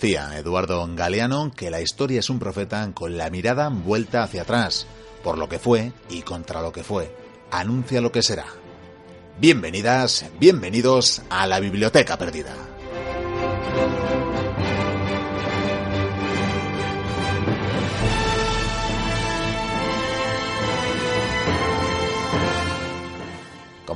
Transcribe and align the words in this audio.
Decía 0.00 0.38
Eduardo 0.38 0.88
Galeano 0.94 1.50
que 1.50 1.72
la 1.72 1.80
historia 1.80 2.20
es 2.20 2.30
un 2.30 2.38
profeta 2.38 2.88
con 2.94 3.18
la 3.18 3.30
mirada 3.30 3.68
vuelta 3.68 4.22
hacia 4.22 4.42
atrás, 4.42 4.86
por 5.24 5.36
lo 5.36 5.48
que 5.48 5.58
fue 5.58 5.90
y 6.08 6.22
contra 6.22 6.62
lo 6.62 6.70
que 6.70 6.84
fue. 6.84 7.12
Anuncia 7.50 8.00
lo 8.00 8.12
que 8.12 8.22
será. 8.22 8.44
Bienvenidas, 9.40 10.26
bienvenidos 10.38 11.22
a 11.28 11.48
la 11.48 11.58
Biblioteca 11.58 12.16
Perdida. 12.16 12.54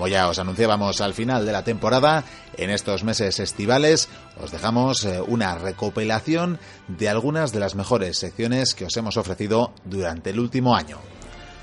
Como 0.03 0.11
ya 0.11 0.27
os 0.27 0.41
anunciábamos 0.41 1.01
al 1.01 1.15
final 1.15 1.47
de 1.47 1.53
la 1.53 1.63
temporada, 1.63 2.25
en 2.57 2.71
estos 2.71 3.05
meses 3.05 3.39
estivales 3.39 4.09
os 4.43 4.51
dejamos 4.51 5.05
eh, 5.05 5.21
una 5.25 5.55
recopilación 5.55 6.59
de 6.89 7.09
algunas 7.09 7.53
de 7.53 7.61
las 7.61 7.77
mejores 7.77 8.19
secciones 8.19 8.75
que 8.75 8.87
os 8.87 8.97
hemos 8.97 9.17
ofrecido 9.17 9.73
durante 9.85 10.31
el 10.31 10.41
último 10.41 10.75
año. 10.75 10.99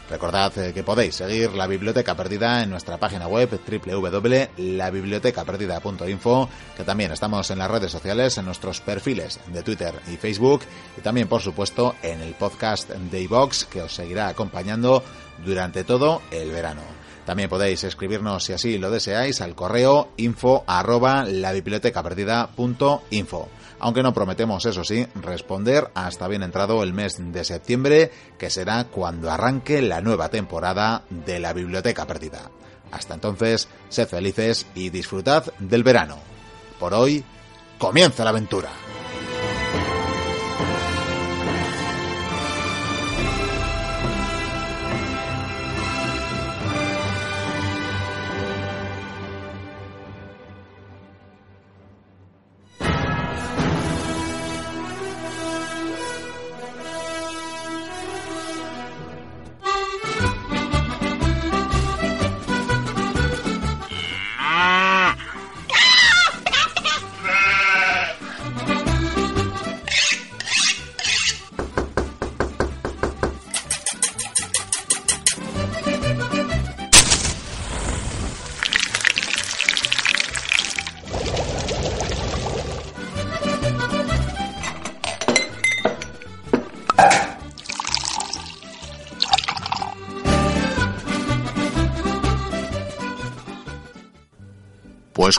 Recordad 0.10 0.58
eh, 0.58 0.72
que 0.74 0.84
podéis 0.84 1.16
seguir 1.16 1.52
la 1.52 1.68
Biblioteca 1.68 2.16
Perdida 2.16 2.64
en 2.64 2.70
nuestra 2.70 2.98
página 2.98 3.28
web 3.28 3.60
www.labibliotecaperdida.info, 3.60 6.50
que 6.78 6.86
también 6.86 7.12
estamos 7.12 7.52
en 7.52 7.60
las 7.60 7.70
redes 7.70 7.92
sociales, 7.92 8.38
en 8.38 8.46
nuestros 8.46 8.80
perfiles 8.80 9.38
de 9.48 9.64
Twitter 9.64 9.96
y 10.08 10.16
Facebook, 10.16 10.62
y 10.98 11.02
también, 11.02 11.28
por 11.28 11.42
supuesto, 11.42 11.96
en 12.02 12.22
el 12.22 12.36
podcast 12.36 12.90
de 12.90 13.22
iVox, 13.22 13.66
que 13.66 13.82
os 13.82 13.94
seguirá 13.94 14.30
acompañando 14.30 15.04
durante 15.44 15.84
todo 15.84 16.22
el 16.32 16.52
verano. 16.52 16.99
También 17.30 17.48
podéis 17.48 17.84
escribirnos, 17.84 18.44
si 18.44 18.54
así 18.54 18.80
lo 18.80 18.90
deseáis, 18.90 19.40
al 19.42 19.54
correo 19.54 20.10
info 20.18 20.64
arroba 20.66 21.28
Aunque 23.80 24.02
no 24.02 24.14
prometemos, 24.16 24.66
eso 24.66 24.84
sí, 24.84 25.06
responder 25.14 25.92
hasta 25.94 26.28
bien 26.28 26.42
entrado 26.42 26.82
el 26.82 26.92
mes 26.92 27.18
de 27.20 27.44
septiembre, 27.44 28.12
que 28.40 28.50
será 28.50 28.86
cuando 28.86 29.30
arranque 29.30 29.84
la 29.84 30.02
nueva 30.02 30.30
temporada 30.30 31.04
de 31.12 31.40
la 31.40 31.54
Biblioteca 31.54 32.08
Perdida. 32.08 32.50
Hasta 32.90 33.14
entonces, 33.14 33.68
sed 33.90 34.08
felices 34.08 34.66
y 34.74 34.90
disfrutad 34.90 35.54
del 35.60 35.84
verano. 35.84 36.18
Por 36.80 36.96
hoy, 36.96 37.24
comienza 37.78 38.24
la 38.24 38.32
aventura. 38.32 38.72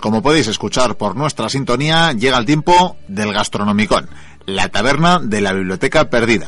Pues 0.01 0.13
como 0.13 0.23
podéis 0.23 0.47
escuchar 0.47 0.97
por 0.97 1.15
nuestra 1.15 1.51
sintonía, 1.51 2.15
llega 2.15 2.39
el 2.39 2.47
tiempo 2.47 2.97
del 3.07 3.35
Gastronomicón, 3.35 4.09
la 4.47 4.71
taberna 4.71 5.19
de 5.19 5.43
la 5.43 5.53
biblioteca 5.53 6.09
perdida. 6.09 6.47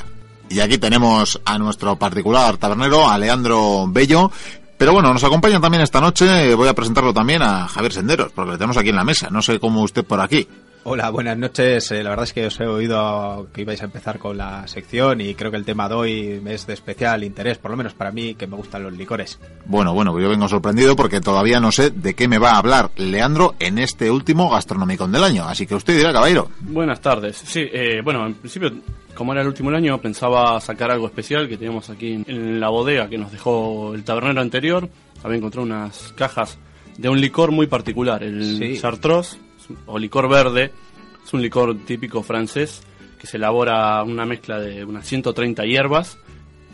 Y 0.48 0.60
aquí 0.60 0.78
tenemos 0.78 1.38
a 1.44 1.58
nuestro 1.58 1.96
particular 1.96 2.56
tabernero, 2.56 3.10
a 3.10 3.18
Leandro 3.18 3.84
Bello. 3.88 4.30
Pero 4.78 4.94
bueno, 4.94 5.12
nos 5.12 5.22
acompaña 5.22 5.60
también 5.60 5.82
esta 5.82 6.00
noche, 6.00 6.54
voy 6.54 6.66
a 6.66 6.72
presentarlo 6.72 7.12
también 7.12 7.42
a 7.42 7.68
Javier 7.68 7.92
Senderos, 7.92 8.32
porque 8.32 8.52
lo 8.52 8.56
tenemos 8.56 8.78
aquí 8.78 8.88
en 8.88 8.96
la 8.96 9.04
mesa. 9.04 9.28
No 9.28 9.42
sé 9.42 9.60
cómo 9.60 9.82
usted 9.82 10.02
por 10.02 10.22
aquí. 10.22 10.48
Hola, 10.84 11.10
buenas 11.10 11.38
noches. 11.38 11.93
Eh, 11.93 12.03
la 12.03 12.10
verdad 12.10 12.25
es 12.25 12.32
que 12.32 12.47
os 12.47 12.59
he 12.59 12.66
oído 12.66 13.47
que 13.53 13.60
ibais 13.60 13.81
a 13.82 13.84
empezar 13.84 14.19
con 14.19 14.37
la 14.37 14.66
sección 14.66 15.20
y 15.20 15.37
creo 15.37 15.53
que 15.53 15.56
el 15.56 15.65
tema 15.65 15.88
de 15.88 15.94
hoy 15.94 16.43
es 16.44 16.66
de 16.66 16.75
especial 16.75 17.22
interés, 17.22 17.59
por 17.59 17.70
lo 17.70 17.76
menos 17.76 17.94
para 17.94 18.10
mí, 18.10 18.34
que 18.34 18.48
me 18.48 18.56
gustan 18.56 18.82
los 18.82 18.93
licores. 18.93 19.38
Bueno, 19.65 19.94
bueno, 19.94 20.19
yo 20.19 20.28
vengo 20.28 20.48
sorprendido 20.48 20.97
porque 20.97 21.20
todavía 21.20 21.60
no 21.60 21.70
sé 21.70 21.91
de 21.91 22.15
qué 22.15 22.26
me 22.26 22.38
va 22.38 22.53
a 22.53 22.59
hablar 22.59 22.91
Leandro 22.97 23.54
en 23.60 23.78
este 23.78 24.10
último 24.10 24.50
Gastronómicon 24.50 25.12
del 25.12 25.22
año. 25.22 25.44
Así 25.44 25.69
que 25.69 25.76
usted 25.76 25.97
dirá, 25.97 26.12
caballero. 26.12 26.50
Buenas 26.62 27.00
tardes. 27.00 27.37
Sí, 27.37 27.64
eh, 27.72 28.00
bueno, 28.03 28.26
en 28.26 28.34
principio, 28.34 28.72
como 29.14 29.32
era 29.32 29.43
el 29.43 29.49
último 29.49 29.70
del 29.70 29.76
año, 29.76 30.00
pensaba 30.00 30.60
sacar 30.60 30.91
algo 30.91 31.06
especial 31.06 31.49
que 31.49 31.56
teníamos 31.56 31.91
aquí 31.91 32.25
en 32.26 32.59
la 32.59 32.70
bodega 32.70 33.09
que 33.09 33.19
nos 33.19 33.31
dejó 33.31 33.94
el 33.94 34.03
tabernero 34.03 34.41
anterior. 34.41 34.88
Había 35.22 35.37
encontrado 35.37 35.64
unas 35.64 36.12
cajas 36.16 36.59
de 36.99 37.09
un 37.09 37.20
licor 37.20 37.53
muy 37.53 37.69
particular, 37.69 38.25
el 38.25 38.81
Chartreuse 38.81 39.38
o 39.87 39.99
licor 39.99 40.28
verde. 40.28 40.73
Es 41.25 41.33
un 41.33 41.43
licor 41.43 41.77
típico 41.84 42.23
francés 42.23 42.83
que 43.19 43.27
se 43.27 43.37
elabora 43.37 44.03
una 44.03 44.27
mezcla 44.27 44.59
de 44.59 44.84
unas 44.84 45.06
130 45.06 45.65
hierbas 45.65 46.19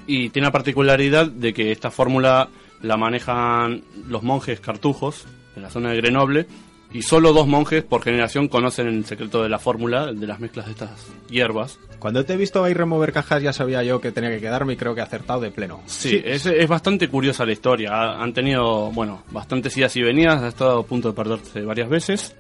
y 0.06 0.30
tiene 0.30 0.48
la 0.48 0.52
particularidad 0.52 1.26
de 1.26 1.52
que 1.52 1.70
esta 1.70 1.90
fórmula 1.90 2.48
la 2.80 2.96
manejan 2.96 3.82
los 4.06 4.22
monjes 4.22 4.58
cartujos 4.60 5.26
en 5.56 5.62
la 5.62 5.70
zona 5.70 5.90
de 5.90 5.96
Grenoble 5.98 6.46
y 6.92 7.02
solo 7.02 7.32
dos 7.32 7.46
monjes 7.46 7.84
por 7.84 8.02
generación 8.02 8.48
conocen 8.48 8.86
el 8.86 9.04
secreto 9.04 9.42
de 9.42 9.50
la 9.50 9.58
fórmula, 9.58 10.12
de 10.12 10.26
las 10.26 10.40
mezclas 10.40 10.66
de 10.66 10.72
estas 10.72 11.06
hierbas. 11.28 11.78
Cuando 11.98 12.24
te 12.24 12.32
he 12.32 12.36
visto 12.36 12.64
ahí 12.64 12.72
remover 12.72 13.12
cajas 13.12 13.42
ya 13.42 13.52
sabía 13.52 13.82
yo 13.82 14.00
que 14.00 14.12
tenía 14.12 14.30
que 14.30 14.40
quedarme 14.40 14.72
y 14.72 14.76
creo 14.76 14.94
que 14.94 15.00
he 15.00 15.04
acertado 15.04 15.40
de 15.40 15.50
pleno. 15.50 15.82
Sí, 15.86 16.20
Es, 16.24 16.46
es, 16.46 16.68
bastante 16.68 17.08
curiosa 17.08 17.44
la 17.44 17.52
historia. 17.52 18.12
Han 18.12 18.32
tenido, 18.32 18.90
bueno, 18.92 19.24
bastantes 19.30 19.76
idas 19.76 19.94
y 19.96 20.02
venidas, 20.02 20.42
ha 20.42 20.48
estado 20.48 20.80
a 20.80 20.86
punto 20.86 21.08
de 21.08 21.14
perderse 21.14 21.60
varias 21.62 21.90
veces. 21.90 22.34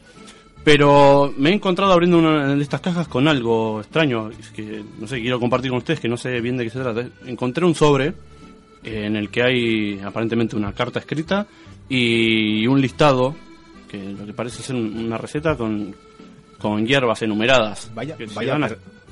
Pero 0.64 1.32
me 1.36 1.50
he 1.50 1.54
encontrado 1.54 1.92
abriendo 1.92 2.18
una 2.18 2.54
de 2.54 2.62
estas 2.62 2.80
cajas 2.80 3.08
con 3.08 3.26
algo 3.26 3.80
extraño, 3.80 4.30
que 4.54 4.82
no 4.98 5.06
sé, 5.06 5.20
quiero 5.20 5.40
compartir 5.40 5.70
con 5.70 5.78
ustedes, 5.78 6.00
que 6.00 6.08
no 6.08 6.16
sé 6.16 6.40
bien 6.40 6.56
de 6.56 6.64
qué 6.64 6.70
se 6.70 6.80
trata. 6.80 7.06
Encontré 7.26 7.64
un 7.64 7.74
sobre 7.74 8.08
eh, 8.84 9.06
en 9.06 9.16
el 9.16 9.30
que 9.30 9.42
hay 9.42 10.00
aparentemente 10.00 10.56
una 10.56 10.72
carta 10.72 10.98
escrita 10.98 11.46
y 11.88 12.66
un 12.66 12.80
listado, 12.80 13.34
que 13.88 14.12
lo 14.12 14.26
que 14.26 14.34
parece 14.34 14.62
ser 14.62 14.76
una 14.76 15.16
receta 15.16 15.56
con, 15.56 15.94
con 16.58 16.86
hierbas 16.86 17.22
enumeradas. 17.22 17.90
Vaya, 17.94 18.16
vaya 18.34 18.58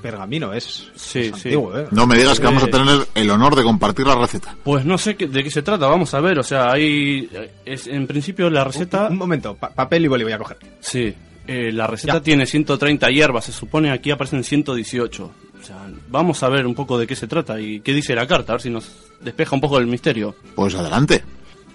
pergamino, 0.01 0.53
es, 0.53 0.91
sí, 0.95 1.25
sí. 1.25 1.31
antiguo, 1.33 1.77
¿eh? 1.77 1.87
No 1.91 2.07
me 2.07 2.17
digas 2.17 2.39
que 2.39 2.47
vamos 2.47 2.63
a 2.63 2.69
tener 2.69 3.07
el 3.15 3.31
honor 3.31 3.57
de 3.57 3.63
compartir 3.63 4.07
la 4.07 4.15
receta. 4.15 4.55
Pues 4.63 4.85
no 4.85 4.99
sé 4.99 5.15
de 5.15 5.43
qué 5.43 5.51
se 5.51 5.63
trata, 5.63 5.89
vamos 5.89 6.13
a 6.15 6.21
ver, 6.21 6.39
o 6.39 6.43
sea, 6.43 6.71
hay... 6.71 7.29
Es, 7.65 7.87
en 7.87 8.07
principio 8.07 8.49
la 8.51 8.63
receta... 8.63 9.09
Un, 9.09 9.17
momento, 9.17 9.57
papel 9.57 10.05
y 10.05 10.09
boli 10.09 10.25
voy 10.25 10.33
a 10.33 10.39
coger. 10.39 10.59
Sí, 10.81 11.15
eh, 11.47 11.73
la 11.73 11.87
receta 11.87 12.23
tiene 12.23 12.47
130 12.47 13.09
hierbas, 13.09 13.45
se 13.45 13.53
supone 13.53 13.91
aquí 13.91 14.11
aparecen 14.11 14.45
118. 14.45 15.25
O 15.25 15.65
sea, 15.65 15.89
vamos 16.09 16.43
a 16.43 16.49
ver 16.49 16.67
un 16.67 16.75
poco 16.75 16.99
de 16.99 17.07
qué 17.07 17.17
se 17.17 17.27
trata 17.27 17.61
y 17.61 17.81
qué 17.81 17.93
dice 17.93 18.15
la 18.15 18.27
carta, 18.27 18.53
a 18.53 18.57
ver 18.57 18.63
si 18.63 18.71
nos 18.71 19.11
despeja 19.21 19.55
un 19.55 19.61
poco 19.61 19.79
del 19.79 19.87
misterio. 19.87 20.35
Pues 20.55 20.75
adelante. 20.75 21.25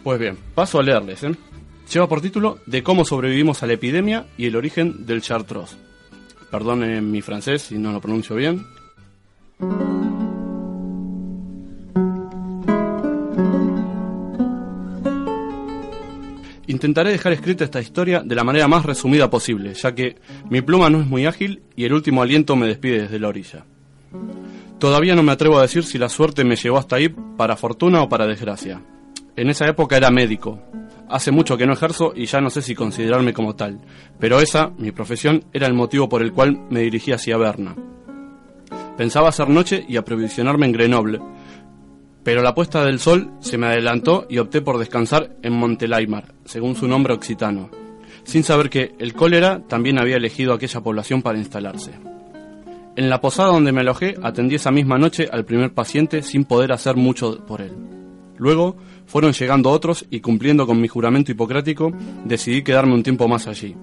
Pues 0.04 0.20
bien, 0.20 0.38
paso 0.56 0.80
a 0.80 0.84
leerles. 0.84 1.24
¿eh? 1.24 1.36
Lleva 1.92 2.08
por 2.08 2.22
título 2.22 2.60
De 2.66 2.84
cómo 2.84 3.06
sobrevivimos 3.06 3.64
a 3.64 3.68
la 3.68 3.74
epidemia 3.74 4.26
y 4.38 4.46
el 4.46 4.56
origen 4.56 5.06
del 5.06 5.22
Chartreuse. 5.22 5.76
Perdonen 6.50 7.10
mi 7.12 7.22
francés 7.22 7.64
si 7.64 7.78
no 7.78 7.92
lo 7.92 8.02
pronuncio 8.02 8.36
bien. 8.36 8.66
Intentaré 16.72 17.12
dejar 17.12 17.34
escrita 17.34 17.66
esta 17.66 17.82
historia 17.82 18.22
de 18.24 18.34
la 18.34 18.46
manera 18.46 18.66
más 18.66 18.86
resumida 18.86 19.30
posible, 19.30 19.74
ya 19.74 19.94
que 19.94 20.16
mi 20.50 20.62
pluma 20.62 20.90
no 20.90 21.02
es 21.02 21.06
muy 21.06 21.26
ágil 21.26 21.64
y 21.76 21.84
el 21.84 21.92
último 21.92 22.22
aliento 22.22 22.56
me 22.56 22.66
despide 22.66 23.02
desde 23.02 23.20
la 23.20 23.28
orilla. 23.28 23.66
Todavía 24.80 25.14
no 25.14 25.22
me 25.22 25.34
atrevo 25.34 25.60
a 25.60 25.64
decir 25.64 25.84
si 25.84 25.98
la 25.98 26.08
suerte 26.08 26.46
me 26.46 26.56
llevó 26.56 26.78
hasta 26.78 26.96
ahí 26.96 27.10
para 27.10 27.58
fortuna 27.58 28.02
o 28.02 28.08
para 28.08 28.26
desgracia. 28.26 28.82
En 29.36 29.50
esa 29.50 29.68
época 29.68 29.98
era 29.98 30.12
médico. 30.12 30.62
Hace 31.10 31.32
mucho 31.32 31.58
que 31.58 31.68
no 31.68 31.74
ejerzo 31.74 32.14
y 32.16 32.26
ya 32.26 32.40
no 32.40 32.50
sé 32.50 32.62
si 32.62 32.74
considerarme 32.74 33.34
como 33.34 33.54
tal, 33.54 33.82
pero 34.18 34.40
esa, 34.40 34.72
mi 34.78 34.94
profesión, 34.94 35.44
era 35.52 35.68
el 35.68 35.74
motivo 35.74 36.08
por 36.08 36.22
el 36.22 36.32
cual 36.32 36.58
me 36.70 36.80
dirigí 36.80 37.12
hacia 37.12 37.36
Berna. 37.36 37.76
Pensaba 38.96 39.28
hacer 39.28 39.50
noche 39.50 39.84
y 39.90 39.98
aprovisionarme 39.98 40.68
en 40.68 40.72
Grenoble, 40.72 41.20
pero 42.24 42.44
la 42.44 42.54
puesta 42.54 42.86
del 42.86 43.00
sol 43.00 43.32
se 43.40 43.58
me 43.58 43.68
adelantó 43.68 44.28
y 44.30 44.38
opté 44.38 44.62
por 44.62 44.78
descansar 44.78 45.32
en 45.42 45.54
Montelaimar, 45.54 46.34
según 46.46 46.76
su 46.76 46.88
nombre 46.88 47.14
occitano, 47.14 47.70
sin 48.24 48.44
saber 48.44 48.70
que 48.70 48.94
el 49.00 49.14
cólera 49.14 49.62
también 49.68 50.00
había 50.00 50.18
elegido 50.18 50.54
aquella 50.54 50.82
población 50.82 51.22
para 51.22 51.40
instalarse. 51.40 51.92
En 52.96 53.10
la 53.10 53.22
posada 53.22 53.50
donde 53.50 53.72
me 53.72 53.82
alojé 53.82 54.16
atendí 54.22 54.56
esa 54.56 54.72
misma 54.72 54.98
noche 54.98 55.28
al 55.32 55.46
primer 55.46 55.74
paciente 55.74 56.22
sin 56.22 56.44
poder 56.44 56.74
hacer 56.74 56.96
mucho 56.96 57.44
por 57.46 57.62
él. 57.62 57.72
Luego 58.38 58.76
fueron 59.06 59.34
llegando 59.34 59.72
otros 59.72 60.06
y 60.10 60.20
cumpliendo 60.20 60.68
con 60.68 60.80
mi 60.80 60.88
juramento 60.88 61.32
hipocrático 61.32 61.92
decidí 62.26 62.64
quedarme 62.64 62.94
un 62.94 63.04
tiempo 63.04 63.28
más 63.28 63.48
allí. 63.48 63.76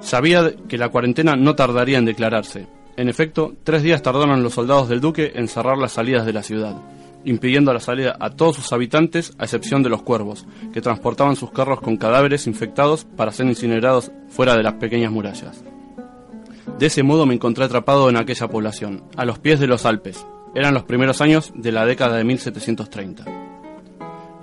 Sabía 0.00 0.52
que 0.68 0.78
la 0.78 0.88
cuarentena 0.88 1.36
no 1.36 1.54
tardaría 1.54 1.98
en 1.98 2.06
declararse. 2.06 2.66
En 2.96 3.08
efecto, 3.08 3.54
tres 3.62 3.82
días 3.82 4.02
tardaron 4.02 4.42
los 4.42 4.54
soldados 4.54 4.88
del 4.88 5.00
duque 5.00 5.32
en 5.34 5.46
cerrar 5.48 5.76
las 5.76 5.92
salidas 5.92 6.24
de 6.24 6.32
la 6.32 6.42
ciudad 6.42 6.76
impidiendo 7.24 7.72
la 7.72 7.80
salida 7.80 8.16
a 8.18 8.30
todos 8.30 8.56
sus 8.56 8.72
habitantes 8.72 9.32
a 9.38 9.44
excepción 9.44 9.82
de 9.82 9.88
los 9.88 10.02
cuervos, 10.02 10.46
que 10.72 10.80
transportaban 10.80 11.36
sus 11.36 11.50
carros 11.50 11.80
con 11.80 11.96
cadáveres 11.96 12.46
infectados 12.46 13.04
para 13.04 13.32
ser 13.32 13.46
incinerados 13.46 14.10
fuera 14.28 14.56
de 14.56 14.62
las 14.62 14.74
pequeñas 14.74 15.12
murallas. 15.12 15.62
De 16.78 16.86
ese 16.86 17.02
modo 17.02 17.26
me 17.26 17.34
encontré 17.34 17.64
atrapado 17.64 18.08
en 18.08 18.16
aquella 18.16 18.48
población, 18.48 19.04
a 19.16 19.24
los 19.24 19.38
pies 19.38 19.60
de 19.60 19.66
los 19.66 19.84
Alpes. 19.84 20.26
Eran 20.54 20.74
los 20.74 20.84
primeros 20.84 21.20
años 21.20 21.52
de 21.54 21.72
la 21.72 21.86
década 21.86 22.16
de 22.16 22.24
1730. 22.24 23.24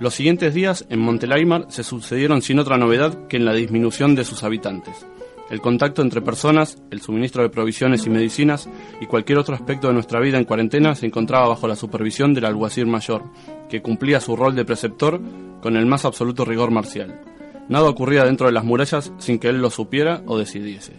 Los 0.00 0.14
siguientes 0.14 0.54
días 0.54 0.86
en 0.88 1.00
Montelaimar 1.00 1.66
se 1.68 1.82
sucedieron 1.82 2.40
sin 2.40 2.58
otra 2.58 2.78
novedad 2.78 3.26
que 3.26 3.36
en 3.36 3.44
la 3.44 3.52
disminución 3.52 4.14
de 4.14 4.24
sus 4.24 4.44
habitantes 4.44 5.06
el 5.50 5.60
contacto 5.60 6.02
entre 6.02 6.20
personas, 6.20 6.82
el 6.90 7.00
suministro 7.00 7.42
de 7.42 7.48
provisiones 7.48 8.06
y 8.06 8.10
medicinas 8.10 8.68
y 9.00 9.06
cualquier 9.06 9.38
otro 9.38 9.54
aspecto 9.54 9.88
de 9.88 9.94
nuestra 9.94 10.20
vida 10.20 10.38
en 10.38 10.44
cuarentena 10.44 10.94
se 10.94 11.06
encontraba 11.06 11.48
bajo 11.48 11.66
la 11.66 11.76
supervisión 11.76 12.34
del 12.34 12.44
alguacil 12.44 12.86
mayor, 12.86 13.24
que 13.70 13.80
cumplía 13.80 14.20
su 14.20 14.36
rol 14.36 14.54
de 14.54 14.64
preceptor 14.64 15.20
con 15.62 15.76
el 15.76 15.86
más 15.86 16.04
absoluto 16.04 16.44
rigor 16.44 16.70
marcial. 16.70 17.20
Nada 17.68 17.88
ocurría 17.88 18.24
dentro 18.24 18.46
de 18.46 18.52
las 18.52 18.64
murallas 18.64 19.12
sin 19.18 19.38
que 19.38 19.48
él 19.48 19.60
lo 19.60 19.70
supiera 19.70 20.22
o 20.26 20.38
decidiese. 20.38 20.94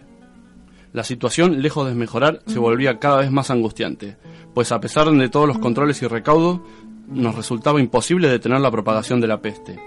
La 0.93 1.03
situación, 1.03 1.61
lejos 1.61 1.87
de 1.87 1.93
mejorar, 1.93 2.41
se 2.47 2.57
volvía 2.57 2.97
cada 2.97 3.17
vez 3.17 3.31
más 3.31 3.51
angustiante, 3.51 4.17
pues 4.55 4.71
a 4.71 4.79
pesar 4.79 5.09
de 5.09 5.29
todos 5.29 5.47
los 5.47 5.59
controles 5.59 6.01
y 6.01 6.07
recaudos, 6.07 6.61
nos 7.07 7.35
resultaba 7.35 7.79
imposible 7.79 8.27
detener 8.27 8.61
la 8.61 8.71
propagación 8.71 9.21
de 9.21 9.27
la 9.27 9.41
peste. 9.41 9.79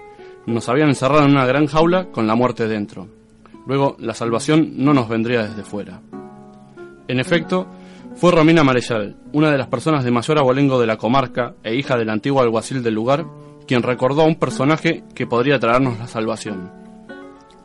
Nos 0.45 0.67
habían 0.69 0.89
encerrado 0.89 1.25
en 1.25 1.31
una 1.31 1.45
gran 1.45 1.67
jaula 1.67 2.05
con 2.11 2.27
la 2.27 2.35
muerte 2.35 2.67
dentro. 2.67 3.22
Luego, 3.65 3.95
la 3.99 4.13
salvación 4.13 4.73
no 4.77 4.93
nos 4.93 5.07
vendría 5.07 5.43
desde 5.43 5.63
fuera. 5.63 6.01
En 7.07 7.19
efecto, 7.19 7.67
fue 8.15 8.31
Romina 8.31 8.63
Marechal, 8.63 9.15
una 9.31 9.51
de 9.51 9.57
las 9.57 9.67
personas 9.67 10.03
de 10.03 10.11
mayor 10.11 10.37
abolengo 10.37 10.79
de 10.79 10.87
la 10.87 10.97
comarca 10.97 11.55
e 11.63 11.75
hija 11.75 11.97
del 11.97 12.09
antiguo 12.09 12.41
alguacil 12.41 12.83
del 12.83 12.93
lugar, 12.93 13.25
quien 13.67 13.83
recordó 13.83 14.21
a 14.21 14.27
un 14.27 14.35
personaje 14.35 15.03
que 15.15 15.27
podría 15.27 15.59
traernos 15.59 15.97
la 15.99 16.07
salvación. 16.07 16.71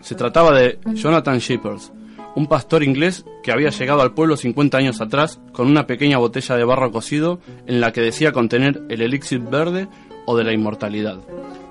Se 0.00 0.14
trataba 0.14 0.52
de 0.58 0.78
Jonathan 0.94 1.38
Shippers, 1.38 1.92
un 2.34 2.46
pastor 2.46 2.82
inglés 2.82 3.24
que 3.42 3.52
había 3.52 3.70
llegado 3.70 4.00
al 4.00 4.14
pueblo 4.14 4.36
50 4.36 4.78
años 4.78 5.00
atrás 5.00 5.40
con 5.52 5.66
una 5.66 5.86
pequeña 5.86 6.18
botella 6.18 6.56
de 6.56 6.64
barro 6.64 6.92
cocido 6.92 7.40
en 7.66 7.80
la 7.80 7.92
que 7.92 8.00
decía 8.00 8.32
contener 8.32 8.82
el 8.88 9.02
elixir 9.02 9.40
verde 9.40 9.88
o 10.24 10.36
de 10.36 10.44
la 10.44 10.52
inmortalidad, 10.52 11.18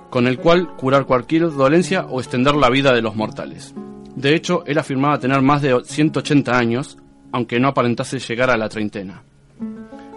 con 0.09 0.27
el 0.27 0.39
cual 0.39 0.75
curar 0.75 1.05
cualquier 1.05 1.51
dolencia 1.51 2.05
o 2.09 2.19
extender 2.19 2.55
la 2.55 2.69
vida 2.69 2.93
de 2.93 3.01
los 3.01 3.15
mortales. 3.15 3.73
De 4.17 4.33
hecho, 4.33 4.63
él 4.65 4.79
afirmaba 4.79 5.19
tener 5.19 5.43
más 5.43 5.61
de 5.61 5.79
180 5.83 6.57
años, 6.57 6.97
aunque 7.31 7.59
no 7.59 7.67
aparentase 7.67 8.17
llegar 8.17 8.49
a 8.49 8.57
la 8.57 8.67
treintena. 8.67 9.21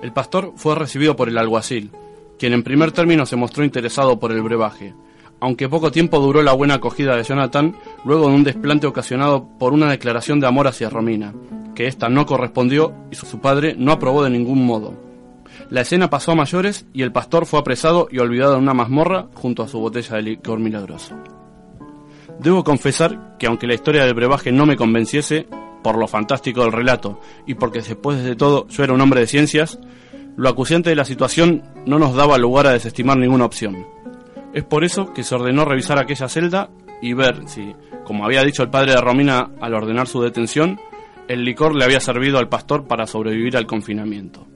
El 0.03 0.11
pastor 0.11 0.55
fue 0.57 0.75
recibido 0.75 1.15
por 1.15 1.29
el 1.29 1.37
alguacil, 1.37 1.91
quien 2.39 2.55
en 2.55 2.63
primer 2.63 2.93
término 2.93 3.27
se 3.27 3.37
mostró 3.37 3.63
interesado 3.63 4.19
por 4.19 4.33
el 4.33 4.41
brebaje, 4.41 4.95
aunque 5.39 5.69
poco 5.69 5.93
tiempo 5.93 6.19
duró 6.19 6.43
la 6.43 6.55
buena 6.55 6.77
acogida 6.77 7.15
de 7.15 7.25
Jonathan 7.25 7.77
luego 8.07 8.29
de 8.29 8.37
un 8.37 8.43
desplante 8.43 8.87
ocasionado 8.87 9.47
por 9.59 9.75
una 9.75 9.91
declaración 9.91 10.41
de 10.41 10.47
amor 10.47 10.67
hacia 10.67 10.89
Romina, 10.89 11.35
que 11.75 11.87
ésta 11.87 12.09
no 12.09 12.25
correspondió 12.25 12.95
y 13.11 13.17
su 13.17 13.39
padre 13.39 13.75
no 13.77 13.93
aprobó 13.93 14.25
de 14.25 14.31
ningún 14.31 14.65
modo. 14.65 14.95
La 15.69 15.83
escena 15.83 16.09
pasó 16.09 16.33
a 16.33 16.37
mayores 16.37 16.87
y 16.95 17.03
el 17.03 17.13
pastor 17.13 17.45
fue 17.45 17.61
apresado 17.61 18.09
y 18.11 18.17
olvidado 18.17 18.55
en 18.55 18.63
una 18.63 18.73
mazmorra 18.73 19.27
junto 19.35 19.63
a 19.63 19.69
su 19.69 19.79
botella 19.79 20.17
de 20.17 20.23
licor 20.23 20.59
milagroso. 20.59 21.15
Debo 22.41 22.65
confesar 22.65 23.37
que 23.39 23.47
aunque 23.47 23.67
la 23.67 23.75
historia 23.75 24.07
del 24.07 24.15
brebaje 24.15 24.51
no 24.51 24.65
me 24.65 24.77
convenciese, 24.77 25.47
por 25.83 25.99
lo 25.99 26.09
fantástico 26.09 26.63
del 26.63 26.73
relato 26.73 27.21
y 27.47 27.55
porque 27.55 27.83
después 27.83 28.25
de 28.25 28.35
todo 28.35 28.67
yo 28.69 28.83
era 28.83 28.95
un 28.95 29.01
hombre 29.03 29.21
de 29.21 29.27
ciencias, 29.27 29.79
lo 30.37 30.49
acuciante 30.49 30.89
de 30.89 30.97
la 30.97 31.05
situación 31.05 31.63
no 31.85 31.99
nos 31.99 32.15
daba 32.15 32.39
lugar 32.39 32.67
a 32.67 32.73
desestimar 32.73 33.19
ninguna 33.19 33.45
opción. 33.45 33.87
Es 34.55 34.65
por 34.65 34.85
eso 34.85 35.13
que 35.13 35.23
se 35.23 35.35
ordenó 35.35 35.67
revisar 35.67 35.99
aquella 35.99 36.29
celda 36.29 36.71
y 37.03 37.13
ver 37.13 37.47
si, 37.47 37.75
como 38.05 38.25
había 38.25 38.43
dicho 38.43 38.63
el 38.63 38.71
padre 38.71 38.93
de 38.93 39.03
Romina 39.03 39.51
al 39.61 39.75
ordenar 39.75 40.07
su 40.07 40.23
detención, 40.23 40.81
el 41.29 41.45
licor 41.45 41.77
le 41.77 41.85
había 41.85 42.01
servido 42.01 42.39
al 42.39 42.49
pastor 42.49 42.89
para 42.89 43.07
sobrevivir 43.07 43.55
al 43.59 43.67
confinamiento. 43.67 44.47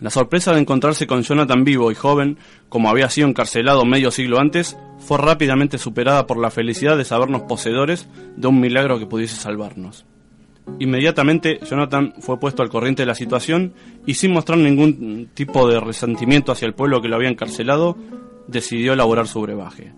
La 0.00 0.10
sorpresa 0.10 0.52
de 0.52 0.60
encontrarse 0.60 1.06
con 1.06 1.22
Jonathan 1.22 1.62
vivo 1.62 1.92
y 1.92 1.94
joven, 1.94 2.36
como 2.68 2.88
había 2.88 3.08
sido 3.10 3.28
encarcelado 3.28 3.84
medio 3.84 4.10
siglo 4.10 4.40
antes, 4.40 4.76
fue 4.98 5.18
rápidamente 5.18 5.78
superada 5.78 6.26
por 6.26 6.38
la 6.38 6.50
felicidad 6.50 6.96
de 6.96 7.04
sabernos 7.04 7.42
poseedores 7.42 8.08
de 8.36 8.48
un 8.48 8.60
milagro 8.60 8.98
que 8.98 9.06
pudiese 9.06 9.36
salvarnos. 9.36 10.06
Inmediatamente 10.78 11.60
Jonathan 11.68 12.14
fue 12.20 12.40
puesto 12.40 12.62
al 12.62 12.70
corriente 12.70 13.02
de 13.02 13.06
la 13.06 13.14
situación 13.14 13.74
y 14.06 14.14
sin 14.14 14.32
mostrar 14.32 14.58
ningún 14.58 15.28
tipo 15.34 15.68
de 15.68 15.78
resentimiento 15.78 16.52
hacia 16.52 16.66
el 16.66 16.74
pueblo 16.74 17.02
que 17.02 17.08
lo 17.08 17.16
había 17.16 17.28
encarcelado, 17.28 17.96
decidió 18.48 18.94
elaborar 18.94 19.26
su 19.26 19.40
brebaje. 19.40 19.92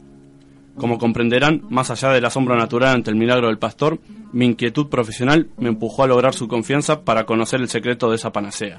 Como 0.77 0.99
comprenderán, 0.99 1.63
más 1.71 1.91
allá 1.91 2.11
del 2.11 2.25
asombro 2.25 2.57
natural 2.57 2.97
ante 2.97 3.11
el 3.11 3.17
milagro 3.17 3.47
del 3.47 3.59
pastor, 3.59 3.99
mi 4.33 4.45
inquietud 4.45 4.88
profesional 4.88 5.49
me 5.57 5.69
empujó 5.69 6.05
a 6.05 6.07
lograr 6.07 6.35
su 6.35 6.49
confianza 6.49 7.03
para 7.03 7.25
conocer 7.25 7.61
el 7.61 7.69
secreto 7.69 8.11
de 8.11 8.17
esa 8.17 8.33
panacea. 8.33 8.79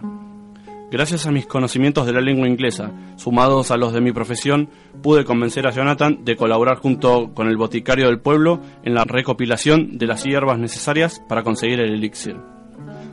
Gracias 0.89 1.27
a 1.27 1.31
mis 1.31 1.45
conocimientos 1.45 2.05
de 2.05 2.13
la 2.13 2.21
lengua 2.21 2.47
inglesa, 2.47 2.91
sumados 3.17 3.71
a 3.71 3.77
los 3.77 3.91
de 3.91 3.99
mi 3.99 4.13
profesión, 4.13 4.69
pude 5.03 5.25
convencer 5.25 5.67
a 5.67 5.71
Jonathan 5.71 6.23
de 6.23 6.37
colaborar 6.37 6.77
junto 6.77 7.33
con 7.33 7.49
el 7.49 7.57
boticario 7.57 8.05
del 8.05 8.21
pueblo 8.21 8.61
en 8.83 8.93
la 8.93 9.03
recopilación 9.03 9.97
de 9.97 10.07
las 10.07 10.23
hierbas 10.23 10.59
necesarias 10.59 11.21
para 11.27 11.43
conseguir 11.43 11.81
el 11.81 11.93
elixir. 11.93 12.37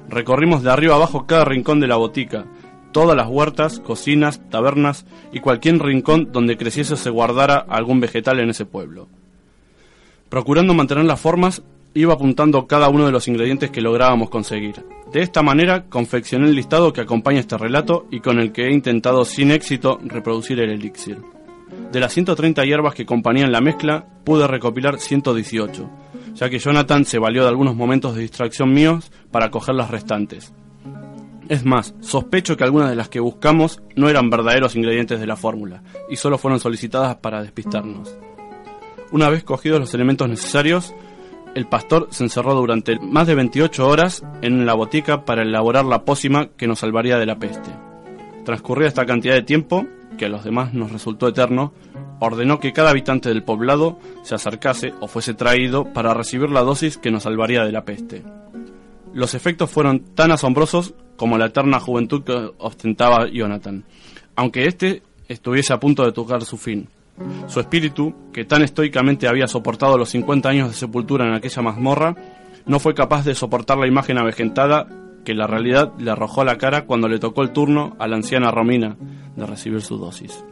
Recorrimos 0.08 0.62
de 0.62 0.70
arriba 0.70 0.94
abajo 0.94 1.26
cada 1.26 1.44
rincón 1.44 1.80
de 1.80 1.88
la 1.88 1.96
botica, 1.96 2.46
todas 2.92 3.16
las 3.16 3.28
huertas, 3.28 3.80
cocinas, 3.80 4.40
tabernas 4.50 5.04
y 5.32 5.40
cualquier 5.40 5.80
rincón 5.80 6.30
donde 6.30 6.56
creciese 6.56 6.94
o 6.94 6.96
se 6.96 7.10
guardara 7.10 7.56
algún 7.56 7.98
vegetal 7.98 8.38
en 8.38 8.50
ese 8.50 8.66
pueblo. 8.66 9.08
Procurando 10.28 10.74
mantener 10.74 11.06
las 11.06 11.20
formas, 11.20 11.64
iba 11.94 12.14
apuntando 12.14 12.66
cada 12.66 12.88
uno 12.88 13.06
de 13.06 13.12
los 13.12 13.28
ingredientes 13.28 13.70
que 13.70 13.80
lográbamos 13.80 14.30
conseguir. 14.30 14.84
De 15.12 15.22
esta 15.22 15.42
manera 15.42 15.84
confeccioné 15.88 16.48
el 16.48 16.56
listado 16.56 16.92
que 16.92 17.00
acompaña 17.00 17.40
este 17.40 17.56
relato 17.56 18.06
y 18.10 18.20
con 18.20 18.40
el 18.40 18.52
que 18.52 18.66
he 18.66 18.72
intentado 18.72 19.24
sin 19.24 19.52
éxito 19.52 19.98
reproducir 20.02 20.58
el 20.60 20.70
elixir. 20.70 21.18
De 21.92 22.00
las 22.00 22.12
130 22.12 22.64
hierbas 22.64 22.94
que 22.94 23.02
acompañan 23.02 23.52
la 23.52 23.60
mezcla, 23.60 24.06
pude 24.24 24.48
recopilar 24.48 24.98
118, 24.98 25.90
ya 26.34 26.50
que 26.50 26.58
Jonathan 26.58 27.04
se 27.04 27.18
valió 27.18 27.42
de 27.42 27.48
algunos 27.48 27.76
momentos 27.76 28.14
de 28.14 28.22
distracción 28.22 28.72
míos 28.72 29.12
para 29.30 29.50
coger 29.50 29.76
las 29.76 29.90
restantes. 29.90 30.52
Es 31.48 31.64
más, 31.64 31.94
sospecho 32.00 32.56
que 32.56 32.64
algunas 32.64 32.88
de 32.88 32.96
las 32.96 33.08
que 33.08 33.20
buscamos 33.20 33.82
no 33.96 34.08
eran 34.08 34.30
verdaderos 34.30 34.76
ingredientes 34.76 35.20
de 35.20 35.26
la 35.26 35.36
fórmula, 35.36 35.82
y 36.10 36.16
solo 36.16 36.38
fueron 36.38 36.58
solicitadas 36.58 37.16
para 37.16 37.42
despistarnos. 37.42 38.16
Una 39.12 39.28
vez 39.28 39.44
cogidos 39.44 39.78
los 39.78 39.94
elementos 39.94 40.28
necesarios, 40.28 40.94
el 41.54 41.66
pastor 41.66 42.08
se 42.10 42.24
encerró 42.24 42.54
durante 42.54 42.98
más 42.98 43.26
de 43.26 43.34
28 43.34 43.86
horas 43.86 44.22
en 44.42 44.66
la 44.66 44.74
botica 44.74 45.24
para 45.24 45.42
elaborar 45.42 45.84
la 45.84 46.04
pócima 46.04 46.48
que 46.56 46.66
nos 46.66 46.80
salvaría 46.80 47.18
de 47.18 47.26
la 47.26 47.38
peste. 47.38 47.70
Transcurrida 48.44 48.88
esta 48.88 49.06
cantidad 49.06 49.34
de 49.34 49.42
tiempo, 49.42 49.86
que 50.18 50.26
a 50.26 50.28
los 50.28 50.44
demás 50.44 50.74
nos 50.74 50.92
resultó 50.92 51.28
eterno, 51.28 51.72
ordenó 52.20 52.60
que 52.60 52.72
cada 52.72 52.90
habitante 52.90 53.28
del 53.28 53.42
poblado 53.42 53.98
se 54.22 54.34
acercase 54.34 54.92
o 55.00 55.08
fuese 55.08 55.34
traído 55.34 55.92
para 55.92 56.14
recibir 56.14 56.50
la 56.50 56.62
dosis 56.62 56.98
que 56.98 57.10
nos 57.10 57.24
salvaría 57.24 57.64
de 57.64 57.72
la 57.72 57.84
peste. 57.84 58.22
Los 59.12 59.34
efectos 59.34 59.70
fueron 59.70 60.00
tan 60.00 60.32
asombrosos 60.32 60.94
como 61.16 61.38
la 61.38 61.46
eterna 61.46 61.80
juventud 61.80 62.24
que 62.24 62.50
ostentaba 62.58 63.28
Jonathan, 63.28 63.84
aunque 64.36 64.66
éste 64.66 65.02
estuviese 65.28 65.72
a 65.72 65.80
punto 65.80 66.04
de 66.04 66.12
tocar 66.12 66.44
su 66.44 66.56
fin. 66.56 66.88
Su 67.46 67.60
espíritu, 67.60 68.14
que 68.32 68.44
tan 68.44 68.62
estoicamente 68.62 69.28
había 69.28 69.46
soportado 69.46 69.96
los 69.96 70.10
50 70.10 70.48
años 70.48 70.68
de 70.68 70.74
sepultura 70.74 71.26
en 71.26 71.34
aquella 71.34 71.62
mazmorra, 71.62 72.14
no 72.66 72.80
fue 72.80 72.94
capaz 72.94 73.24
de 73.24 73.34
soportar 73.34 73.78
la 73.78 73.86
imagen 73.86 74.18
avejentada 74.18 74.86
que 75.24 75.34
la 75.34 75.46
realidad 75.46 75.92
le 75.98 76.10
arrojó 76.10 76.42
a 76.42 76.44
la 76.44 76.58
cara 76.58 76.84
cuando 76.84 77.08
le 77.08 77.18
tocó 77.18 77.42
el 77.42 77.50
turno 77.50 77.96
a 77.98 78.06
la 78.06 78.16
anciana 78.16 78.50
Romina 78.50 78.96
de 79.36 79.46
recibir 79.46 79.80
su 79.80 79.96
dosis. 79.96 80.44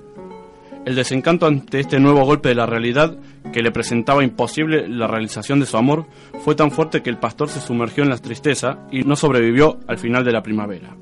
El 0.85 0.97
desencanto 0.97 1.47
ante 1.47 1.79
este 1.79 2.01
nuevo 2.01 2.25
golpe 2.25 2.49
de 2.49 2.57
la 2.57 2.67
realidad, 2.67 3.17
que 3.53 3.63
le 3.63 3.71
presentaba 3.71 4.25
imposible 4.25 4.89
la 4.89 5.07
realización 5.07 5.61
de 5.61 5.67
su 5.67 5.77
amor, 5.77 6.07
fue 6.41 6.57
tan 6.57 6.73
fuerte 6.73 7.03
que 7.03 7.11
el 7.11 7.19
pastor 7.19 7.49
se 7.49 7.61
sumergió 7.61 8.03
en 8.03 8.11
la 8.11 8.19
tristeza 8.19 8.81
y 8.91 9.03
no 9.03 9.15
sobrevivió 9.15 9.79
al 9.87 9.99
final 9.99 10.25
de 10.25 10.33
la 10.33 10.43
primavera. 10.43 10.97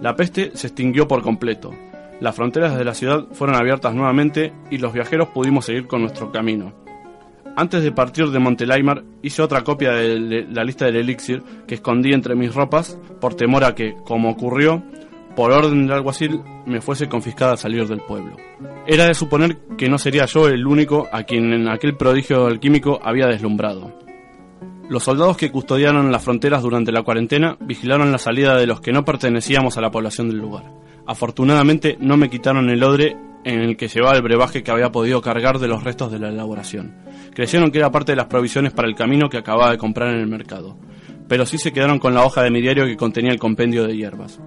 La 0.00 0.16
peste 0.16 0.50
se 0.54 0.66
extinguió 0.66 1.06
por 1.06 1.22
completo. 1.22 1.72
Las 2.20 2.34
fronteras 2.34 2.76
de 2.78 2.84
la 2.84 2.94
ciudad 2.94 3.26
fueron 3.32 3.56
abiertas 3.56 3.94
nuevamente 3.94 4.52
y 4.70 4.78
los 4.78 4.92
viajeros 4.92 5.28
pudimos 5.28 5.66
seguir 5.66 5.86
con 5.86 6.00
nuestro 6.00 6.32
camino. 6.32 6.72
Antes 7.56 7.82
de 7.82 7.92
partir 7.92 8.28
de 8.28 8.38
Montelaimar, 8.38 9.02
hice 9.22 9.42
otra 9.42 9.64
copia 9.64 9.92
de 9.92 10.46
la 10.50 10.64
lista 10.64 10.86
del 10.86 10.96
elixir 10.96 11.42
que 11.66 11.76
escondí 11.76 12.12
entre 12.12 12.34
mis 12.34 12.54
ropas 12.54 12.98
por 13.20 13.34
temor 13.34 13.64
a 13.64 13.74
que, 13.74 13.94
como 14.04 14.30
ocurrió, 14.30 14.82
por 15.34 15.52
orden 15.52 15.86
del 15.86 15.96
alguacil, 15.96 16.40
me 16.66 16.80
fuese 16.80 17.08
confiscada 17.08 17.52
al 17.52 17.58
salir 17.58 17.86
del 17.86 18.00
pueblo. 18.00 18.36
Era 18.86 19.06
de 19.06 19.14
suponer 19.14 19.58
que 19.76 19.88
no 19.88 19.98
sería 19.98 20.24
yo 20.26 20.48
el 20.48 20.66
único 20.66 21.08
a 21.12 21.24
quien 21.24 21.52
en 21.52 21.68
aquel 21.68 21.96
prodigio 21.96 22.46
alquímico 22.46 23.00
había 23.02 23.26
deslumbrado. 23.26 23.92
Los 24.88 25.04
soldados 25.04 25.36
que 25.36 25.50
custodiaron 25.50 26.12
las 26.12 26.24
fronteras 26.24 26.62
durante 26.62 26.92
la 26.92 27.02
cuarentena 27.02 27.56
vigilaron 27.60 28.12
la 28.12 28.18
salida 28.18 28.56
de 28.56 28.66
los 28.66 28.80
que 28.80 28.92
no 28.92 29.04
pertenecíamos 29.04 29.76
a 29.76 29.80
la 29.80 29.90
población 29.90 30.28
del 30.28 30.38
lugar. 30.38 30.64
Afortunadamente 31.06 31.96
no 32.00 32.16
me 32.16 32.28
quitaron 32.28 32.68
el 32.68 32.82
odre 32.82 33.16
en 33.44 33.60
el 33.60 33.76
que 33.76 33.86
llevaba 33.86 34.16
el 34.16 34.22
brebaje 34.22 34.64
que 34.64 34.72
había 34.72 34.90
podido 34.90 35.22
cargar 35.22 35.60
de 35.60 35.68
los 35.68 35.84
restos 35.84 36.10
de 36.10 36.18
la 36.18 36.30
elaboración. 36.30 36.96
Creyeron 37.32 37.70
que 37.70 37.78
era 37.78 37.92
parte 37.92 38.12
de 38.12 38.16
las 38.16 38.26
provisiones 38.26 38.72
para 38.72 38.88
el 38.88 38.96
camino 38.96 39.28
que 39.28 39.38
acababa 39.38 39.70
de 39.70 39.78
comprar 39.78 40.12
en 40.12 40.20
el 40.20 40.26
mercado, 40.26 40.76
pero 41.28 41.46
sí 41.46 41.56
se 41.56 41.72
quedaron 41.72 42.00
con 42.00 42.12
la 42.12 42.24
hoja 42.24 42.42
de 42.42 42.50
mi 42.50 42.60
diario 42.60 42.86
que 42.86 42.96
contenía 42.96 43.30
el 43.30 43.38
compendio 43.38 43.86
de 43.86 43.96
hierbas. 43.96 44.40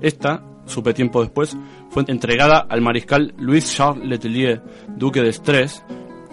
Esta, 0.00 0.42
supe 0.64 0.94
tiempo 0.94 1.20
después, 1.20 1.54
fue 1.90 2.04
entregada 2.08 2.66
al 2.66 2.80
mariscal 2.80 3.34
Louis 3.38 3.76
Charles 3.76 4.08
Letelier, 4.08 4.62
duque 4.96 5.20
de 5.20 5.28
Estrés, 5.28 5.84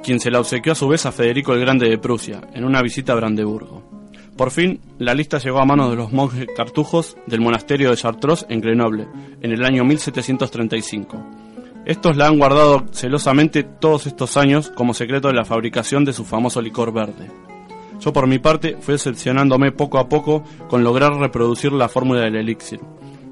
quien 0.02 0.22
se 0.22 0.32
la 0.32 0.40
obsequió 0.40 0.72
a 0.72 0.76
su 0.76 0.88
vez 0.88 1.06
a 1.06 1.12
Federico 1.12 1.54
el 1.54 1.60
Grande 1.60 1.90
de 1.90 1.98
Prusia, 1.98 2.40
en 2.54 2.64
una 2.64 2.82
visita 2.82 3.12
a 3.12 3.18
Brandeburgo. 3.18 3.93
Por 4.38 4.52
fin, 4.52 4.80
la 4.98 5.14
lista 5.14 5.38
llegó 5.38 5.60
a 5.60 5.66
manos 5.66 5.92
de 5.92 5.96
los 5.96 6.12
monjes 6.12 6.48
cartujos 6.56 7.18
del 7.28 7.42
monasterio 7.42 7.92
de 7.92 7.98
Chartres 7.98 8.46
en 8.50 8.62
Grenoble, 8.62 9.08
en 9.42 9.52
el 9.52 9.64
año 9.64 9.84
1735. 9.84 11.18
Estos 11.86 12.18
la 12.18 12.28
han 12.28 12.40
guardado 12.40 12.86
celosamente 12.92 13.64
todos 13.64 14.08
estos 14.08 14.38
años 14.38 14.72
como 14.72 14.94
secreto 14.94 15.28
de 15.28 15.36
la 15.36 15.46
fabricación 15.46 16.06
de 16.06 16.14
su 16.14 16.26
famoso 16.26 16.62
licor 16.62 16.94
verde. 16.94 17.30
Yo 18.00 18.12
por 18.12 18.28
mi 18.28 18.40
parte 18.40 18.78
fui 18.80 18.94
decepcionándome 18.94 19.72
poco 19.72 20.00
a 20.00 20.10
poco 20.10 20.44
con 20.68 20.84
lograr 20.84 21.14
reproducir 21.14 21.72
la 21.72 21.90
fórmula 21.90 22.22
del 22.22 22.38
elixir, 22.38 22.80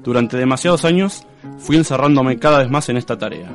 durante 0.02 0.36
demasiados 0.36 0.84
años 0.84 1.26
fui 1.58 1.76
encerrándome 1.76 2.38
cada 2.38 2.58
vez 2.58 2.70
más 2.70 2.88
en 2.88 2.96
esta 2.96 3.16
tarea, 3.16 3.54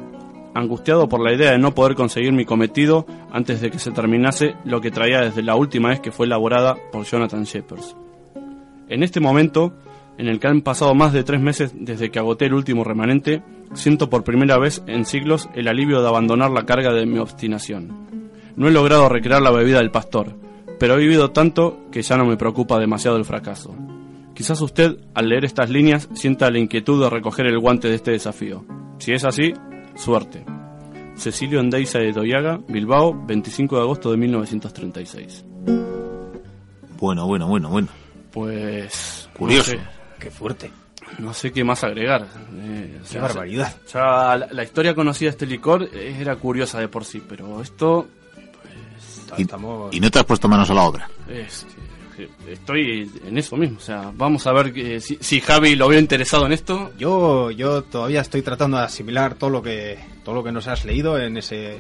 angustiado 0.58 1.08
por 1.08 1.24
la 1.24 1.34
idea 1.34 1.52
de 1.52 1.60
no 1.60 1.74
poder 1.74 1.96
conseguir 1.96 2.34
mi 2.34 2.46
cometido 2.46 3.06
antes 3.32 3.62
de 3.62 3.70
que 3.70 3.80
se 3.80 3.92
terminase 3.92 4.56
lo 4.66 4.82
que 4.82 4.92
traía 4.92 5.22
desde 5.22 5.44
la 5.44 5.56
última 5.56 5.90
vez 5.90 6.00
que 6.00 6.12
fue 6.12 6.26
elaborada 6.26 6.76
por 6.92 7.06
Jonathan 7.06 7.44
Shepers. 7.44 7.96
En 8.90 9.04
este 9.04 9.20
momento, 9.20 9.74
en 10.18 10.28
el 10.28 10.40
que 10.40 10.48
han 10.48 10.62
pasado 10.62 10.96
más 10.96 11.14
de 11.14 11.24
tres 11.24 11.42
meses 11.42 11.74
desde 11.76 12.10
que 12.10 12.20
agoté 12.20 12.46
el 12.46 12.54
último 12.54 12.84
remanente, 12.84 13.44
siento 13.74 14.10
por 14.10 14.24
primera 14.24 14.58
vez 14.58 14.84
en 14.88 15.06
siglos 15.06 15.50
el 15.54 15.68
alivio 15.68 16.02
de 16.02 16.08
abandonar 16.08 16.52
la 16.52 16.66
carga 16.66 16.94
de 16.94 17.06
mi 17.06 17.20
obstinación. 17.20 18.08
No 18.56 18.68
he 18.68 18.72
logrado 18.72 19.10
recrear 19.10 19.42
la 19.42 19.52
bebida 19.52 19.78
del 19.78 19.92
pastor, 19.92 20.36
pero 20.80 20.96
he 20.96 21.02
vivido 21.02 21.32
tanto 21.32 21.82
que 21.92 22.02
ya 22.02 22.18
no 22.18 22.26
me 22.26 22.38
preocupa 22.38 22.80
demasiado 22.80 23.18
el 23.18 23.26
fracaso. 23.26 23.76
Quizás 24.34 24.62
usted, 24.62 24.98
al 25.14 25.30
leer 25.30 25.46
estas 25.46 25.70
líneas, 25.70 26.10
sienta 26.14 26.50
la 26.50 26.60
inquietud 26.60 27.04
de 27.04 27.10
recoger 27.10 27.48
el 27.48 27.60
guante 27.60 27.90
de 27.90 27.96
este 27.96 28.12
desafío. 28.12 28.66
Si 29.00 29.12
es 29.12 29.26
así, 29.26 29.54
suerte. 29.98 30.46
Cecilio 31.16 31.60
Endeiza 31.60 32.00
de 32.00 32.12
Doyaga, 32.12 32.60
Bilbao, 32.68 33.13
25 33.25 33.75
de 33.75 33.82
agosto 33.82 34.12
de 34.12 34.18
1936. 34.18 35.46
Bueno, 37.00 37.25
bueno, 37.27 37.48
bueno, 37.48 37.70
bueno. 37.70 37.88
Pues... 38.32 39.30
Curioso. 39.38 39.74
Qué 40.20 40.32
fuerte. 40.32 40.72
No 41.20 41.34
sé 41.34 41.51
qué 41.51 41.63
más 41.63 41.84
agregar. 41.84 42.27
Eh, 42.60 43.00
qué 43.10 43.20
barbaridad. 43.20 43.75
Ya 43.92 44.38
la, 44.51 44.63
historia 44.63 44.94
conocida 44.94 45.27
de 45.27 45.32
este 45.32 45.46
licor 45.46 45.89
era 45.94 46.36
curiosa 46.36 46.80
de 46.80 46.88
por 46.88 47.06
sí, 47.06 47.24
pero 47.27 47.62
esto... 47.62 48.08
Pues, 49.30 49.39
y, 49.92 50.00
no 50.00 50.12
te 50.12 50.20
has 50.20 50.25
puesto 50.25 50.48
manos 50.48 50.70
a 50.70 50.74
la 50.74 50.84
obra. 50.84 51.10
Este, 51.27 51.74
estoy 52.48 53.10
en 53.26 53.38
eso 53.38 53.58
mismo. 53.58 53.78
O 53.78 53.82
sea, 53.82 54.12
vamos 54.16 54.46
a 54.48 54.54
ver 54.54 54.74
que, 54.74 55.00
si, 55.00 55.42
Javi 55.42 55.76
lo 55.76 55.88
veo 55.88 56.00
interesado 56.00 56.46
en 56.46 56.52
esto. 56.52 56.92
Yo, 56.98 57.52
yo 57.52 57.84
todavía 57.84 58.22
estoy 58.22 58.42
tratando 58.42 58.78
de 58.78 58.84
asimilar 58.84 59.36
todo 59.36 59.50
lo 59.50 59.62
que, 59.62 59.98
todo 60.24 60.36
lo 60.36 60.44
que 60.44 60.52
nos 60.52 60.68
has 60.68 60.86
leído 60.86 61.20
en 61.20 61.38
ese, 61.38 61.80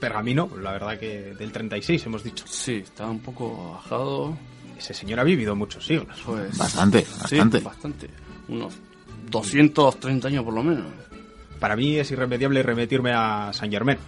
pergamino. 0.00 0.50
La 0.60 0.72
verdad 0.72 0.98
que 0.98 1.34
del 1.34 1.52
36 1.52 2.06
hemos 2.06 2.22
dicho. 2.22 2.44
Sí, 2.48 2.76
está 2.76 3.06
un 3.06 3.20
poco 3.20 3.72
bajado. 3.74 4.36
Ese 4.76 4.92
señor 4.92 5.20
ha 5.20 5.24
vivido 5.24 5.56
muchos 5.56 5.86
siglos. 5.86 6.18
Pues, 6.24 6.56
bastante, 6.56 7.06
bastante. 7.18 7.60
bastante. 7.60 8.10
Unos 8.48 8.74
230 9.30 10.28
años 10.28 10.44
por 10.44 10.54
lo 10.54 10.62
menos. 10.62 10.86
Para 11.58 11.76
mí 11.76 11.96
es 11.96 12.10
irremediable 12.10 12.62
remitirme 12.62 13.12
a 13.12 13.50
Saint 13.52 13.72
Germain. 13.72 13.98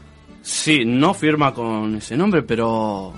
Sí, 0.42 0.84
no 0.84 1.14
firma 1.14 1.52
con 1.52 1.96
ese 1.96 2.16
nombre, 2.16 2.42
pero 2.42 3.14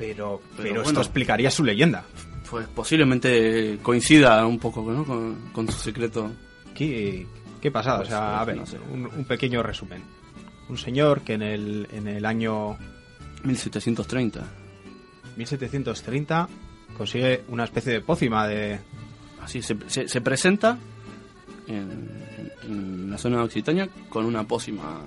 pero, 0.00 0.40
pero, 0.56 0.80
esto 0.80 1.00
explicaría 1.00 1.50
su 1.50 1.62
leyenda. 1.62 2.02
Pues 2.48 2.66
posiblemente 2.68 3.78
coincida 3.82 4.46
un 4.46 4.58
poco 4.58 4.82
con, 5.52 5.68
su 5.68 5.78
secreto. 5.78 6.30
¿Qué, 6.74 7.26
qué 7.60 7.70
pasada? 7.70 7.96
o 7.96 7.98
pues, 7.98 8.08
sea, 8.08 8.40
a 8.40 8.44
ver, 8.46 8.58
un, 8.90 9.24
pequeño 9.26 9.62
resumen. 9.62 10.02
Un 10.70 10.78
señor 10.78 11.20
que 11.20 11.34
en 11.34 11.42
el, 11.42 11.88
en 11.92 12.08
el 12.08 12.24
año... 12.24 12.78
1730. 13.44 14.42
1730 15.36 16.48
consigue 16.96 17.44
una 17.48 17.64
especie 17.64 17.92
de 17.92 18.00
pócima 18.00 18.48
de... 18.48 18.80
Así, 19.42 19.60
se, 19.60 19.76
se, 19.86 20.20
presenta 20.22 20.78
en, 21.66 22.08
en, 22.62 23.10
la 23.10 23.18
zona 23.18 23.38
de 23.38 23.44
Occitania 23.44 23.88
con 24.08 24.24
una 24.24 24.44
pócima 24.44 25.02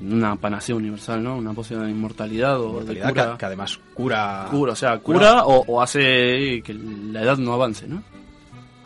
una 0.00 0.36
panacea 0.36 0.74
universal, 0.74 1.22
¿no? 1.22 1.36
Una 1.36 1.52
posibilidad 1.52 1.86
de 1.86 1.92
inmortalidad 1.92 2.60
o 2.60 2.84
de 2.84 3.00
cura. 3.00 3.36
Que, 3.38 3.46
además 3.46 3.78
cura. 3.94 4.46
Cura, 4.50 4.72
o 4.72 4.76
sea, 4.76 4.98
cura, 4.98 5.44
O, 5.44 5.82
hace 5.82 6.62
que 6.62 6.74
la 6.74 7.22
edad 7.22 7.38
no 7.38 7.52
avance, 7.52 7.86
¿no? 7.86 8.02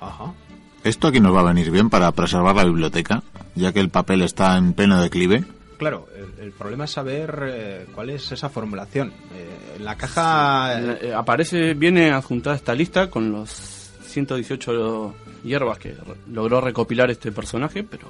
Ajá. 0.01 0.33
¿Esto 0.83 1.09
aquí 1.09 1.21
nos 1.21 1.35
va 1.35 1.41
a 1.41 1.53
venir 1.53 1.71
bien 1.71 1.91
para 1.91 2.11
preservar 2.13 2.57
la 2.57 2.65
biblioteca, 2.65 3.23
ya 3.55 3.73
que 3.73 3.81
el 3.81 3.91
papel 3.91 4.23
está 4.23 4.57
en 4.57 4.73
pleno 4.73 5.01
declive? 5.03 5.45
Claro, 5.77 6.09
el, 6.39 6.53
problema 6.53 6.85
es 6.85 6.91
saber 6.91 7.43
eh, 7.47 7.87
cuál 7.95 8.11
es 8.11 8.33
esa 8.33 8.49
formulación. 8.49 9.13
Eh, 9.35 9.77
en 9.77 9.85
la 9.85 9.97
caja... 9.97 10.79
Eh, 10.79 11.15
aparece, 11.15 11.75
viene 11.75 12.11
adjuntada 12.11 12.57
esta 12.57 12.75
lista 12.75 13.09
con 13.09 13.33
los 13.33 13.91
118 14.03 15.15
hierbas 15.45 15.79
que 15.79 15.97
logró 16.29 16.61
recopilar 16.61 17.11
este 17.11 17.33
personaje, 17.33 17.83
pero 17.83 18.09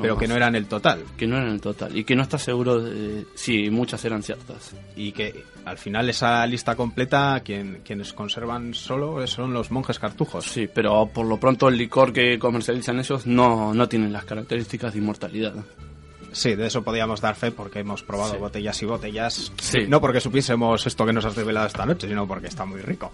pero 0.00 0.16
que 0.16 0.28
no 0.28 0.36
eran 0.36 0.54
el 0.54 0.66
total. 0.66 1.04
Que 1.16 1.26
no 1.26 1.36
eran 1.36 1.50
el 1.50 1.60
total. 1.60 1.96
Y 1.96 2.04
que 2.04 2.16
no 2.16 2.22
está 2.22 2.38
seguro 2.38 2.80
de 2.80 3.26
si 3.34 3.70
muchas 3.70 4.04
eran 4.04 4.22
ciertas. 4.22 4.74
Y 4.96 5.12
que 5.12 5.44
al 5.64 5.78
final 5.78 6.08
esa 6.08 6.46
lista 6.46 6.76
completa, 6.76 7.40
quien, 7.44 7.80
quienes 7.84 8.12
conservan 8.12 8.74
solo 8.74 9.26
son 9.26 9.52
los 9.52 9.70
monjes 9.70 9.98
cartujos. 9.98 10.44
Sí, 10.44 10.68
pero 10.72 11.06
por 11.06 11.26
lo 11.26 11.38
pronto 11.38 11.68
el 11.68 11.76
licor 11.76 12.12
que 12.12 12.38
comercializan 12.38 12.98
ellos 12.98 13.26
no, 13.26 13.74
no 13.74 13.88
tiene 13.88 14.08
las 14.10 14.24
características 14.24 14.92
de 14.92 14.98
inmortalidad. 14.98 15.54
Sí, 16.32 16.54
de 16.54 16.66
eso 16.66 16.82
podíamos 16.82 17.20
dar 17.20 17.34
fe 17.34 17.50
porque 17.50 17.80
hemos 17.80 18.02
probado 18.02 18.38
botellas 18.38 18.80
y 18.82 18.86
botellas. 18.86 19.52
Sí. 19.60 19.86
No 19.88 20.00
porque 20.00 20.20
supiésemos 20.20 20.86
esto 20.86 21.06
que 21.06 21.12
nos 21.12 21.24
has 21.24 21.36
revelado 21.36 21.66
esta 21.66 21.84
noche, 21.84 22.08
sino 22.08 22.26
porque 22.26 22.48
está 22.48 22.64
muy 22.64 22.80
rico. 22.80 23.12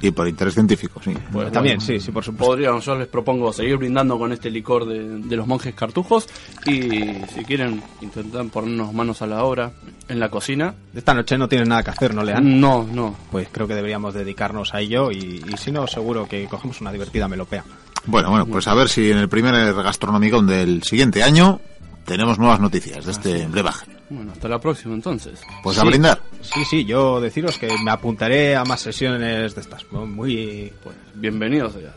Y 0.00 0.10
por 0.10 0.28
interés 0.28 0.54
científico, 0.54 1.00
sí. 1.02 1.14
Pues 1.32 1.52
también, 1.52 1.80
sí, 1.80 2.00
sí, 2.00 2.10
por 2.10 2.24
supuesto. 2.24 2.46
Podríamos, 2.46 2.84
yo 2.84 2.94
les 2.96 3.08
propongo 3.08 3.52
seguir 3.52 3.76
brindando 3.76 4.18
con 4.18 4.32
este 4.32 4.50
licor 4.50 4.86
de, 4.86 5.36
los 5.36 5.46
monjes 5.46 5.74
cartujos 5.74 6.28
y 6.64 6.90
si 7.34 7.44
quieren 7.46 7.82
intentar 8.00 8.46
ponernos 8.46 8.92
manos 8.92 9.20
a 9.22 9.26
la 9.26 9.44
obra 9.44 9.72
en 10.08 10.18
la 10.18 10.30
cocina. 10.30 10.74
Esta 10.94 11.14
noche 11.14 11.36
no 11.36 11.48
tienen 11.48 11.68
nada 11.68 11.82
que 11.82 11.90
hacer, 11.90 12.14
¿no, 12.14 12.22
Lean? 12.22 12.60
No, 12.60 12.84
no. 12.84 13.16
Pues 13.30 13.48
creo 13.52 13.66
que 13.66 13.74
deberíamos 13.74 14.14
dedicarnos 14.14 14.72
a 14.74 14.80
ello 14.80 15.10
y, 15.10 15.44
y 15.46 15.56
si 15.58 15.72
no, 15.72 15.86
seguro 15.86 16.26
que 16.26 16.46
cogemos 16.46 16.80
una 16.80 16.92
divertida 16.92 17.28
melopea. 17.28 17.64
Bueno, 18.06 18.30
bueno, 18.30 18.46
pues 18.46 18.68
a 18.68 18.74
ver 18.74 18.88
si 18.88 19.10
en 19.10 19.18
el 19.18 19.28
primer 19.28 19.74
gastronómico 19.74 20.40
del 20.40 20.82
siguiente 20.84 21.22
año 21.22 21.60
tenemos 22.06 22.38
nuevas 22.38 22.60
noticias 22.60 23.04
de 23.04 23.12
este 23.12 23.46
brebaje. 23.46 23.86
Bueno, 24.08 24.32
hasta 24.32 24.48
la 24.48 24.58
próxima 24.58 24.94
entonces. 24.94 25.40
Pues 25.62 25.78
a 25.78 25.84
brindar. 25.84 26.22
Sí, 26.40 26.64
sí, 26.64 26.84
yo 26.84 27.20
deciros 27.20 27.58
que 27.58 27.68
me 27.84 27.90
apuntaré 27.90 28.56
a 28.56 28.64
más 28.64 28.80
sesiones 28.80 29.54
de 29.54 29.60
estas. 29.60 29.84
Muy... 29.92 30.72
Pues 30.82 30.96
bienvenidos 31.14 31.76
allá. 31.76 31.92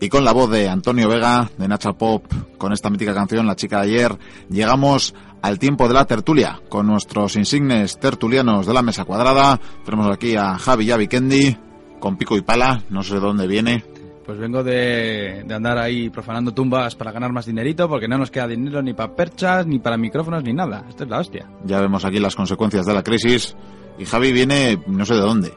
Y 0.00 0.08
con 0.10 0.22
la 0.22 0.32
voz 0.32 0.50
de 0.50 0.68
Antonio 0.68 1.08
Vega, 1.08 1.50
de 1.56 1.66
Nacha 1.66 1.94
Pop, 1.94 2.26
con 2.58 2.74
esta 2.74 2.90
mítica 2.90 3.14
canción, 3.14 3.46
La 3.46 3.56
chica 3.56 3.80
de 3.80 3.86
ayer, 3.86 4.18
llegamos 4.50 5.14
al 5.44 5.58
tiempo 5.58 5.86
de 5.88 5.92
la 5.92 6.06
tertulia, 6.06 6.58
con 6.70 6.86
nuestros 6.86 7.36
insignes 7.36 7.98
tertulianos 7.98 8.66
de 8.66 8.72
la 8.72 8.80
mesa 8.80 9.04
cuadrada. 9.04 9.60
Tenemos 9.84 10.10
aquí 10.10 10.34
a 10.36 10.56
Javi 10.56 10.90
y 10.90 10.96
Vikendi, 10.96 11.54
con 12.00 12.16
pico 12.16 12.38
y 12.38 12.40
pala, 12.40 12.82
no 12.88 13.02
sé 13.02 13.16
de 13.16 13.20
dónde 13.20 13.46
viene. 13.46 13.84
Pues 14.24 14.38
vengo 14.38 14.64
de, 14.64 15.44
de, 15.46 15.54
andar 15.54 15.76
ahí 15.76 16.08
profanando 16.08 16.54
tumbas 16.54 16.94
para 16.94 17.12
ganar 17.12 17.30
más 17.30 17.44
dinerito, 17.44 17.90
porque 17.90 18.08
no 18.08 18.16
nos 18.16 18.30
queda 18.30 18.48
dinero 18.48 18.80
ni 18.80 18.94
para 18.94 19.14
perchas, 19.14 19.66
ni 19.66 19.78
para 19.80 19.98
micrófonos, 19.98 20.42
ni 20.42 20.54
nada. 20.54 20.86
Esto 20.88 21.04
es 21.04 21.10
la 21.10 21.18
hostia. 21.18 21.46
Ya 21.66 21.78
vemos 21.78 22.06
aquí 22.06 22.18
las 22.18 22.34
consecuencias 22.34 22.86
de 22.86 22.94
la 22.94 23.02
crisis. 23.02 23.54
Y 23.98 24.06
Javi 24.06 24.32
viene 24.32 24.82
no 24.86 25.04
sé 25.04 25.12
de 25.12 25.20
dónde. 25.20 25.52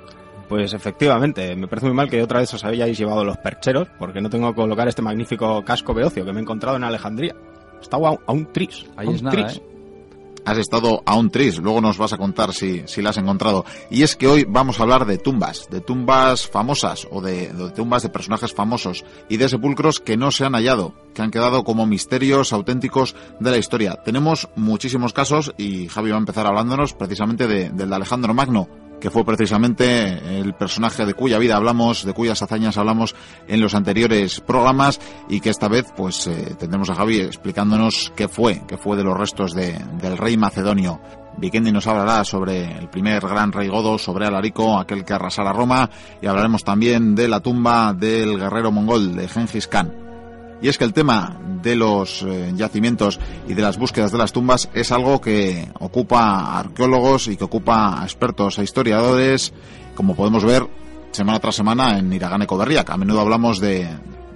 Pues 0.50 0.74
efectivamente, 0.74 1.56
me 1.56 1.70
parece 1.70 1.88
muy 1.88 1.96
mal 1.96 2.10
que 2.10 2.22
otra 2.22 2.42
vez 2.42 2.54
os 2.54 2.66
habíais 2.66 2.98
llevado 2.98 3.24
los 3.24 3.38
percheros, 3.38 3.88
porque 3.98 4.20
no 4.20 4.30
tengo 4.30 4.50
que 4.50 4.56
colocar 4.56 4.90
este 4.90 5.02
magnífico 5.02 5.64
casco 5.64 5.94
beocio 5.94 6.26
que 6.26 6.34
me 6.34 6.40
he 6.40 6.42
encontrado 6.42 6.76
en 6.76 6.84
Alejandría. 6.84 7.34
Está 7.82 7.96
a, 7.96 8.20
a 8.26 8.32
un 8.34 8.52
tris. 8.52 8.86
Ahí 8.98 9.08
a 9.08 9.10
un 9.12 9.16
es 9.16 9.24
nada, 9.24 9.32
tris. 9.32 9.58
¿eh? 9.60 9.77
Has 10.48 10.60
estado 10.60 11.04
a 11.06 11.16
un 11.16 11.30
tris, 11.30 11.58
luego 11.58 11.82
nos 11.82 11.98
vas 11.98 12.14
a 12.14 12.18
contar 12.18 12.54
si, 12.54 12.84
si 12.86 13.02
la 13.02 13.10
has 13.10 13.18
encontrado. 13.18 13.66
Y 13.92 14.04
es 14.04 14.16
que 14.16 14.30
hoy 14.30 14.46
vamos 14.48 14.80
a 14.80 14.84
hablar 14.84 15.06
de 15.06 15.18
tumbas, 15.18 15.68
de 15.70 15.82
tumbas 15.82 16.48
famosas 16.48 17.06
o 17.12 17.20
de, 17.20 17.48
tumbas 17.76 18.04
de 18.04 18.08
personajes 18.08 18.54
famosos 18.54 19.04
y 19.28 19.36
de 19.36 19.50
sepulcros 19.50 20.00
que 20.00 20.16
no 20.16 20.32
se 20.32 20.46
han 20.46 20.54
hallado, 20.54 20.94
que 21.14 21.22
han 21.22 21.32
quedado 21.32 21.66
como 21.66 21.86
misterios 21.86 22.54
auténticos 22.54 23.14
de 23.42 23.52
la 23.52 23.58
historia. 23.58 24.00
Tenemos 24.06 24.48
muchísimos 24.56 25.12
casos 25.12 25.54
y 25.58 25.90
Javi 25.90 26.12
va 26.12 26.16
a 26.16 26.20
empezar 26.20 26.48
hablándonos 26.48 26.94
precisamente 26.94 27.46
de, 27.46 27.70
del 27.70 27.90
de 27.90 27.96
Alejandro 27.96 28.34
Magno, 28.34 28.70
que 29.00 29.10
fue 29.10 29.26
precisamente 29.26 30.40
el 30.40 30.54
personaje 30.54 31.06
de 31.06 31.14
cuya 31.14 31.38
vida 31.38 31.56
hablamos, 31.56 32.04
de 32.04 32.14
cuyas 32.14 32.42
hazañas 32.42 32.78
hablamos 32.78 33.16
en 33.48 33.62
los 33.62 33.76
anteriores 33.76 34.42
programas 34.42 35.00
y 35.30 35.40
que 35.40 35.50
esta 35.50 35.68
vez 35.68 35.86
pues 35.96 36.28
eh, 36.28 36.56
tendremos 36.58 36.90
a 36.90 36.96
Javi 36.96 37.20
explicándonos 37.20 38.12
qué 38.16 38.28
fue, 38.28 38.64
qué 38.68 38.78
fue 38.78 38.98
de 38.98 39.04
los 39.04 39.18
restos 39.18 39.54
de, 39.54 39.78
del 40.02 40.18
rey 40.18 40.38
macedonio. 40.38 41.00
Vikendi 41.38 41.72
nos 41.72 41.86
hablará 41.86 42.24
sobre 42.24 42.78
el 42.78 42.90
primer 42.90 43.22
gran 43.22 43.52
rey 43.52 43.68
godo, 43.68 44.00
sobre 44.00 44.26
Alarico, 44.26 44.80
aquel 44.80 45.06
que 45.06 45.14
arrasara 45.14 45.54
Roma, 45.54 45.90
y 46.20 46.26
hablaremos 46.26 46.64
también 46.64 47.14
de 47.14 47.28
la 47.28 47.42
tumba 47.42 47.94
del 47.94 48.40
guerrero 48.40 48.72
mongol, 48.72 49.16
de 49.16 49.28
Gengis 49.28 49.68
Khan. 49.68 49.94
Y 50.62 50.70
es 50.70 50.80
que 50.80 50.84
el 50.84 50.94
tema 50.94 51.38
de 51.62 51.76
los 51.76 52.24
eh, 52.24 52.52
yacimientos 52.56 53.20
y 53.48 53.54
de 53.54 53.62
las 53.62 53.78
búsquedas 53.78 54.12
de 54.12 54.18
las 54.18 54.34
tumbas 54.34 54.70
es 54.74 54.92
algo 54.92 55.22
que 55.22 55.70
ocupa 55.80 56.22
a 56.22 56.60
arqueólogos 56.60 57.28
y 57.28 57.38
que 57.38 57.44
ocupa 57.44 58.02
a 58.02 58.04
expertos 58.04 58.60
e 58.60 58.64
historiadores, 58.64 59.54
como 59.96 60.16
podemos 60.16 60.44
ver 60.44 60.68
semana 61.12 61.40
tras 61.40 61.56
semana 61.56 61.98
en 61.98 62.12
Iragane 62.14 62.48
Coberriac. 62.48 62.90
A 62.90 62.98
menudo 62.98 63.22
hablamos 63.22 63.60
de, 63.60 63.88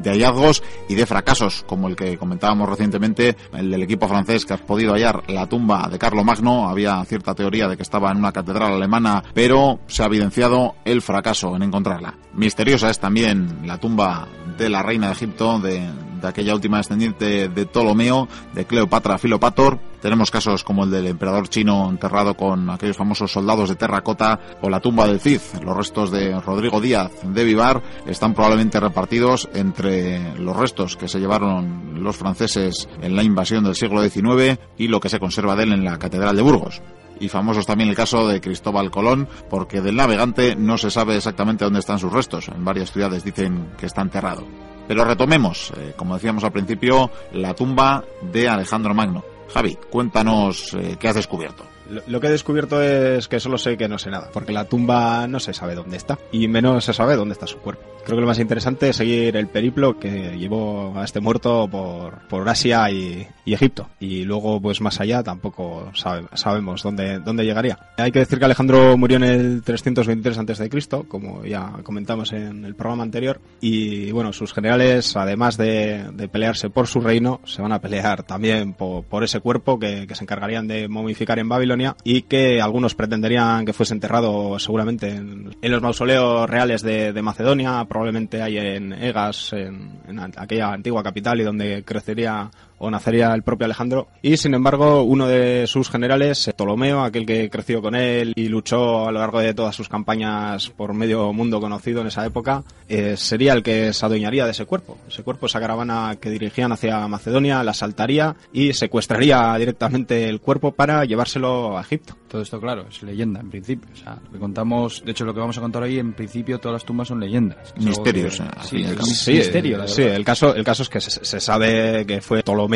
hallazgos 0.03 0.63
y 0.89 0.95
de 0.95 1.05
fracasos, 1.05 1.63
como 1.67 1.87
el 1.87 1.95
que 1.95 2.17
comentábamos 2.17 2.67
recientemente, 2.67 3.37
el 3.53 3.69
del 3.69 3.83
equipo 3.83 4.07
francés 4.07 4.45
que 4.45 4.53
ha 4.53 4.57
podido 4.57 4.93
hallar 4.93 5.23
la 5.29 5.47
tumba 5.47 5.87
de 5.89 5.99
Carlo 5.99 6.23
Magno. 6.23 6.67
Había 6.67 7.03
cierta 7.05 7.35
teoría 7.35 7.67
de 7.67 7.77
que 7.77 7.83
estaba 7.83 8.11
en 8.11 8.17
una 8.17 8.31
catedral 8.31 8.73
alemana, 8.73 9.23
pero 9.33 9.79
se 9.87 10.03
ha 10.03 10.07
evidenciado 10.07 10.75
el 10.85 11.01
fracaso 11.01 11.55
en 11.55 11.63
encontrarla. 11.63 12.15
Misteriosa 12.33 12.89
es 12.89 12.99
también 12.99 13.67
la 13.67 13.77
tumba 13.77 14.27
de 14.57 14.69
la 14.69 14.81
reina 14.81 15.07
de 15.07 15.13
Egipto, 15.13 15.59
de, 15.59 15.87
de 16.21 16.27
aquella 16.27 16.53
última 16.53 16.77
descendiente 16.77 17.49
de 17.49 17.65
Ptolomeo, 17.65 18.27
de 18.53 18.65
Cleopatra 18.65 19.17
Filopator. 19.17 19.79
Tenemos 20.01 20.31
casos 20.31 20.63
como 20.63 20.83
el 20.83 20.91
del 20.91 21.07
emperador 21.07 21.47
chino 21.47 21.89
enterrado 21.89 22.35
con 22.35 22.69
aquellos 22.69 22.97
famosos 22.97 23.31
soldados 23.31 23.69
de 23.69 23.75
terracota 23.75 24.39
o 24.61 24.69
la 24.69 24.79
tumba 24.79 25.07
del 25.07 25.19
Cid. 25.19 25.41
Los 25.63 25.77
restos 25.77 26.11
de 26.11 26.39
Rodrigo 26.39 26.81
Díaz 26.81 27.11
de 27.23 27.43
Vivar 27.43 27.81
están 28.07 28.33
probablemente 28.33 28.79
repartidos 28.79 29.49
entre 29.53 30.35
los 30.37 30.55
restos 30.55 30.97
que 30.97 31.07
se 31.07 31.19
llevaron 31.19 32.03
los 32.03 32.17
franceses 32.17 32.87
en 33.01 33.15
la 33.15 33.23
invasión 33.23 33.63
del 33.63 33.75
siglo 33.75 34.01
XIX 34.01 34.60
y 34.77 34.88
lo 34.88 34.99
que 34.99 35.10
se 35.10 35.19
conserva 35.19 35.55
de 35.55 35.63
él 35.63 35.73
en 35.73 35.86
la 35.86 35.99
Catedral 35.99 36.36
de 36.36 36.41
Burgos 36.41 36.81
y 37.21 37.29
famoso 37.29 37.60
es 37.60 37.67
también 37.67 37.89
el 37.89 37.95
caso 37.95 38.27
de 38.27 38.41
Cristóbal 38.41 38.89
Colón, 38.89 39.27
porque 39.49 39.79
del 39.79 39.95
navegante 39.95 40.55
no 40.55 40.77
se 40.77 40.89
sabe 40.89 41.15
exactamente 41.15 41.63
dónde 41.63 41.79
están 41.79 41.99
sus 41.99 42.12
restos. 42.12 42.49
En 42.49 42.65
varias 42.65 42.91
ciudades 42.91 43.23
dicen 43.23 43.69
que 43.77 43.86
está 43.86 44.01
enterrado. 44.01 44.43
Pero 44.91 45.06
retomemos, 45.06 45.71
eh, 45.77 45.93
como 45.95 46.15
decíamos 46.15 46.43
al 46.43 46.51
principio, 46.51 47.10
la 47.32 47.54
tumba 47.54 48.04
de 48.23 48.49
Alejandro 48.49 48.93
Magno. 48.93 49.23
Javi, 49.54 49.77
cuéntanos 49.89 50.73
eh, 50.73 50.97
qué 50.99 51.08
has 51.08 51.15
descubierto. 51.15 51.63
Lo, 52.08 52.19
que 52.19 52.27
he 52.27 52.32
descubierto 52.32 52.82
es 52.82 53.27
que 53.27 53.39
solo 53.39 53.58
sé 53.58 53.77
que 53.77 53.88
no 53.88 53.97
sé 53.97 54.10
nada, 54.10 54.30
porque 54.34 54.51
la 54.54 54.65
tumba 54.65 55.27
no 55.27 55.39
se 55.39 55.54
sabe 55.54 55.75
dónde 55.75 55.97
está, 55.97 56.17
y 56.32 56.47
menos 56.47 56.86
se 56.86 56.93
sabe 56.93 57.15
dónde 57.15 57.34
está 57.34 57.47
su 57.47 57.58
cuerpo. 57.58 57.84
Creo 58.04 58.17
que 58.17 58.21
lo 58.21 58.27
más 58.27 58.39
interesante 58.39 58.89
es 58.89 58.95
seguir 58.95 59.36
el 59.38 59.47
periplo 59.47 59.99
que 59.99 60.36
llevó 60.38 60.93
a 60.97 61.04
este 61.04 61.19
muerto 61.19 61.67
por, 61.69 62.19
por 62.27 62.49
Asia 62.49 62.89
y, 62.89 63.27
Egipto. 63.45 63.89
Y 63.99 64.23
luego, 64.23 64.62
pues 64.62 64.80
más 64.80 65.01
allá, 65.01 65.21
tampoco 65.23 65.91
sabe- 65.93 66.25
sabemos 66.34 66.82
dónde, 66.84 67.19
dónde 67.19 67.43
llegaría. 67.43 67.77
Hay 67.97 68.12
que 68.12 68.19
decir 68.19 68.39
que 68.39 68.45
Alejandro 68.45 68.97
murió 68.97 69.17
en 69.17 69.23
el 69.23 69.62
323 69.62 70.38
a.C., 70.38 70.69
como 71.08 71.45
ya 71.45 71.73
comentamos 71.84 72.32
en 72.32 72.63
el 72.63 72.75
programa 72.75 73.04
anterior. 73.04 73.41
Y 73.60 74.12
bueno, 74.12 74.32
sus 74.32 74.54
generales, 74.54 75.15
además 75.17 75.58
de, 75.58 76.30
pelearse 76.32 76.69
por 76.69 76.88
su 76.88 77.01
reino, 77.01 77.41
se 77.45 77.62
van 77.62 77.73
a 77.73 77.80
pelear 77.82 78.23
también 78.23 78.73
por, 78.73 79.23
ese 79.23 79.41
cuerpo 79.41 79.77
que 79.77 80.08
se 80.13 80.23
encargarían 80.23 80.67
de 80.67 80.88
momificar 80.88 81.38
en 81.38 81.49
Babilonia 81.49 81.81
y 82.04 82.24
que 82.24 82.62
algunos 82.62 82.96
pretenderían 82.96 83.65
que 83.65 83.74
fuese 83.74 83.94
enterrado 83.94 84.58
seguramente 84.60 85.10
en, 85.10 85.52
los 85.62 85.82
mausoleos 85.82 86.50
reales 86.50 86.82
de, 86.82 87.22
Macedonia, 87.22 87.86
probablemente 87.88 88.41
hay 88.41 88.58
en 88.58 88.94
Egas, 88.94 89.54
en 89.54 90.20
aquella 90.38 90.74
antigua 90.74 91.04
capital 91.04 91.39
y 91.39 91.44
donde 91.44 91.84
crecería 91.84 92.50
o 92.84 92.89
nacería 92.91 93.34
el 93.34 93.44
propio 93.44 93.65
Alejandro. 93.65 94.08
Y 94.24 94.38
sin 94.38 94.54
embargo, 94.56 95.04
uno 95.04 95.28
de 95.28 95.65
sus 95.67 95.89
generales, 95.89 96.50
Ptolomeo, 96.56 97.02
aquel 97.04 97.26
que 97.26 97.50
creció 97.50 97.82
con 97.82 97.94
él 97.96 98.34
y 98.36 98.48
luchó 98.48 99.08
a 99.08 99.12
lo 99.12 99.20
largo 99.20 99.39
de 99.39 99.54
todas 99.54 99.76
sus 99.76 99.88
campañas 99.88 100.70
por 100.72 100.94
medio 100.94 101.32
mundo 101.32 101.60
conocido 101.62 102.02
en 102.02 102.08
esa 102.08 102.26
época, 102.26 102.63
eh, 102.89 103.15
sería 103.17 103.54
el 103.54 103.62
que 103.63 103.94
se 103.94 104.06
adueñaría 104.06 104.46
de 104.46 104.52
ese 104.52 104.65
cuerpo. 104.65 104.98
Ese 105.08 105.24
cuerpo, 105.24 105.46
esa 105.46 105.60
caravana 105.60 106.15
que 106.20 106.30
dirigían 106.32 106.72
hacia 106.72 107.08
Macedonia, 107.08 107.63
la 107.63 107.72
asaltaría 107.72 108.36
y 108.52 108.74
secuestraría 108.74 109.56
directamente 109.58 110.28
el 110.28 110.41
cuerpo 110.41 110.72
para 110.72 111.06
llevárselo 111.06 111.78
a 111.78 111.82
Egipto. 111.82 112.15
Todo 112.28 112.41
esto, 112.41 112.60
claro, 112.62 112.86
es 112.89 113.04
leyenda 113.04 113.41
en 113.41 113.50
principio. 113.50 113.89
O 113.94 113.96
sea, 113.98 114.17
lo 114.24 114.32
que 114.32 114.39
contamos, 114.39 115.04
de 115.06 115.12
hecho, 115.12 115.26
lo 115.26 115.34
que 115.34 115.39
vamos 115.41 115.58
a 115.58 115.62
contar 115.62 115.84
hoy, 115.84 116.00
en 116.00 116.13
principio, 116.13 116.60
todas 116.60 116.74
las 116.76 116.86
tumbas 116.86 117.10
son 117.10 117.20
leyendas. 117.20 117.74
Misterios, 117.78 118.38
que- 118.39 118.44
eh, 118.44 118.50
sí, 118.63 118.76
un 118.86 119.06
Sí, 119.06 119.34
misterio, 119.34 119.78
la 119.78 119.88
sí, 119.88 120.02
verdad. 120.04 120.15
el 120.17 120.26
caso, 120.26 120.56
el 120.56 120.63
caso 120.63 120.84
es 120.84 120.89
que 120.89 121.02
se, 121.02 121.26
se 121.26 121.39
sabe 121.41 122.06
que 122.06 122.22
fue 122.22 122.41
Ptolomeo 122.41 122.70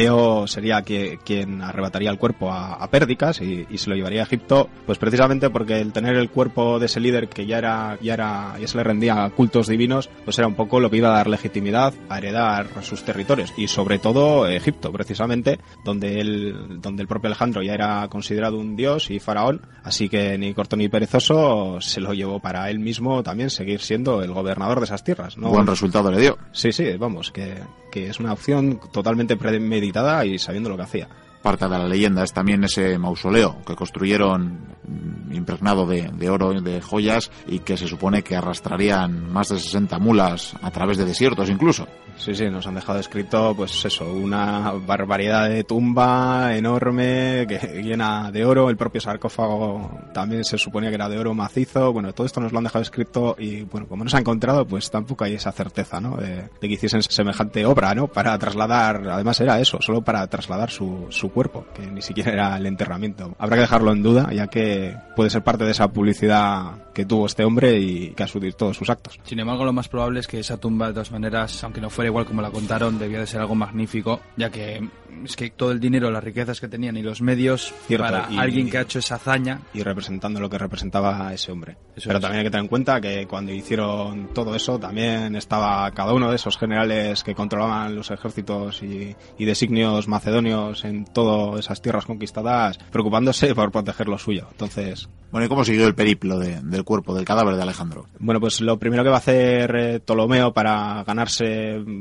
sería 0.47 0.81
que- 0.81 1.19
quien 1.23 1.61
arrebataría 1.61 2.09
el 2.09 2.17
cuerpo 2.17 2.51
a, 2.51 2.73
a 2.75 2.89
Pérdicas 2.89 3.41
y, 3.41 3.65
y 3.69 3.77
se 3.77 3.89
lo 3.89 3.95
llevaría 3.95 4.21
a 4.21 4.23
Egipto, 4.25 4.69
pues 4.85 4.97
precisamente 4.97 5.49
porque 5.49 5.79
el 5.79 5.91
tener 5.93 6.15
el 6.15 6.29
cuerpo 6.29 6.79
de 6.79 6.85
ese 6.87 6.99
líder 6.99 7.27
que 7.29 7.45
ya 7.45 7.57
era, 7.57 7.97
ya 8.01 8.13
era, 8.13 8.55
ya 8.59 8.67
se 8.67 8.77
le 8.77 8.83
rendía 8.83 9.23
a 9.23 9.29
cultos 9.29 9.67
divinos, 9.67 10.09
pues 10.23 10.37
era 10.37 10.47
un 10.47 10.55
poco 10.55 10.79
lo 10.79 10.89
que 10.89 10.97
iba 10.97 11.09
a 11.09 11.17
dar 11.17 11.27
legitimidad 11.27 11.93
a 12.09 12.17
heredar 12.17 12.67
sus 12.83 13.03
territorios 13.03 13.53
y 13.57 13.67
sobre 13.67 13.99
todo 13.99 14.47
Egipto, 14.47 14.91
precisamente, 14.91 15.59
donde 15.83 16.19
él, 16.19 16.79
donde 16.81 17.01
el 17.01 17.07
propio 17.07 17.27
Alejandro 17.27 17.61
ya 17.63 17.73
era 17.73 18.07
considerado 18.09 18.57
un 18.57 18.75
dios 18.75 19.09
y 19.11 19.19
faraón, 19.19 19.61
así 19.83 20.09
que 20.09 20.37
ni 20.37 20.53
corto 20.53 20.75
ni 20.75 20.89
perezoso 20.89 21.79
se 21.81 22.01
lo 22.01 22.13
llevó 22.13 22.39
para 22.39 22.69
él 22.69 22.79
mismo 22.79 23.23
también 23.23 23.49
seguir 23.49 23.79
siendo 23.81 24.21
el 24.23 24.33
gobernador 24.33 24.79
de 24.79 24.85
esas 24.85 25.03
tierras, 25.03 25.37
¿no? 25.37 25.49
Buen 25.49 25.67
resultado 25.67 26.11
le 26.11 26.19
dio. 26.19 26.37
Sí, 26.51 26.71
sí, 26.71 26.85
vamos, 26.97 27.31
que, 27.31 27.55
que 27.91 28.09
es 28.09 28.19
una 28.19 28.33
opción 28.33 28.79
totalmente 28.91 29.37
premeditada 29.37 29.84
y 29.85 30.39
sabiendo 30.39 30.69
lo 30.69 30.77
que 30.77 30.83
hacía. 30.83 31.07
Parte 31.41 31.65
de 31.65 31.77
la 31.77 31.87
leyenda 31.87 32.23
es 32.23 32.33
también 32.33 32.63
ese 32.63 32.97
mausoleo 32.97 33.57
que 33.65 33.75
construyeron 33.75 34.75
mm, 34.83 35.33
impregnado 35.33 35.85
de, 35.85 36.09
de 36.11 36.29
oro 36.29 36.53
y 36.53 36.61
de 36.61 36.81
joyas 36.81 37.29
y 37.47 37.59
que 37.59 37.77
se 37.77 37.87
supone 37.87 38.23
que 38.23 38.35
arrastrarían 38.35 39.31
más 39.31 39.49
de 39.49 39.59
60 39.59 39.99
mulas 39.99 40.55
a 40.61 40.71
través 40.71 40.97
de 40.97 41.05
desiertos 41.05 41.49
incluso. 41.49 41.87
Sí, 42.17 42.33
sí, 42.33 42.49
nos 42.49 42.65
han 42.65 42.75
dejado 42.75 42.99
escrito, 42.99 43.53
pues 43.55 43.83
eso, 43.85 44.11
una 44.11 44.71
barbaridad 44.71 45.49
de 45.49 45.63
tumba 45.63 46.55
enorme, 46.55 47.45
que 47.47 47.81
llena 47.83 48.31
de 48.31 48.45
oro, 48.45 48.69
el 48.69 48.77
propio 48.77 49.01
sarcófago 49.01 49.99
también 50.13 50.43
se 50.43 50.57
suponía 50.57 50.89
que 50.89 50.95
era 50.95 51.09
de 51.09 51.19
oro 51.19 51.33
macizo, 51.33 51.91
bueno, 51.91 52.13
todo 52.13 52.25
esto 52.25 52.39
nos 52.39 52.51
lo 52.51 52.57
han 52.57 52.63
dejado 52.63 52.81
escrito 52.81 53.35
y 53.37 53.63
bueno, 53.63 53.87
como 53.87 54.03
no 54.03 54.09
se 54.09 54.17
ha 54.17 54.21
encontrado, 54.21 54.65
pues 54.65 54.89
tampoco 54.89 55.25
hay 55.25 55.35
esa 55.35 55.51
certeza, 55.51 55.99
¿no? 55.99 56.15
De, 56.15 56.35
de 56.35 56.67
que 56.67 56.67
hiciesen 56.67 57.01
semejante 57.03 57.65
obra, 57.65 57.93
¿no? 57.93 58.07
Para 58.07 58.37
trasladar, 58.39 59.07
además 59.09 59.39
era 59.41 59.59
eso, 59.59 59.79
solo 59.81 60.01
para 60.01 60.25
trasladar 60.27 60.71
su, 60.71 61.07
su 61.09 61.29
cuerpo, 61.31 61.65
que 61.75 61.85
ni 61.85 62.01
siquiera 62.01 62.31
era 62.31 62.57
el 62.57 62.65
enterramiento. 62.65 63.35
Habrá 63.37 63.57
que 63.57 63.61
dejarlo 63.61 63.91
en 63.91 64.01
duda, 64.01 64.31
ya 64.33 64.47
que 64.47 64.95
puede 65.15 65.29
ser 65.29 65.43
parte 65.43 65.65
de 65.65 65.71
esa 65.71 65.89
publicidad 65.89 66.93
que 66.93 67.05
tuvo 67.05 67.25
este 67.25 67.43
hombre 67.43 67.77
y 67.77 68.11
que 68.11 68.23
asudir 68.23 68.53
todos 68.53 68.77
sus 68.77 68.89
actos. 68.89 69.19
Sin 69.23 69.39
embargo, 69.39 69.65
lo 69.65 69.73
más 69.73 69.89
probable 69.89 70.21
es 70.21 70.27
que 70.27 70.39
esa 70.39 70.57
tumba, 70.57 70.87
de 70.87 70.93
todas 70.93 71.11
maneras, 71.11 71.61
aunque 71.63 71.81
no 71.81 71.89
fuera 71.89 72.04
igual 72.07 72.25
como 72.25 72.41
la 72.41 72.51
contaron, 72.51 72.97
debía 72.99 73.19
de 73.19 73.27
ser 73.27 73.41
algo 73.41 73.55
magnífico, 73.55 74.21
ya 74.37 74.49
que 74.49 74.87
es 75.23 75.35
que 75.37 75.49
todo 75.51 75.71
el 75.71 75.79
dinero, 75.79 76.11
las 76.11 76.23
riquezas 76.23 76.59
que 76.59 76.67
tenían 76.67 76.97
y 76.97 77.01
los 77.01 77.21
medios 77.21 77.73
Cierto, 77.87 78.05
para 78.05 78.27
y- 78.29 78.37
alguien 78.37 78.69
que 78.69 78.77
ha 78.77 78.81
hecho 78.81 78.99
esa 78.99 79.15
hazaña. 79.15 79.61
y 79.73 79.81
representando 79.81 80.39
lo 80.39 80.49
que 80.49 80.57
representaba 80.57 81.33
ese 81.33 81.51
hombre. 81.51 81.77
Eso 81.95 82.07
Pero 82.09 82.17
es. 82.17 82.21
también 82.21 82.39
hay 82.39 82.45
que 82.45 82.51
tener 82.51 82.63
en 82.65 82.69
cuenta 82.69 82.99
que 82.99 83.25
cuando 83.25 83.53
hicieron 83.53 84.33
todo 84.33 84.55
eso 84.55 84.77
también 84.77 85.35
estaba 85.35 85.89
cada 85.91 86.13
uno 86.13 86.29
de 86.29 86.35
esos 86.35 86.57
generales 86.57 87.23
que 87.23 87.33
controlaban 87.33 87.95
los 87.95 88.11
ejércitos 88.11 88.83
y, 88.83 89.15
y 89.37 89.45
designios 89.45 90.07
macedonios 90.07 90.83
en 90.83 91.05
todas 91.05 91.59
esas 91.61 91.81
tierras 91.81 92.05
conquistadas 92.05 92.77
preocupándose 92.91 93.55
por 93.55 93.71
proteger 93.71 94.07
lo 94.09 94.17
suyo. 94.17 94.47
Entonces, 94.51 95.07
Bueno, 95.31 95.45
¿y 95.47 95.49
cómo 95.49 95.65
siguió 95.65 95.85
el 95.87 95.95
periplo 95.95 96.39
de- 96.39 96.61
del 96.61 96.83
cuerpo, 96.83 97.13
del 97.15 97.25
cadáver 97.25 97.55
de 97.55 97.61
Alejandro? 97.61 98.05
bueno, 98.19 98.39
pues 98.39 98.61
lo 98.61 98.77
primero 98.79 99.03
que 99.03 99.09
va 99.09 99.15
a 99.15 99.19
hacer 99.19 99.75
eh, 99.75 99.99
Ptolomeo 99.99 100.53
para 100.53 101.03
ganarse 101.03 101.79
mm, 101.79 101.94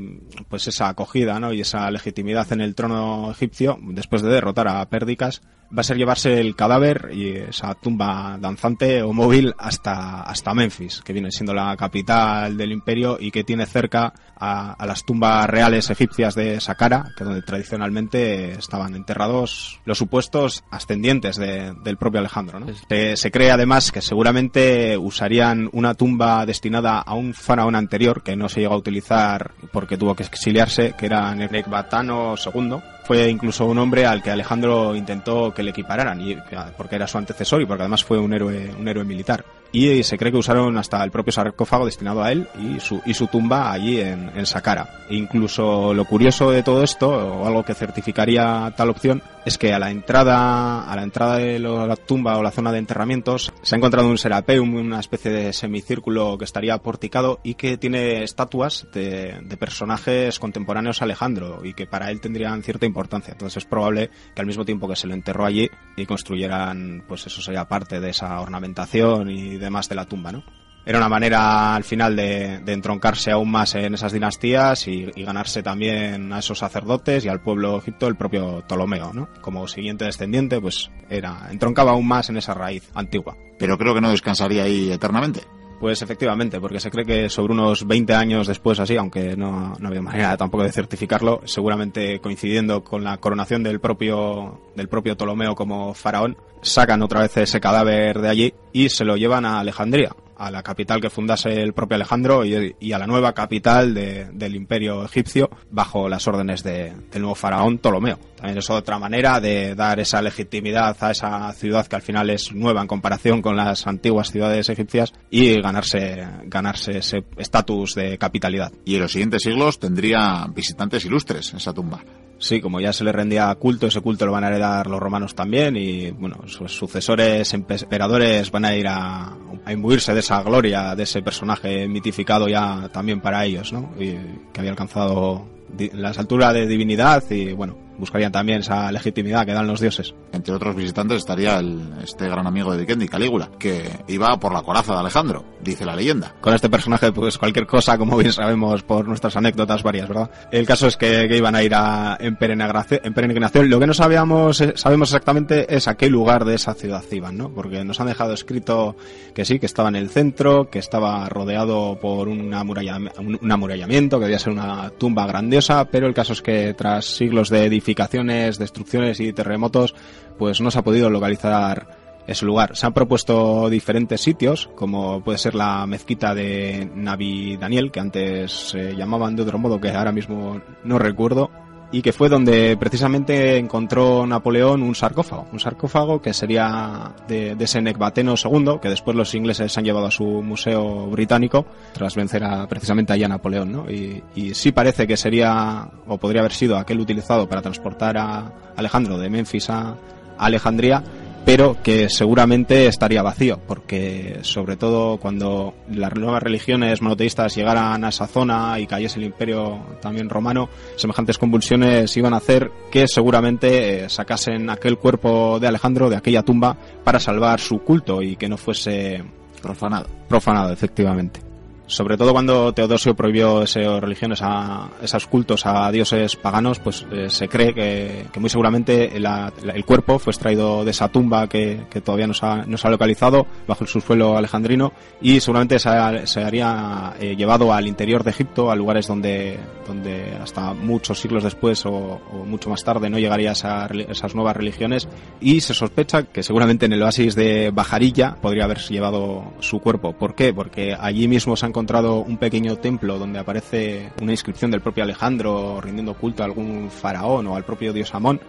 pues 0.49 0.67
esa 0.67 0.89
acogida 0.89 1.39
¿no? 1.39 1.53
y 1.53 1.61
esa 1.61 1.89
legitimidad 1.91 2.51
en 2.53 2.61
el 2.61 2.75
trono 2.75 3.31
egipcio, 3.31 3.77
después 3.81 4.21
de 4.21 4.29
derrotar 4.29 4.67
a 4.67 4.85
Pérdicas, 4.89 5.41
va 5.75 5.81
a 5.81 5.83
ser 5.83 5.97
llevarse 5.97 6.39
el 6.39 6.55
cadáver 6.55 7.09
y 7.13 7.29
esa 7.29 7.73
tumba 7.73 8.37
danzante 8.39 9.01
o 9.01 9.13
móvil 9.13 9.53
hasta, 9.57 10.21
hasta 10.21 10.53
Memphis, 10.53 11.01
que 11.03 11.11
viene 11.11 11.31
siendo 11.31 11.53
la 11.55 11.75
capital 11.75 12.55
del 12.55 12.71
imperio 12.71 13.17
y 13.19 13.31
que 13.31 13.43
tiene 13.43 13.65
cerca 13.65 14.13
a, 14.37 14.73
a 14.73 14.85
las 14.85 15.03
tumbas 15.05 15.49
reales 15.49 15.89
egipcias 15.89 16.35
de 16.35 16.61
Saqqara, 16.61 17.05
que 17.17 17.23
donde 17.23 17.41
tradicionalmente 17.41 18.51
estaban 18.51 18.95
enterrados 18.95 19.79
los 19.85 19.97
supuestos 19.97 20.63
ascendientes 20.71 21.35
de- 21.37 21.73
del 21.83 21.97
propio 21.97 22.19
Alejandro. 22.19 22.59
¿no? 22.59 22.67
Se, 22.89 23.17
se 23.17 23.31
cree 23.31 23.51
además 23.51 23.91
que 23.91 24.01
seguramente 24.01 24.97
usarían 24.97 25.69
una 25.73 25.93
tumba 25.95 26.45
destinada 26.45 26.99
a 26.99 27.13
un 27.15 27.33
faraón 27.33 27.75
anterior 27.75 28.23
que 28.23 28.35
no 28.35 28.49
se 28.49 28.61
llegó 28.61 28.75
a 28.75 28.77
utilizar 28.77 29.51
porque 29.85 29.99
tuvo 29.99 30.15
que 30.15 30.23
exiliarse, 30.23 30.95
que 30.97 31.05
era 31.05 31.35
Necbatano 31.35 32.33
II. 32.43 32.77
Fue 33.03 33.29
incluso 33.29 33.67
un 33.67 33.77
hombre 33.77 34.07
al 34.07 34.23
que 34.23 34.31
Alejandro 34.31 34.95
intentó 34.95 35.53
que 35.53 35.61
le 35.61 35.69
equipararan, 35.69 36.19
y, 36.19 36.35
porque 36.75 36.95
era 36.95 37.05
su 37.05 37.19
antecesor 37.19 37.61
y 37.61 37.67
porque 37.67 37.83
además 37.83 38.03
fue 38.03 38.17
un 38.17 38.33
héroe, 38.33 38.71
un 38.75 38.87
héroe 38.87 39.03
militar. 39.03 39.45
Y 39.71 40.01
se 40.01 40.17
cree 40.17 40.31
que 40.31 40.39
usaron 40.39 40.75
hasta 40.79 41.03
el 41.03 41.11
propio 41.11 41.31
sarcófago 41.31 41.85
destinado 41.85 42.23
a 42.23 42.31
él 42.31 42.47
y 42.59 42.79
su, 42.79 42.99
y 43.05 43.13
su 43.13 43.27
tumba 43.27 43.71
allí 43.71 44.01
en, 44.01 44.31
en 44.35 44.47
Saqqara. 44.47 45.01
E 45.07 45.17
incluso 45.17 45.93
lo 45.93 46.05
curioso 46.05 46.49
de 46.49 46.63
todo 46.63 46.81
esto, 46.81 47.09
o 47.09 47.45
algo 47.45 47.63
que 47.63 47.75
certificaría 47.75 48.73
tal 48.75 48.89
opción, 48.89 49.21
es 49.45 49.57
que 49.57 49.73
a 49.73 49.79
la 49.79 49.91
entrada, 49.91 50.83
a 50.91 50.95
la 50.95 51.03
entrada 51.03 51.37
de 51.37 51.59
la 51.59 51.95
tumba 51.95 52.37
o 52.37 52.43
la 52.43 52.51
zona 52.51 52.71
de 52.71 52.79
enterramientos 52.79 53.53
se 53.61 53.75
ha 53.75 53.77
encontrado 53.77 54.09
un 54.09 54.17
serapeum, 54.17 54.73
una 54.75 54.99
especie 54.99 55.31
de 55.31 55.53
semicírculo 55.53 56.37
que 56.37 56.45
estaría 56.45 56.77
porticado 56.79 57.39
y 57.43 57.53
que 57.53 57.77
tiene 57.77 58.23
estatuas 58.23 58.87
de, 58.91 59.39
de 59.43 59.57
personajes 59.57 60.39
contemporáneos 60.39 61.01
a 61.01 61.05
Alejandro 61.05 61.61
y 61.63 61.73
que 61.73 61.85
para 61.85 62.09
él 62.09 62.19
tendrían 62.19 62.63
cierta 62.63 62.85
importancia. 62.85 63.33
Entonces 63.33 63.57
es 63.63 63.65
probable 63.65 64.09
que 64.33 64.41
al 64.41 64.47
mismo 64.47 64.65
tiempo 64.65 64.87
que 64.87 64.95
se 64.95 65.07
lo 65.07 65.13
enterró 65.13 65.45
allí 65.45 65.69
y 65.95 66.05
construyeran, 66.05 67.03
pues 67.07 67.27
eso 67.27 67.41
sería 67.41 67.65
parte 67.65 67.99
de 67.99 68.09
esa 68.09 68.39
ornamentación 68.41 69.29
y 69.29 69.57
demás 69.57 69.87
de 69.89 69.95
la 69.95 70.05
tumba, 70.05 70.31
¿no? 70.31 70.43
Era 70.85 70.99
una 70.99 71.09
manera 71.09 71.75
al 71.75 71.83
final 71.83 72.15
de, 72.15 72.59
de 72.59 72.73
entroncarse 72.73 73.31
aún 73.31 73.49
más 73.49 73.73
en 73.75 73.95
esas 73.95 74.11
dinastías 74.11 74.87
y, 74.87 75.09
y 75.15 75.23
ganarse 75.23 75.63
también 75.63 76.31
a 76.31 76.39
esos 76.39 76.59
sacerdotes 76.59 77.25
y 77.25 77.29
al 77.29 77.41
pueblo 77.41 77.77
egipto 77.79 78.07
el 78.07 78.15
propio 78.15 78.63
Ptolomeo, 78.67 79.13
¿no? 79.13 79.27
Como 79.41 79.67
siguiente 79.67 80.05
descendiente, 80.05 80.61
pues 80.61 80.91
era 81.09 81.47
entroncaba 81.49 81.91
aún 81.91 82.07
más 82.07 82.29
en 82.29 82.37
esa 82.37 82.53
raíz 82.53 82.89
antigua. 82.93 83.35
Pero 83.57 83.77
creo 83.77 83.93
que 83.93 84.01
no 84.01 84.11
descansaría 84.11 84.63
ahí 84.63 84.91
eternamente. 84.91 85.41
Pues 85.79 86.01
efectivamente, 86.01 86.59
porque 86.59 86.79
se 86.79 86.89
cree 86.89 87.05
que 87.05 87.29
sobre 87.29 87.53
unos 87.53 87.85
20 87.85 88.13
años 88.13 88.47
después 88.47 88.79
así, 88.79 88.95
aunque 88.95 89.35
no, 89.35 89.73
no 89.77 89.87
había 89.87 90.01
manera 90.01 90.37
tampoco 90.37 90.63
de 90.63 90.71
certificarlo, 90.71 91.41
seguramente 91.45 92.19
coincidiendo 92.21 92.83
con 92.83 93.03
la 93.03 93.17
coronación 93.17 93.61
del 93.61 93.79
propio, 93.79 94.61
del 94.75 94.87
propio 94.87 95.17
Ptolomeo 95.17 95.53
como 95.53 95.93
faraón, 95.93 96.37
sacan 96.61 97.01
otra 97.01 97.21
vez 97.21 97.35
ese 97.37 97.59
cadáver 97.59 98.19
de 98.19 98.29
allí 98.29 98.53
y 98.71 98.89
se 98.89 99.03
lo 99.03 99.17
llevan 99.17 99.45
a 99.45 99.59
Alejandría, 99.59 100.15
a 100.37 100.51
la 100.51 100.63
capital 100.63 101.01
que 101.01 101.09
fundase 101.09 101.61
el 101.61 101.73
propio 101.73 101.95
Alejandro 101.95 102.43
y, 102.45 102.91
a 102.93 102.97
la 102.99 103.07
nueva 103.07 103.33
capital 103.33 103.93
de- 103.93 104.25
del 104.33 104.55
imperio 104.55 105.03
egipcio 105.05 105.49
bajo 105.71 106.09
las 106.09 106.27
órdenes 106.27 106.63
de- 106.63 106.93
del 107.11 107.21
nuevo 107.21 107.35
faraón 107.35 107.77
Ptolomeo. 107.77 108.19
También 108.35 108.57
es 108.57 108.69
otra 108.69 108.99
manera 108.99 109.39
de 109.39 109.75
dar 109.75 109.99
esa 109.99 110.21
legitimidad 110.21 110.95
a 111.01 111.11
esa 111.11 111.51
ciudad 111.53 111.87
que 111.87 111.95
al 111.95 112.01
final 112.01 112.29
es 112.29 112.51
nueva 112.53 112.81
en 112.81 112.87
comparación 112.87 113.41
con 113.41 113.55
las 113.55 113.87
antiguas 113.87 114.31
ciudades 114.31 114.69
egipcias 114.69 115.13
y 115.29 115.59
ganarse, 115.61 116.27
ganarse 116.45 116.97
ese 116.97 117.23
estatus 117.37 117.95
de 117.95 118.17
capitalidad. 118.17 118.71
Y 118.83 118.95
en 118.95 119.01
los 119.01 119.11
siguientes 119.11 119.43
siglos 119.43 119.79
tendría 119.79 120.45
visitantes 120.53 121.05
ilustres 121.05 121.53
esa 121.53 121.73
tumba. 121.73 122.03
Sí, 122.37 122.59
como 122.59 122.79
ya 122.81 122.91
se 122.91 123.03
le 123.03 123.11
rendía 123.11 123.53
culto, 123.55 123.87
ese 123.87 124.01
culto 124.01 124.25
lo 124.25 124.33
van 124.33 124.43
a 124.43 124.47
heredar 124.47 124.87
los 124.87 124.99
romanos 124.99 125.35
también 125.35 125.77
y, 125.77 126.11
bueno, 126.11 126.47
sus 126.47 126.71
sucesores 126.71 127.53
emperadores 127.53 128.51
van 128.51 128.65
a 128.65 128.75
ir 128.75 128.87
a, 128.87 129.33
a 129.63 129.73
imbuirse 129.73 130.13
de 130.13 130.19
esa 130.19 130.43
gloria, 130.43 130.95
de 130.95 131.03
ese 131.03 131.21
personaje 131.21 131.87
mitificado 131.87 132.47
ya 132.47 132.89
también 132.91 133.21
para 133.21 133.45
ellos, 133.45 133.71
¿no? 133.71 133.93
Y 133.97 134.11
que 134.51 134.59
había 134.59 134.71
alcanzado 134.71 135.47
las 135.93 136.19
alturas 136.19 136.53
de 136.53 136.67
divinidad 136.67 137.23
y, 137.29 137.53
bueno, 137.53 137.84
buscarían 137.97 138.31
también 138.31 138.59
esa 138.59 138.91
legitimidad 138.91 139.45
que 139.45 139.53
dan 139.53 139.67
los 139.67 139.79
dioses. 139.79 140.13
Entre 140.31 140.53
otros 140.53 140.75
visitantes 140.75 141.17
estaría 141.17 141.59
el, 141.59 141.81
este 142.03 142.27
gran 142.27 142.45
amigo 142.47 142.71
de 142.71 142.79
Vikendi, 142.79 143.07
Calígula, 143.07 143.49
que 143.59 143.89
iba 144.07 144.37
por 144.39 144.53
la 144.53 144.61
coraza 144.61 144.93
de 144.93 144.99
Alejandro, 144.99 145.45
dice 145.61 145.85
la 145.85 145.95
leyenda. 145.95 146.35
Con 146.41 146.53
este 146.53 146.69
personaje, 146.69 147.11
pues 147.11 147.37
cualquier 147.37 147.67
cosa, 147.67 147.97
como 147.97 148.17
bien 148.17 148.33
sabemos 148.33 148.83
por 148.83 149.07
nuestras 149.07 149.35
anécdotas 149.37 149.83
varias, 149.83 150.07
¿verdad? 150.07 150.29
El 150.51 150.65
caso 150.65 150.87
es 150.87 150.97
que, 150.97 151.27
que 151.27 151.37
iban 151.37 151.55
a 151.55 151.63
ir 151.63 151.73
a, 151.75 152.17
en, 152.19 152.35
peregrinación. 152.35 153.69
Lo 153.69 153.79
que 153.79 153.87
no 153.87 153.93
sabíamos, 153.93 154.61
eh, 154.61 154.73
sabemos 154.75 155.09
exactamente 155.09 155.73
es 155.75 155.87
a 155.87 155.95
qué 155.95 156.09
lugar 156.09 156.45
de 156.45 156.55
esa 156.55 156.73
ciudad 156.73 157.03
iban, 157.11 157.37
¿no? 157.37 157.49
Porque 157.49 157.83
nos 157.83 157.99
han 157.99 158.07
dejado 158.07 158.33
escrito 158.33 158.95
que 159.33 159.45
sí, 159.45 159.59
que 159.59 159.65
estaba 159.65 159.89
en 159.89 159.95
el 159.95 160.09
centro, 160.09 160.69
que 160.69 160.79
estaba 160.79 161.27
rodeado 161.29 161.97
por 161.99 162.27
un, 162.27 162.51
amurallam- 162.51 163.11
un, 163.41 163.51
amurallamiento, 163.51 164.17
que 164.19 164.25
debía 164.25 164.39
ser 164.39 164.53
una 164.53 164.89
tumba 164.91 165.25
grandiosa, 165.27 165.85
pero 165.85 166.07
el 166.07 166.13
caso 166.13 166.33
es 166.33 166.41
que 166.41 166.73
tras 166.73 167.05
siglos 167.05 167.49
de 167.49 167.69
destrucciones 167.93 169.19
y 169.19 169.33
terremotos, 169.33 169.93
pues 170.37 170.61
no 170.61 170.71
se 170.71 170.79
ha 170.79 170.83
podido 170.83 171.09
localizar 171.09 171.87
ese 172.27 172.45
lugar. 172.45 172.75
Se 172.75 172.85
han 172.85 172.93
propuesto 172.93 173.69
diferentes 173.69 174.21
sitios, 174.21 174.69
como 174.75 175.23
puede 175.23 175.37
ser 175.37 175.55
la 175.55 175.85
mezquita 175.85 176.33
de 176.33 176.89
Navi 176.95 177.57
Daniel, 177.57 177.91
que 177.91 177.99
antes 177.99 178.51
se 178.51 178.95
llamaban 178.95 179.35
de 179.35 179.43
otro 179.43 179.59
modo 179.59 179.79
que 179.79 179.89
ahora 179.89 180.11
mismo 180.11 180.61
no 180.83 180.97
recuerdo, 180.97 181.51
y 181.95 182.01
que 182.01 182.11
fue 182.11 182.27
donde 182.27 182.75
precisamente 182.75 183.57
encontró 183.57 184.27
Napoleón 184.27 184.83
un 184.83 184.95
sarcófago, 184.95 185.47
un 185.53 185.61
sarcófago 185.61 186.21
que 186.21 186.33
sería 186.33 187.13
de, 187.25 187.55
de 187.55 187.63
ese 187.63 187.81
Necbateno 187.81 188.35
II, 188.35 188.79
que 188.81 188.89
después 188.89 189.15
los 189.15 189.33
ingleses 189.33 189.77
han 189.77 189.85
llevado 189.85 190.07
a 190.07 190.11
su 190.11 190.25
museo 190.25 191.07
británico, 191.07 191.65
tras 191.93 192.13
vencer 192.15 192.43
a, 192.43 192.67
precisamente 192.67 193.13
allá 193.13 193.27
a 193.27 193.29
Napoleón, 193.29 193.71
¿no? 193.71 193.89
Y, 193.89 194.21
y 194.35 194.53
sí 194.55 194.73
parece 194.73 195.07
que 195.07 195.15
sería, 195.15 195.87
o 196.05 196.17
podría 196.17 196.41
haber 196.41 196.51
sido 196.51 196.75
aquel 196.75 196.99
utilizado 196.99 197.47
para 197.47 197.61
transportar 197.61 198.17
a 198.17 198.51
Alejandro 198.75 199.17
de 199.17 199.29
Memphis 199.29 199.69
a 199.69 199.95
Alejandría, 200.37 201.01
pero 201.45 201.77
que 201.83 202.09
seguramente 202.09 202.87
estaría 202.87 203.21
vacío, 203.21 203.59
porque 203.67 204.39
sobre 204.41 204.75
todo 204.75 205.17
cuando 205.17 205.75
las 205.89 206.15
nuevas 206.15 206.41
religiones 206.41 207.01
monoteístas 207.01 207.55
llegaran 207.55 208.03
a 208.03 208.09
esa 208.09 208.27
zona 208.27 208.79
y 208.79 208.87
cayese 208.87 209.19
el 209.19 209.25
imperio 209.25 209.79
también 210.01 210.29
romano, 210.29 210.69
semejantes 210.95 211.37
convulsiones 211.37 212.17
iban 212.17 212.33
a 212.33 212.37
hacer 212.37 212.71
que 212.91 213.07
seguramente 213.07 214.05
eh, 214.05 214.09
sacasen 214.09 214.69
aquel 214.69 214.97
cuerpo 214.97 215.59
de 215.59 215.67
Alejandro 215.67 216.09
de 216.09 216.15
aquella 216.15 216.41
tumba 216.41 216.75
para 217.03 217.19
salvar 217.19 217.59
su 217.59 217.79
culto 217.79 218.21
y 218.23 218.35
que 218.35 218.49
no 218.49 218.57
fuese 218.57 219.23
Profanado. 219.61 220.07
profanado, 220.27 220.71
efectivamente. 220.71 221.44
Sobre 221.87 222.17
todo 222.17 222.31
cuando 222.33 222.73
Teodosio 222.73 223.15
prohibió 223.15 223.61
esas 223.61 223.99
religiones 224.01 224.39
a 224.41 224.89
esos 225.03 225.27
cultos 225.27 225.65
a 225.67 225.91
dioses 225.91 226.35
paganos, 226.35 226.79
pues 226.79 227.05
eh, 227.11 227.29
se 227.29 227.47
cree 227.47 227.73
que, 227.75 228.25
que 228.31 228.39
muy 228.39 228.49
seguramente 228.49 229.15
el 229.15 229.85
cuerpo 229.85 230.17
fue 230.17 230.31
extraído 230.31 230.83
de 230.83 230.91
esa 230.91 231.09
tumba 231.09 231.47
que, 231.47 231.81
que 231.89 232.01
todavía 232.01 232.25
no 232.25 232.33
se, 232.33 232.45
ha, 232.45 232.65
no 232.65 232.77
se 232.77 232.87
ha 232.87 232.91
localizado 232.91 233.45
bajo 233.67 233.83
el 233.83 233.87
subsuelo 233.87 234.35
alejandrino 234.35 234.93
y 235.21 235.39
seguramente 235.39 235.77
se, 235.77 235.89
ha- 235.89 236.25
se 236.25 236.43
haría 236.43 237.13
eh, 237.19 237.35
llevado 237.35 237.71
al 237.71 237.85
interior 237.87 238.23
de 238.23 238.31
Egipto, 238.31 238.71
a 238.71 238.75
lugares 238.75 239.05
donde, 239.05 239.59
donde 239.87 240.35
hasta 240.41 240.73
muchos 240.73 241.19
siglos 241.19 241.43
después 241.43 241.85
o, 241.85 242.19
mucho 242.47 242.69
más 242.71 242.83
tarde 242.83 243.09
no 243.11 243.19
llegaría 243.19 243.51
esa 243.51 243.85
esas 244.09 244.33
nuevas 244.33 244.57
religiones 244.57 245.07
y 245.39 245.61
se 245.61 245.73
sospecha 245.75 246.23
que 246.23 246.41
seguramente 246.41 246.85
en 246.87 246.93
el 246.93 247.03
oasis 247.03 247.35
de 247.35 247.69
Bajarilla 247.71 248.37
podría 248.41 248.63
haberse 248.65 248.93
llevado 248.93 249.53
su 249.59 249.79
cuerpo. 249.79 250.13
¿Por 250.13 250.33
qué? 250.33 250.53
Porque 250.53 250.95
allí 250.99 251.27
mismo 251.27 251.55
se 251.55 251.65
ha 251.65 251.67
encontrado 251.75 252.19
un 252.19 252.37
pequeño 252.37 252.77
templo 252.77 253.19
donde 253.19 253.37
aparece 253.37 254.09
una 254.21 254.31
inscripción 254.31 254.71
del 254.71 254.79
propio 254.79 255.03
Alejandro 255.03 255.81
rindiendo 255.81 256.13
culto 256.13 256.41
a 256.41 256.45
algún 256.45 256.89
faraón 256.89 257.47
o 257.47 257.57
al 257.57 257.65
propio 257.65 257.91
dios 257.91 258.15
Amón 258.15 258.39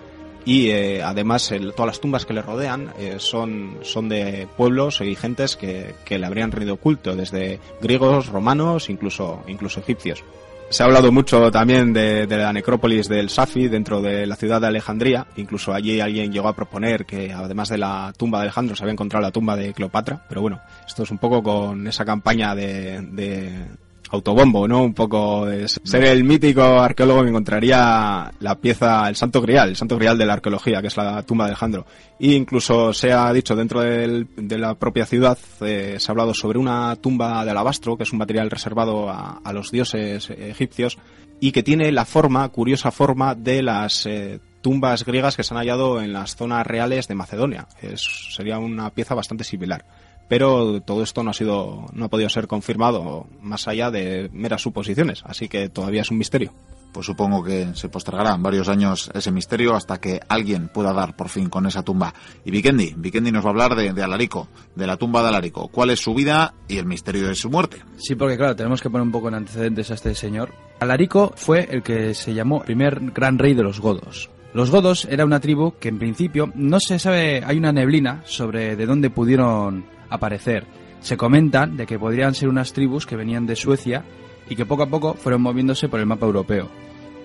y 0.45 0.69
eh, 0.69 1.03
además 1.03 1.53
todas 1.75 1.89
las 1.89 2.01
tumbas 2.01 2.25
que 2.25 2.35
le 2.35 2.41
rodean 2.41 2.93
eh, 3.01 3.17
son, 3.19 3.79
son 3.83 4.09
de 4.09 4.47
pueblos 4.57 5.01
y 5.01 5.17
gentes 5.17 5.57
que, 5.57 5.97
que 6.05 6.21
le 6.21 6.27
habrían 6.27 6.53
rendido 6.53 6.77
culto, 6.77 7.17
desde 7.17 7.59
griegos, 7.81 8.29
romanos, 8.29 8.89
incluso, 8.91 9.43
incluso 9.49 9.81
egipcios. 9.81 10.23
Se 10.69 10.83
ha 10.83 10.87
hablado 10.87 11.13
mucho 11.13 11.51
también 11.51 11.93
de, 11.93 12.27
la 12.27 12.53
necrópolis 12.53 13.09
del 13.09 13.31
Safi 13.31 13.69
dentro 13.69 14.03
de 14.03 14.27
la 14.27 14.35
ciudad 14.35 14.61
de 14.61 14.67
Alejandría. 14.67 15.27
Incluso 15.37 15.73
allí 15.73 16.01
alguien 16.01 16.33
llegó 16.33 16.49
a 16.49 16.57
proponer 16.57 17.07
que 17.07 17.33
además 17.33 17.69
de 17.69 17.79
la 17.79 18.13
tumba 18.17 18.39
de 18.39 18.45
Alejandro 18.45 18.75
se 18.75 18.83
había 18.83 18.93
encontrado 18.93 19.23
la 19.23 19.31
tumba 19.31 19.57
de 19.57 19.73
Cleopatra. 19.73 20.25
Pero 20.29 20.43
bueno, 20.43 20.61
esto 20.87 21.05
es 21.05 21.11
un 21.11 21.19
poco 21.19 21.43
con 21.43 21.87
esa 21.87 22.05
campaña 22.05 22.55
de, 22.55 23.01
de 23.01 23.67
autobombo, 24.11 24.69
¿no? 24.69 24.83
Un 24.83 24.95
poco 24.95 25.47
de 25.47 25.69
ser 25.69 26.05
el 26.05 26.25
mítico 26.25 26.63
arqueólogo 26.63 27.23
que 27.23 27.29
encontraría 27.31 28.31
la 28.41 28.55
pieza, 28.61 29.09
el 29.09 29.17
santo 29.17 29.41
grial, 29.41 29.71
el 29.71 29.77
santo 29.77 29.97
grial 29.97 30.17
de 30.17 30.27
la 30.27 30.35
arqueología, 30.35 30.81
que 30.81 30.89
es 30.89 30.97
la 30.97 31.23
tumba 31.23 31.45
de 31.45 31.51
Alejandro. 31.51 31.87
E 32.19 32.33
incluso 32.33 32.93
se 32.93 33.13
ha 33.13 33.33
dicho 33.33 33.57
dentro 33.57 33.81
del- 33.81 34.29
de 34.37 34.59
la 34.59 34.75
propia 34.75 35.07
ciudad, 35.07 35.39
eh, 35.61 35.97
se 35.99 36.11
ha 36.11 36.13
hablado 36.13 36.35
sobre 36.35 36.59
una 36.59 36.97
tumba 36.97 37.45
de 37.45 37.51
alabastro, 37.51 37.97
que 37.97 38.05
es 38.05 38.13
un 38.13 38.19
material 38.19 38.51
reservado 38.51 39.11
a, 39.11 39.41
los 39.53 39.71
dioses 39.71 40.31
egipcios, 40.31 40.99
y 41.41 41.53
que 41.53 41.63
tiene 41.63 41.93
la 41.93 42.05
forma, 42.05 42.49
curiosa 42.49 42.91
forma, 42.91 43.35
de 43.35 43.63
las 43.63 44.07
eh, 44.07 44.41
tumbas 44.63 45.05
griegas 45.05 45.37
que 45.37 45.43
se 45.43 45.53
han 45.55 45.59
hallado 45.59 46.01
en 46.01 46.13
las 46.13 46.37
zonas 46.37 46.67
reales 46.67 47.09
de 47.09 47.15
Macedonia. 47.15 47.67
Sería 47.97 48.59
una 48.59 48.91
pieza 48.91 49.15
bastante 49.15 49.45
similar 49.45 49.85
pero 50.29 50.81
todo 50.83 51.03
esto 51.03 51.23
no 51.23 51.31
ha 51.31 51.35
sido 51.35 51.87
no 51.93 52.07
ha 52.07 52.09
podido 52.09 52.29
ser 52.29 52.47
confirmado 52.47 53.27
más 53.41 53.69
allá 53.69 53.91
de 53.91 54.29
meras 54.33 54.63
suposiciones 54.63 55.23
así 55.25 55.49
que 55.49 55.69
todavía 55.69 56.03
es 56.03 56.11
un 56.11 56.19
misterio 56.19 56.53
Pues 56.97 57.05
supongo 57.05 57.45
que 57.45 57.75
se 57.75 57.91
postergará 57.91 58.37
varios 58.39 58.71
años 58.71 59.11
ese 59.13 59.31
misterio 59.31 59.75
hasta 59.75 60.01
que 60.01 60.19
alguien 60.29 60.69
pueda 60.69 60.95
dar 60.95 61.15
por 61.15 61.29
fin 61.29 61.51
con 61.51 61.67
esa 61.67 61.83
tumba. 61.83 62.15
Y 62.43 62.51
Vikendi, 62.51 62.95
Vikendi 62.97 63.31
nos 63.31 63.45
va 63.45 63.49
a 63.49 63.51
hablar 63.51 63.75
de, 63.77 63.93
de 63.93 64.03
Alarico, 64.03 64.49
de 64.75 64.87
la 64.87 64.97
tumba 64.97 65.21
de 65.21 65.29
Alarico. 65.29 65.69
¿Cuál 65.69 65.91
es 65.91 66.01
su 66.01 66.15
vida 66.15 66.55
y 66.69 66.79
el 66.79 66.87
misterio 66.87 67.29
de 67.29 67.35
su 67.35 67.51
muerte? 67.51 67.83
Sí, 67.99 68.15
porque 68.15 68.39
claro, 68.39 68.57
tenemos 68.57 68.81
que 68.81 68.89
poner 68.89 69.03
un 69.03 69.13
poco 69.13 69.29
en 69.29 69.35
antecedentes 69.35 69.91
a 69.91 69.95
este 69.95 70.15
señor. 70.15 70.55
Alarico 70.81 71.35
fue 71.37 71.69
el 71.71 71.83
que 71.83 72.15
se 72.15 72.33
llamó 72.33 72.63
primer 72.63 73.13
gran 73.13 73.39
rey 73.39 73.53
de 73.53 73.63
los 73.63 73.79
godos. 73.79 74.31
Los 74.55 74.71
godos 74.71 75.05
era 75.11 75.27
una 75.27 75.41
tribu 75.41 75.75
que 75.79 75.91
en 75.91 75.99
principio 75.99 76.51
no 76.55 76.81
se 76.81 76.99
sabe, 76.99 77.43
hay 77.45 77.59
una 77.59 77.73
neblina 77.73 78.23
sobre 78.25 78.75
de 78.75 78.87
dónde 78.87 79.11
pudieron 79.11 79.85
aparecer. 80.11 80.67
Se 81.01 81.17
comentan 81.17 81.77
de 81.77 81.87
que 81.87 81.99
podrían 81.99 82.35
ser 82.35 82.49
unas 82.49 82.73
tribus 82.73 83.07
que 83.07 83.17
venían 83.17 83.47
de 83.47 83.57
Suecia 83.57 84.05
y 84.49 84.57
que 84.57 84.67
poco 84.67 84.85
a 84.85 84.89
poco 84.89 85.15
fueron 85.15 85.43
moviéndose 85.43 85.89
por 85.89 86.01
el 86.01 86.07
mapa 86.07 86.27
europeo. 86.27 86.69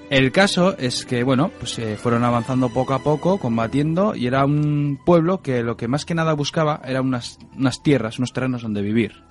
El 0.10 0.34
caso 0.34 0.78
es 0.78 1.06
que, 1.06 1.24
bueno, 1.24 1.52
pues 1.58 1.80
eh, 1.80 1.96
fueron 1.96 2.26
avanzando 2.26 2.68
poco 2.68 2.94
a 2.94 3.00
poco, 3.00 3.38
combatiendo, 3.38 4.14
y 4.14 4.28
era 4.28 4.44
un 4.44 5.00
pueblo 5.06 5.42
que 5.42 5.64
lo 5.64 5.78
que 5.78 5.88
más 5.88 6.04
que 6.04 6.14
nada 6.14 6.34
buscaba 6.34 6.82
era 6.84 7.02
unas, 7.02 7.40
unas 7.56 7.82
tierras, 7.82 8.20
unos 8.20 8.34
terrenos 8.34 8.62
donde 8.62 8.82
vivir. 8.82 9.24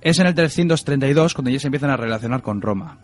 Es 0.00 0.18
en 0.18 0.26
el 0.26 0.34
332 0.34 1.34
cuando 1.34 1.52
ya 1.52 1.60
se 1.60 1.68
empiezan 1.68 1.90
a 1.90 1.96
relacionar 1.96 2.42
con 2.42 2.60
Roma. 2.60 2.98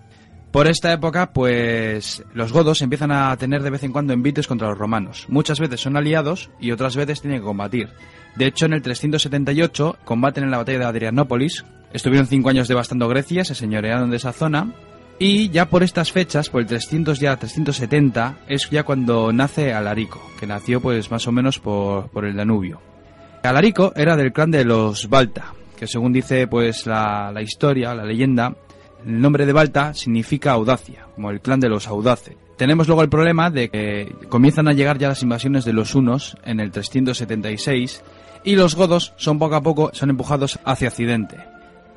Por 0.50 0.66
esta 0.66 0.92
época, 0.92 1.32
pues 1.32 2.24
los 2.34 2.52
godos 2.52 2.82
empiezan 2.82 3.12
a 3.12 3.36
tener 3.36 3.62
de 3.62 3.70
vez 3.70 3.84
en 3.84 3.92
cuando 3.92 4.12
envites 4.12 4.48
contra 4.48 4.68
los 4.68 4.78
romanos. 4.78 5.26
Muchas 5.28 5.60
veces 5.60 5.80
son 5.80 5.96
aliados 5.96 6.50
y 6.58 6.72
otras 6.72 6.96
veces 6.96 7.20
tienen 7.20 7.40
que 7.40 7.46
combatir. 7.46 7.88
De 8.34 8.46
hecho, 8.46 8.66
en 8.66 8.72
el 8.72 8.82
378 8.82 9.98
combaten 10.04 10.44
en 10.44 10.50
la 10.50 10.58
batalla 10.58 10.80
de 10.80 10.84
Adrianópolis. 10.86 11.64
Estuvieron 11.92 12.26
cinco 12.26 12.48
años 12.48 12.66
devastando 12.66 13.08
Grecia, 13.08 13.44
se 13.44 13.54
señorearon 13.54 14.10
de 14.10 14.16
esa 14.16 14.32
zona. 14.32 14.72
Y 15.20 15.50
ya 15.50 15.68
por 15.68 15.82
estas 15.82 16.10
fechas, 16.10 16.48
por 16.48 16.62
el 16.62 16.66
300 16.66 17.20
ya 17.20 17.36
370, 17.36 18.38
es 18.48 18.70
ya 18.70 18.84
cuando 18.84 19.32
nace 19.32 19.72
Alarico, 19.72 20.20
que 20.40 20.46
nació 20.46 20.80
pues 20.80 21.10
más 21.10 21.28
o 21.28 21.32
menos 21.32 21.58
por, 21.58 22.08
por 22.08 22.24
el 22.24 22.34
Danubio. 22.34 22.80
Alarico 23.42 23.92
era 23.94 24.16
del 24.16 24.32
clan 24.32 24.50
de 24.50 24.64
los 24.64 25.08
Balta, 25.08 25.52
que 25.78 25.86
según 25.86 26.12
dice 26.12 26.46
pues 26.46 26.86
la, 26.86 27.30
la 27.32 27.42
historia, 27.42 27.94
la 27.94 28.04
leyenda, 28.04 28.56
el 29.06 29.20
nombre 29.20 29.46
de 29.46 29.52
Balta 29.52 29.94
significa 29.94 30.52
audacia, 30.52 31.06
como 31.14 31.30
el 31.30 31.40
clan 31.40 31.60
de 31.60 31.68
los 31.68 31.86
audaces. 31.88 32.36
Tenemos 32.56 32.86
luego 32.86 33.02
el 33.02 33.08
problema 33.08 33.50
de 33.50 33.70
que 33.70 34.14
comienzan 34.28 34.68
a 34.68 34.72
llegar 34.72 34.98
ya 34.98 35.08
las 35.08 35.22
invasiones 35.22 35.64
de 35.64 35.72
los 35.72 35.94
hunos 35.94 36.36
en 36.44 36.60
el 36.60 36.70
376 36.70 38.02
y 38.44 38.56
los 38.56 38.74
godos 38.74 39.12
son 39.16 39.38
poco 39.38 39.54
a 39.54 39.62
poco 39.62 39.90
son 39.94 40.10
empujados 40.10 40.58
hacia 40.64 40.88
Occidente. 40.88 41.36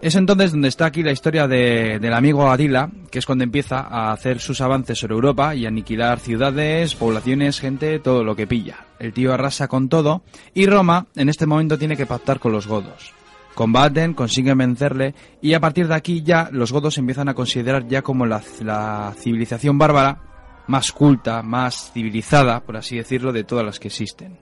Es 0.02 0.16
entonces 0.16 0.52
donde 0.52 0.68
está 0.68 0.86
aquí 0.86 1.02
la 1.02 1.14
historia 1.14 1.48
de- 1.48 1.98
del 2.00 2.14
amigo 2.14 2.50
Adila, 2.52 2.90
que 3.10 3.20
es 3.20 3.26
cuando 3.26 3.46
empieza 3.46 3.80
a 3.80 4.12
hacer 4.12 4.40
sus 4.40 4.60
avances 4.60 5.00
sobre 5.00 5.14
Europa 5.16 5.56
y 5.56 5.66
aniquilar 5.66 6.20
ciudades, 6.20 6.94
poblaciones, 6.96 7.62
gente, 7.62 8.00
todo 8.00 8.26
lo 8.26 8.36
que 8.36 8.46
pilla. 8.46 8.86
El 9.00 9.14
tío 9.14 9.34
arrasa 9.34 9.70
con 9.70 9.88
todo 9.88 10.22
y 10.54 10.66
Roma 10.66 11.08
en 11.16 11.30
este 11.30 11.46
momento 11.46 11.78
tiene 11.78 11.96
que 11.96 12.06
pactar 12.06 12.40
con 12.42 12.52
los 12.52 12.68
godos. 12.68 13.14
Combaten, 13.54 14.14
consiguen 14.14 14.58
vencerle 14.58 15.14
y 15.42 15.54
a 15.54 15.60
partir 15.60 15.88
de 15.88 15.96
aquí 15.96 16.24
ya 16.24 16.50
los 16.52 16.72
godos 16.72 16.98
empiezan 16.98 17.30
a 17.30 17.34
considerar 17.34 17.88
ya 17.88 18.02
como 18.02 18.26
la, 18.26 18.42
la 18.62 19.14
civilización 19.18 19.78
bárbara 19.78 20.22
más 20.68 20.92
culta, 20.92 21.44
más 21.44 21.92
civilizada, 21.94 22.62
por 22.62 22.78
así 22.78 22.98
decirlo, 22.98 23.32
de 23.32 23.44
todas 23.44 23.66
las 23.66 23.80
que 23.80 23.90
existen. 23.90 24.40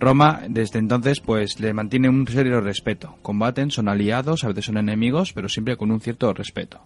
Roma, 0.00 0.42
desde 0.48 0.78
entonces, 0.78 1.20
pues 1.20 1.58
le 1.60 1.72
mantiene 1.72 2.08
un 2.08 2.26
serio 2.26 2.60
respeto. 2.60 3.16
Combaten, 3.22 3.70
son 3.70 3.88
aliados, 3.88 4.44
a 4.44 4.48
veces 4.48 4.66
son 4.66 4.78
enemigos, 4.78 5.32
pero 5.32 5.48
siempre 5.48 5.76
con 5.76 5.90
un 5.90 6.00
cierto 6.00 6.32
respeto. 6.32 6.80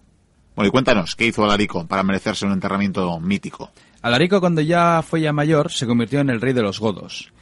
Bueno, 0.55 0.67
y 0.67 0.71
cuéntanos, 0.71 1.15
¿qué 1.15 1.25
hizo 1.25 1.43
Alarico 1.43 1.87
para 1.87 2.03
merecerse 2.03 2.45
un 2.45 2.51
enterramiento 2.51 3.19
mítico? 3.19 3.71
Alarico, 4.01 4.39
cuando 4.39 4.61
ya 4.61 5.01
fue 5.01 5.21
ya 5.21 5.33
mayor, 5.33 5.71
se 5.71 5.87
convirtió 5.87 6.19
en 6.19 6.29
el 6.29 6.41
rey 6.41 6.53
de 6.53 6.61
los 6.61 6.79
godos. 6.79 7.32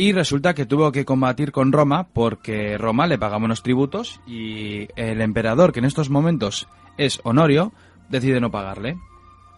Y 0.00 0.12
resulta 0.12 0.54
que 0.54 0.64
tuvo 0.64 0.92
que 0.92 1.04
combatir 1.04 1.52
con 1.52 1.72
Roma 1.72 2.08
porque 2.14 2.78
Roma 2.78 3.06
le 3.06 3.18
pagaba 3.18 3.44
unos 3.44 3.62
tributos 3.62 4.22
y 4.26 4.88
el 4.96 5.20
emperador, 5.20 5.74
que 5.74 5.80
en 5.80 5.84
estos 5.84 6.08
momentos 6.08 6.68
es 6.96 7.20
Honorio, 7.22 7.74
decide 8.08 8.40
no 8.40 8.50
pagarle. 8.50 8.96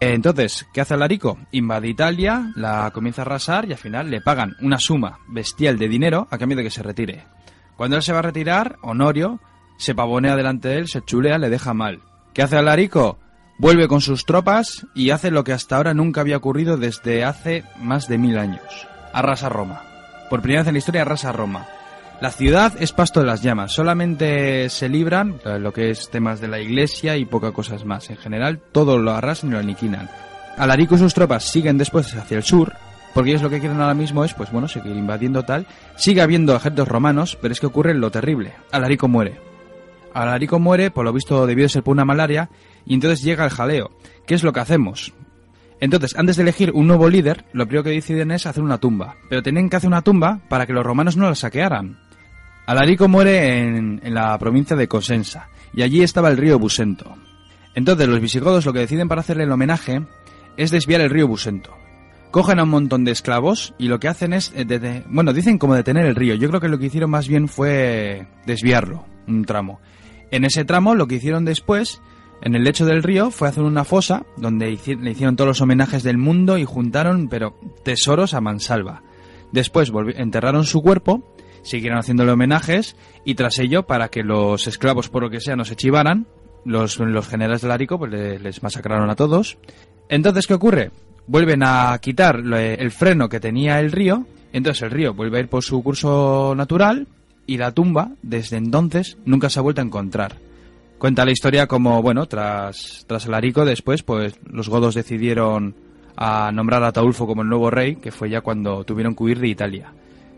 Entonces, 0.01 0.67
¿qué 0.73 0.81
hace 0.81 0.95
Alarico? 0.95 1.37
Invade 1.53 1.87
Italia, 1.87 2.51
la 2.57 2.91
comienza 2.91 3.21
a 3.21 3.25
arrasar 3.25 3.69
y 3.69 3.71
al 3.71 3.77
final 3.77 4.11
le 4.11 4.19
pagan 4.19 4.57
una 4.59 4.79
suma 4.79 5.19
bestial 5.29 5.77
de 5.77 5.87
dinero 5.87 6.27
a 6.29 6.37
cambio 6.37 6.57
de 6.57 6.63
que 6.63 6.71
se 6.71 6.83
retire. 6.83 7.23
Cuando 7.77 7.95
él 7.95 8.03
se 8.03 8.11
va 8.11 8.19
a 8.19 8.23
retirar, 8.23 8.75
Honorio 8.81 9.39
se 9.77 9.95
pavonea 9.95 10.35
delante 10.35 10.67
de 10.67 10.79
él, 10.79 10.87
se 10.89 11.03
chulea, 11.03 11.37
le 11.37 11.49
deja 11.49 11.73
mal. 11.73 12.01
¿Qué 12.33 12.41
hace 12.41 12.57
Alarico? 12.57 13.17
Vuelve 13.59 13.87
con 13.87 14.01
sus 14.01 14.25
tropas 14.25 14.87
y 14.93 15.11
hace 15.11 15.31
lo 15.31 15.45
que 15.45 15.53
hasta 15.53 15.77
ahora 15.77 15.93
nunca 15.93 16.19
había 16.19 16.35
ocurrido 16.35 16.75
desde 16.75 17.23
hace 17.23 17.63
más 17.79 18.09
de 18.09 18.17
mil 18.17 18.37
años. 18.37 18.89
Arrasa 19.13 19.47
Roma. 19.47 19.92
Por 20.33 20.41
primera 20.41 20.61
vez 20.61 20.67
en 20.69 20.73
la 20.73 20.79
historia 20.79 21.03
arrasa 21.03 21.31
Roma. 21.31 21.67
La 22.19 22.31
ciudad 22.31 22.73
es 22.79 22.91
pasto 22.91 23.19
de 23.19 23.27
las 23.27 23.43
llamas, 23.43 23.71
solamente 23.71 24.67
se 24.67 24.89
libran 24.89 25.39
lo 25.59 25.71
que 25.71 25.91
es 25.91 26.09
temas 26.09 26.41
de 26.41 26.47
la 26.47 26.59
iglesia 26.59 27.17
y 27.17 27.25
pocas 27.25 27.51
cosas 27.51 27.85
más. 27.85 28.09
En 28.09 28.17
general, 28.17 28.59
todo 28.71 28.97
lo 28.97 29.11
arrasan 29.11 29.51
y 29.51 29.53
lo 29.53 29.59
aniquilan. 29.59 30.09
Alarico 30.57 30.95
y 30.95 30.97
sus 30.97 31.13
tropas 31.13 31.43
siguen 31.43 31.77
después 31.77 32.15
hacia 32.15 32.35
el 32.35 32.41
sur, 32.41 32.73
porque 33.13 33.29
ellos 33.29 33.43
lo 33.43 33.51
que 33.51 33.59
quieren 33.59 33.79
ahora 33.79 33.93
mismo 33.93 34.25
es, 34.25 34.33
pues 34.33 34.51
bueno, 34.51 34.67
seguir 34.67 34.95
invadiendo 34.95 35.43
tal. 35.43 35.67
Sigue 35.97 36.23
habiendo 36.23 36.55
ejércitos 36.55 36.87
romanos, 36.87 37.37
pero 37.39 37.51
es 37.51 37.59
que 37.59 37.67
ocurre 37.67 37.93
lo 37.93 38.09
terrible. 38.09 38.55
Alarico 38.71 39.07
muere. 39.07 39.39
Alarico 40.15 40.57
muere, 40.57 40.89
por 40.89 41.05
lo 41.05 41.13
visto 41.13 41.45
debió 41.45 41.65
de 41.65 41.69
ser 41.69 41.83
por 41.83 41.91
una 41.91 42.05
malaria, 42.05 42.49
y 42.87 42.95
entonces 42.95 43.21
llega 43.21 43.45
el 43.45 43.51
jaleo. 43.51 43.91
¿Qué 44.25 44.33
es 44.33 44.41
lo 44.41 44.51
que 44.51 44.61
hacemos? 44.61 45.13
Entonces, 45.83 46.15
antes 46.17 46.37
de 46.37 46.43
elegir 46.43 46.71
un 46.73 46.87
nuevo 46.87 47.09
líder, 47.09 47.43
lo 47.51 47.65
primero 47.65 47.83
que 47.83 47.89
deciden 47.89 48.31
es 48.31 48.45
hacer 48.45 48.63
una 48.63 48.77
tumba. 48.77 49.17
Pero 49.27 49.43
tenían 49.43 49.69
que 49.69 49.75
hacer 49.75 49.89
una 49.89 50.01
tumba 50.01 50.39
para 50.47 50.65
que 50.65 50.71
los 50.71 50.85
romanos 50.85 51.17
no 51.17 51.27
la 51.27 51.35
saquearan. 51.35 51.99
Alarico 52.65 53.09
muere 53.09 53.67
en, 53.67 53.99
la 54.05 54.37
provincia 54.37 54.77
de 54.77 54.87
Cosenza, 54.87 55.49
y 55.73 55.81
allí 55.81 56.01
estaba 56.01 56.29
el 56.29 56.37
río 56.37 56.57
Busento. 56.57 57.17
Entonces, 57.75 58.07
los 58.07 58.21
visigodos 58.21 58.65
lo 58.65 58.71
que 58.71 58.79
deciden 58.79 59.09
para 59.09 59.19
hacerle 59.19 59.43
el 59.43 59.51
homenaje 59.51 60.01
es 60.55 60.71
desviar 60.71 61.01
el 61.01 61.09
río 61.09 61.27
Busento. 61.27 61.75
Cogen 62.31 62.59
a 62.59 62.63
un 62.63 62.69
montón 62.69 63.03
de 63.03 63.11
esclavos 63.11 63.73
y 63.77 63.89
lo 63.89 63.99
que 63.99 64.07
hacen 64.07 64.31
es, 64.31 64.53
eh, 64.55 64.65
dete- 64.65 65.03
bueno, 65.09 65.33
dicen 65.33 65.57
como 65.57 65.75
detener 65.75 66.05
el 66.05 66.15
río. 66.15 66.35
Yo 66.35 66.47
creo 66.47 66.61
que 66.61 66.69
lo 66.69 66.79
que 66.79 66.85
hicieron 66.85 67.09
más 67.09 67.27
bien 67.27 67.49
fue 67.49 68.25
desviarlo, 68.45 69.03
un 69.27 69.43
tramo. 69.43 69.81
En 70.31 70.45
ese 70.45 70.63
tramo 70.63 70.95
lo 70.95 71.07
que 71.07 71.15
hicieron 71.15 71.43
después, 71.43 71.99
en 72.43 72.55
el 72.55 72.63
lecho 72.63 72.85
del 72.85 73.01
río, 73.03 73.31
fue 73.31 73.47
hacer 73.47 73.63
una 73.63 73.83
fosa 73.85 74.25
donde 74.37 74.67
le 74.99 75.11
hicieron 75.11 75.35
todos 75.35 75.47
los 75.47 75.61
homenajes 75.61 76.03
del 76.03 76.17
mundo 76.17 76.57
y 76.57 76.65
juntaron, 76.65 77.27
pero 77.29 77.55
tesoros 77.83 78.33
a 78.33 78.41
mansalva. 78.41 79.01
Después 79.51 79.91
enterraron 80.15 80.65
su 80.65 80.81
cuerpo, 80.81 81.35
siguieron 81.63 81.99
haciéndole 81.99 82.31
homenajes 82.31 82.95
y 83.23 83.35
tras 83.35 83.59
ello, 83.59 83.83
para 83.83 84.09
que 84.09 84.23
los 84.23 84.67
esclavos, 84.67 85.09
por 85.09 85.23
lo 85.23 85.29
que 85.29 85.39
sea, 85.39 85.55
no 85.55 85.63
se 85.65 85.75
chivaran, 85.75 86.27
los, 86.65 86.99
los 86.99 87.27
generales 87.27 87.61
de 87.61 87.67
Larico 87.67 87.97
pues, 87.97 88.11
le- 88.11 88.39
les 88.39 88.61
masacraron 88.63 89.09
a 89.09 89.15
todos. 89.15 89.57
Entonces, 90.09 90.47
¿qué 90.47 90.53
ocurre? 90.53 90.91
Vuelven 91.27 91.61
a 91.63 91.97
quitar 92.01 92.39
lo- 92.39 92.57
el 92.57 92.91
freno 92.91 93.29
que 93.29 93.39
tenía 93.39 93.79
el 93.79 93.91
río, 93.91 94.25
entonces 94.51 94.81
el 94.83 94.91
río 94.91 95.13
vuelve 95.13 95.37
a 95.37 95.41
ir 95.41 95.47
por 95.47 95.63
su 95.63 95.81
curso 95.83 96.53
natural 96.57 97.07
y 97.45 97.57
la 97.57 97.71
tumba, 97.71 98.11
desde 98.21 98.57
entonces, 98.57 99.17
nunca 99.25 99.49
se 99.49 99.59
ha 99.59 99.61
vuelto 99.61 99.81
a 99.81 99.85
encontrar. 99.85 100.35
Cuenta 101.03 101.25
la 101.25 101.31
historia 101.31 101.67
como, 101.67 102.01
bueno, 102.01 102.27
tras, 102.27 103.03
tras 103.05 103.25
Alarico 103.25 103.65
después, 103.65 104.03
pues 104.03 104.39
los 104.49 104.69
godos 104.69 104.95
decidieron 104.95 105.75
a 106.15 106.49
nombrar 106.53 106.81
a 106.81 106.87
Ataulfo 106.87 107.27
como 107.27 107.41
el 107.41 107.49
nuevo 107.49 107.69
rey, 107.69 107.97
que 107.97 108.13
fue 108.13 108.29
ya 108.29 108.39
cuando 108.39 108.85
tuvieron 108.85 109.13
que 109.13 109.23
huir 109.23 109.39
de 109.41 109.49
Italia. 109.49 109.93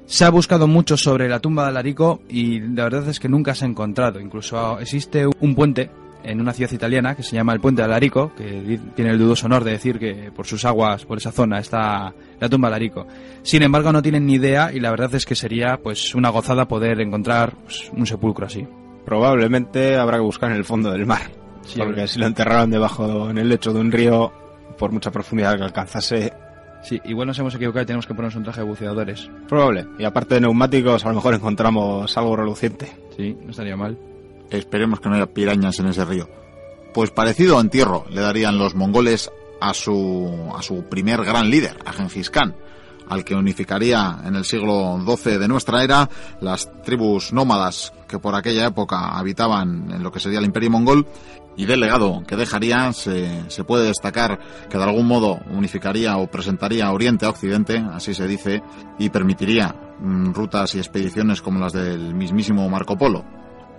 Se 0.07 0.25
ha 0.25 0.31
buscado 0.31 0.65
mucho 0.65 0.97
sobre 0.97 1.29
la 1.29 1.39
tumba 1.39 1.65
de 1.65 1.69
Alarico 1.69 2.23
y 2.27 2.61
la 2.61 2.85
verdad 2.85 3.07
es 3.09 3.19
que 3.19 3.29
nunca 3.29 3.53
se 3.53 3.65
ha 3.65 3.67
encontrado. 3.67 4.19
Incluso 4.19 4.79
existe 4.79 5.27
un 5.27 5.53
puente 5.53 5.91
en 6.23 6.41
una 6.41 6.51
ciudad 6.51 6.71
italiana 6.71 7.13
que 7.13 7.21
se 7.21 7.35
llama 7.35 7.53
el 7.53 7.59
Puente 7.59 7.83
de 7.83 7.85
Alarico, 7.85 8.33
que 8.35 8.79
tiene 8.95 9.11
el 9.11 9.19
dudoso 9.19 9.45
honor 9.45 9.63
de 9.63 9.69
decir 9.69 9.99
que 9.99 10.31
por 10.35 10.47
sus 10.47 10.65
aguas, 10.65 11.05
por 11.05 11.19
esa 11.19 11.31
zona, 11.31 11.59
está 11.59 12.11
la 12.39 12.49
tumba 12.49 12.69
de 12.69 12.75
Alarico. 12.77 13.05
Sin 13.43 13.61
embargo, 13.61 13.91
no 13.91 14.01
tienen 14.01 14.25
ni 14.25 14.33
idea 14.33 14.73
y 14.73 14.79
la 14.79 14.89
verdad 14.89 15.13
es 15.13 15.27
que 15.27 15.35
sería 15.35 15.77
pues 15.77 16.15
una 16.15 16.29
gozada 16.29 16.67
poder 16.67 17.01
encontrar 17.01 17.53
pues, 17.53 17.91
un 17.95 18.07
sepulcro 18.07 18.47
así. 18.47 18.65
Probablemente 19.05 19.95
habrá 19.97 20.17
que 20.17 20.23
buscar 20.23 20.51
en 20.51 20.57
el 20.57 20.65
fondo 20.65 20.91
del 20.91 21.05
mar. 21.05 21.21
porque 21.77 22.07
si 22.07 22.19
lo 22.19 22.25
enterraron 22.27 22.69
debajo 22.71 23.29
en 23.29 23.37
el 23.37 23.49
lecho 23.49 23.71
de 23.73 23.79
un 23.79 23.91
río, 23.91 24.31
por 24.77 24.91
mucha 24.91 25.11
profundidad 25.11 25.57
que 25.57 25.63
alcanzase, 25.63 26.33
Sí, 26.85 27.01
igual 27.05 27.25
nos 27.27 27.39
hemos 27.39 27.55
equivocado 27.55 27.81
y 27.81 27.85
tenemos 27.87 28.05
que 28.05 28.13
ponernos 28.13 28.35
un 28.35 28.43
traje 28.43 28.61
de 28.61 28.67
buceadores. 28.67 29.27
Probable. 29.49 29.87
Y 29.97 30.03
aparte 30.03 30.35
de 30.35 30.41
neumáticos, 30.41 31.03
a 31.03 31.09
lo 31.09 31.15
mejor 31.15 31.33
encontramos 31.33 32.15
algo 32.15 32.35
reluciente. 32.35 32.91
Sí, 33.17 33.35
no 33.43 33.49
estaría 33.49 33.75
mal. 33.75 33.97
Esperemos 34.51 34.99
que 34.99 35.09
no 35.09 35.15
haya 35.15 35.25
pirañas 35.25 35.79
en 35.79 35.87
ese 35.87 36.05
río. 36.05 36.29
Pues 36.93 37.09
parecido 37.09 37.59
entierro 37.59 38.05
le 38.11 38.21
darían 38.21 38.59
los 38.59 38.75
mongoles 38.75 39.31
a 39.59 39.73
su, 39.73 40.53
a 40.55 40.61
su 40.61 40.83
primer 40.83 41.23
gran 41.23 41.49
líder, 41.49 41.75
a 41.85 41.91
Genghis 41.91 42.29
Khan, 42.29 42.53
al 43.09 43.23
que 43.23 43.35
unificaría 43.35 44.19
en 44.25 44.35
el 44.35 44.45
siglo 44.45 44.99
XII 45.05 45.37
de 45.37 45.47
nuestra 45.47 45.83
era 45.83 46.09
las 46.41 46.69
tribus 46.83 47.33
nómadas 47.33 47.93
que 48.07 48.19
por 48.19 48.35
aquella 48.35 48.67
época 48.67 49.17
habitaban 49.17 49.91
en 49.91 50.03
lo 50.03 50.11
que 50.11 50.19
sería 50.19 50.39
el 50.39 50.45
imperio 50.45 50.71
mongol 50.71 51.07
y 51.57 51.65
del 51.65 51.79
legado 51.79 52.23
que 52.27 52.35
dejaría 52.35 52.91
se, 52.93 53.49
se, 53.49 53.63
puede 53.63 53.87
destacar 53.87 54.39
que 54.69 54.77
de 54.77 54.83
algún 54.83 55.07
modo 55.07 55.39
unificaría 55.51 56.17
o 56.17 56.27
presentaría 56.27 56.91
Oriente 56.91 57.25
a 57.25 57.29
Occidente, 57.29 57.77
así 57.93 58.13
se 58.13 58.27
dice, 58.27 58.61
y 58.99 59.09
permitiría 59.09 59.73
mm, 59.99 60.33
rutas 60.33 60.75
y 60.75 60.79
expediciones 60.79 61.41
como 61.41 61.59
las 61.59 61.73
del 61.73 62.13
mismísimo 62.13 62.67
Marco 62.69 62.97
Polo. 62.97 63.23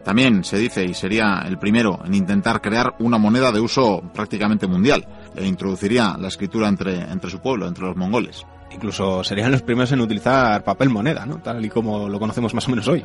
También 0.04 0.44
se 0.44 0.58
dice, 0.58 0.84
y 0.84 0.94
sería 0.94 1.42
el 1.46 1.58
primero 1.58 1.98
en 2.04 2.14
intentar 2.14 2.62
crear 2.62 2.94
una 3.00 3.18
moneda 3.18 3.50
de 3.50 3.60
uso 3.60 4.02
prácticamente 4.14 4.68
mundial, 4.68 5.04
e 5.34 5.44
introduciría 5.44 6.16
la 6.18 6.28
escritura 6.28 6.68
entre, 6.68 7.00
entre 7.10 7.28
su 7.28 7.40
pueblo, 7.40 7.66
entre 7.66 7.86
los 7.86 7.96
mongoles. 7.96 8.46
Incluso 8.76 9.24
serían 9.24 9.50
los 9.50 9.62
primeros 9.62 9.90
en 9.92 10.02
utilizar 10.02 10.62
papel 10.62 10.90
moneda, 10.90 11.24
¿no? 11.24 11.38
Tal 11.38 11.64
y 11.64 11.70
como 11.70 12.10
lo 12.10 12.18
conocemos 12.18 12.52
más 12.52 12.68
o 12.68 12.70
menos 12.70 12.86
hoy. 12.88 13.02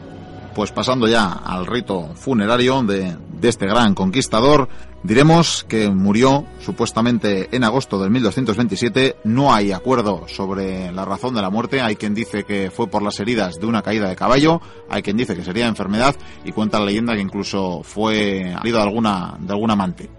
Pues 0.53 0.73
pasando 0.73 1.07
ya 1.07 1.31
al 1.31 1.65
rito 1.65 2.09
funerario 2.13 2.83
de, 2.83 3.15
este 3.41 3.67
gran 3.67 3.95
conquistador, 3.95 4.67
diremos 5.01 5.63
que 5.69 5.89
murió 5.89 6.45
supuestamente 6.59 7.47
en 7.55 7.63
agosto 7.63 8.01
del 8.01 8.11
1227. 8.11 9.15
No 9.23 9.53
hay 9.53 9.71
acuerdo 9.71 10.27
sobre 10.27 10.91
la 10.91 11.05
razón 11.05 11.35
de 11.35 11.41
la 11.41 11.49
muerte. 11.49 11.79
Hay 11.79 11.95
quien 11.95 12.13
dice 12.13 12.43
que 12.43 12.69
fue 12.69 12.87
por 12.87 13.01
las 13.01 13.21
heridas 13.21 13.57
de 13.57 13.65
una 13.65 13.81
caída 13.81 14.09
de 14.09 14.17
caballo, 14.17 14.59
hay 14.89 15.01
quien 15.01 15.15
dice 15.15 15.37
que 15.37 15.45
sería 15.45 15.67
enfermedad 15.67 16.17
y 16.43 16.51
cuenta 16.51 16.79
la 16.79 16.85
leyenda 16.85 17.13
que 17.13 17.21
incluso 17.21 17.81
fue 17.81 18.41
herido 18.59 18.77
de 18.77 18.83
alguna, 18.83 19.37
de 19.39 19.53
algún 19.53 19.71
amante. 19.71 20.09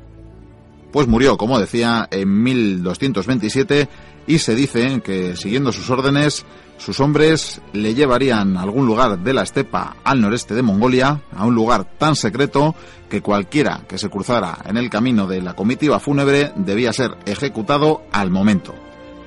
Pues 0.92 1.06
murió, 1.08 1.36
como 1.36 1.58
decía, 1.58 2.08
en 2.10 2.42
1227 2.42 3.88
y 4.26 4.38
se 4.38 4.54
dice 4.54 5.00
que 5.02 5.36
siguiendo 5.36 5.72
sus 5.72 5.90
órdenes 5.90 6.44
sus 6.82 6.98
hombres 6.98 7.60
le 7.72 7.94
llevarían 7.94 8.56
a 8.56 8.62
algún 8.62 8.86
lugar 8.86 9.16
de 9.20 9.32
la 9.32 9.42
estepa 9.42 9.96
al 10.02 10.20
noreste 10.20 10.54
de 10.54 10.62
Mongolia, 10.62 11.22
a 11.32 11.46
un 11.46 11.54
lugar 11.54 11.96
tan 11.96 12.16
secreto 12.16 12.74
que 13.08 13.22
cualquiera 13.22 13.84
que 13.86 13.98
se 13.98 14.08
cruzara 14.08 14.58
en 14.64 14.76
el 14.76 14.90
camino 14.90 15.28
de 15.28 15.42
la 15.42 15.54
comitiva 15.54 16.00
fúnebre 16.00 16.52
debía 16.56 16.92
ser 16.92 17.16
ejecutado 17.24 18.02
al 18.10 18.30
momento. 18.30 18.74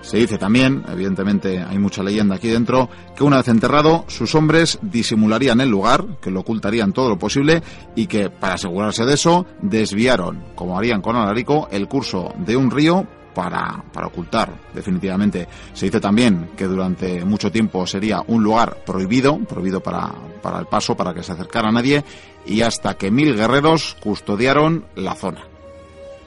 Se 0.02 0.18
dice 0.18 0.38
también, 0.38 0.84
evidentemente 0.88 1.64
hay 1.64 1.80
mucha 1.80 2.04
leyenda 2.04 2.36
aquí 2.36 2.50
dentro, 2.50 2.90
que 3.16 3.24
una 3.24 3.38
vez 3.38 3.48
enterrado, 3.48 4.04
sus 4.08 4.36
hombres 4.36 4.78
disimularían 4.82 5.62
el 5.62 5.70
lugar, 5.70 6.06
que 6.22 6.32
lo 6.32 6.42
ocultarían 6.42 6.92
todo 6.94 7.10
lo 7.10 7.18
posible 7.18 7.64
y 7.96 8.06
que, 8.06 8.30
para 8.30 8.56
asegurarse 8.56 9.06
de 9.06 9.14
eso, 9.14 9.48
desviaron, 9.62 10.44
como 10.56 10.78
harían 10.78 11.02
con 11.02 11.16
Alarico, 11.16 11.70
el 11.72 11.88
curso 11.88 12.34
de 12.38 12.56
un 12.56 12.70
río 12.70 13.08
para, 13.36 13.84
para, 13.94 14.08
ocultar 14.08 14.52
definitivamente. 14.74 15.48
Se 15.74 15.86
dice 15.86 16.00
también 16.00 16.50
que 16.58 16.66
durante 16.66 17.24
mucho 17.24 17.52
tiempo 17.52 17.86
sería 17.86 18.24
un 18.26 18.42
lugar 18.42 18.78
prohibido, 18.86 19.38
prohibido 19.38 19.82
para, 19.82 20.12
para 20.42 20.60
el 20.60 20.66
paso, 20.66 20.96
para 20.96 21.14
que 21.14 21.22
se 21.22 21.34
acercara 21.34 21.70
a 21.70 21.72
nadie, 21.72 22.04
y 22.48 22.62
hasta 22.62 22.96
que 22.96 23.12
mil 23.12 23.36
guerreros 23.36 23.98
custodiaron 24.02 24.86
la 24.96 25.14
zona. 25.14 25.44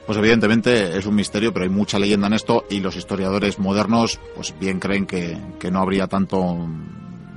Pues 0.05 0.17
evidentemente 0.17 0.97
es 0.97 1.05
un 1.05 1.15
misterio, 1.15 1.53
pero 1.53 1.65
hay 1.65 1.69
mucha 1.69 1.99
leyenda 1.99 2.27
en 2.27 2.33
esto 2.33 2.65
y 2.69 2.79
los 2.79 2.95
historiadores 2.95 3.59
modernos 3.59 4.19
pues 4.35 4.55
bien 4.59 4.79
creen 4.79 5.05
que, 5.05 5.37
que 5.59 5.69
no 5.69 5.81
habría 5.81 6.07
tanto 6.07 6.67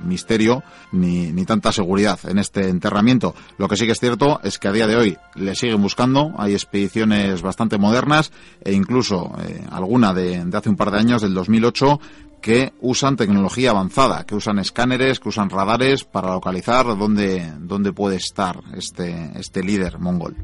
misterio 0.03 0.63
ni, 0.91 1.31
ni, 1.31 1.45
tanta 1.45 1.71
seguridad 1.71 2.19
en 2.27 2.39
este 2.39 2.69
enterramiento. 2.69 3.35
Lo 3.57 3.67
que 3.67 3.77
sí 3.77 3.85
que 3.85 3.93
es 3.93 3.99
cierto 3.99 4.39
es 4.43 4.59
que 4.59 4.67
a 4.67 4.71
día 4.71 4.87
de 4.87 4.95
hoy 4.95 5.17
le 5.35 5.55
siguen 5.55 5.81
buscando, 5.81 6.33
hay 6.37 6.53
expediciones 6.53 7.41
bastante 7.41 7.77
modernas 7.77 8.31
e 8.63 8.73
incluso 8.73 9.35
eh, 9.45 9.63
alguna 9.71 10.13
de, 10.13 10.43
de 10.45 10.57
hace 10.57 10.69
un 10.69 10.75
par 10.75 10.91
de 10.91 10.99
años, 10.99 11.21
del 11.21 11.33
2008, 11.33 11.99
que 12.43 12.73
usan 12.81 13.15
tecnología 13.15 13.71
avanzada, 13.71 14.25
que 14.25 14.35
usan 14.35 14.59
escáneres, 14.59 15.21
que 15.21 15.29
usan 15.29 15.49
radares 15.49 16.03
para 16.03 16.33
localizar 16.33 16.85
dónde, 16.85 17.53
dónde 17.59 17.93
puede 17.93 18.17
estar 18.17 18.59
este, 18.75 19.31
este 19.35 19.63
líder 19.63 19.97
mongol. 19.97 20.35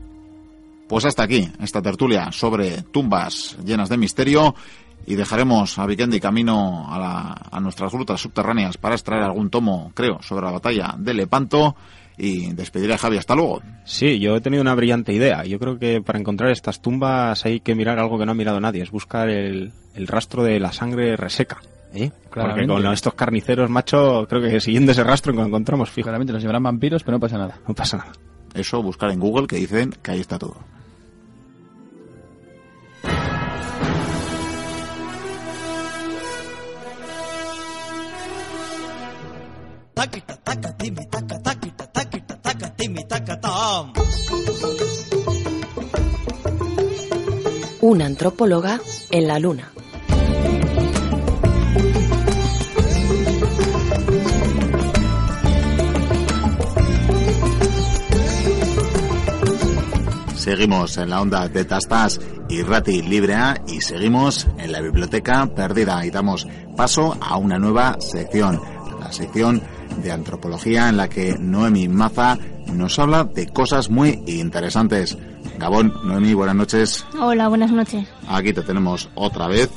Pues 0.87 1.03
hasta 1.05 1.23
aquí 1.23 1.51
esta 1.59 1.81
tertulia 1.81 2.31
sobre 2.31 2.83
tumbas 2.83 3.57
llenas 3.63 3.89
de 3.89 3.97
misterio 3.97 4.55
y 5.05 5.15
dejaremos 5.15 5.77
a 5.79 5.85
Vikendi 5.85 6.19
camino 6.19 6.87
a, 6.89 6.99
la, 6.99 7.41
a, 7.51 7.59
nuestras 7.59 7.91
grutas 7.91 8.21
subterráneas 8.21 8.77
para 8.77 8.95
extraer 8.95 9.23
algún 9.23 9.49
tomo, 9.49 9.91
creo, 9.93 10.21
sobre 10.21 10.45
la 10.45 10.51
batalla 10.51 10.95
de 10.97 11.13
Lepanto 11.13 11.75
y 12.17 12.53
despediré 12.53 12.93
a 12.93 12.97
Javi. 12.97 13.17
Hasta 13.17 13.35
luego. 13.35 13.61
Sí, 13.85 14.19
yo 14.19 14.35
he 14.35 14.41
tenido 14.41 14.61
una 14.61 14.75
brillante 14.75 15.13
idea. 15.13 15.45
Yo 15.45 15.57
creo 15.57 15.79
que 15.79 16.01
para 16.01 16.19
encontrar 16.19 16.51
estas 16.51 16.81
tumbas 16.81 17.45
hay 17.45 17.61
que 17.61 17.75
mirar 17.75 17.97
algo 17.97 18.19
que 18.19 18.25
no 18.25 18.33
ha 18.33 18.35
mirado 18.35 18.59
nadie, 18.59 18.83
es 18.83 18.91
buscar 18.91 19.29
el, 19.29 19.71
el 19.95 20.07
rastro 20.07 20.43
de 20.43 20.59
la 20.59 20.71
sangre 20.71 21.15
reseca. 21.15 21.59
¿Eh? 21.93 22.11
Porque 22.31 22.67
con 22.67 22.85
estos 22.93 23.15
carniceros, 23.15 23.69
macho, 23.69 24.27
creo 24.29 24.41
que 24.41 24.59
siguiendo 24.59 24.91
ese 24.91 25.03
rastro 25.03 25.33
encontramos, 25.33 25.89
fijo. 25.89 26.05
Claramente 26.05 26.33
nos 26.33 26.41
llevarán 26.41 26.63
vampiros, 26.63 27.03
pero 27.03 27.17
no 27.17 27.19
pasa 27.19 27.37
nada. 27.37 27.57
No 27.67 27.73
pasa 27.73 27.97
nada. 27.97 28.11
Eso, 28.53 28.83
buscar 28.83 29.11
en 29.11 29.19
Google 29.19 29.47
que 29.47 29.55
dicen 29.55 29.95
que 30.03 30.11
ahí 30.11 30.19
está 30.19 30.37
todo. 30.37 30.57
Taquita 39.99 40.35
taca 40.47 40.71
timi 40.79 41.03
taca 41.11 41.37
taquita 41.43 41.85
taquita 41.91 42.35
taca 42.39 42.67
timi 42.77 43.03
taca 43.03 43.35
tam. 43.35 43.91
Una 47.81 48.05
antropóloga 48.05 48.79
en 49.11 49.27
la 49.27 49.37
luna. 49.39 49.65
Seguimos 60.35 60.97
en 60.97 61.09
la 61.09 61.21
onda 61.21 61.49
de 61.49 61.65
Tastas 61.65 62.21
y 62.47 62.63
Rati 62.63 63.01
Librea 63.01 63.61
y 63.67 63.81
seguimos 63.81 64.47
en 64.57 64.71
la 64.71 64.79
biblioteca 64.79 65.45
perdida 65.47 66.05
y 66.05 66.09
damos 66.09 66.47
paso 66.77 67.17
a 67.19 67.35
una 67.35 67.59
nueva 67.59 67.97
sección, 67.99 68.61
la 69.01 69.11
sección 69.11 69.61
de 70.01 70.11
antropología 70.11 70.89
en 70.89 70.97
la 70.97 71.09
que 71.09 71.37
Noemi 71.39 71.87
Maza 71.87 72.37
nos 72.73 72.97
habla 72.99 73.23
de 73.23 73.47
cosas 73.47 73.89
muy 73.89 74.21
interesantes. 74.27 75.17
Gabón, 75.57 75.93
Noemi, 76.03 76.33
buenas 76.33 76.55
noches. 76.55 77.05
Hola, 77.19 77.47
buenas 77.47 77.71
noches. 77.71 78.07
Aquí 78.27 78.53
te 78.53 78.61
tenemos 78.61 79.09
otra 79.15 79.47
vez 79.47 79.69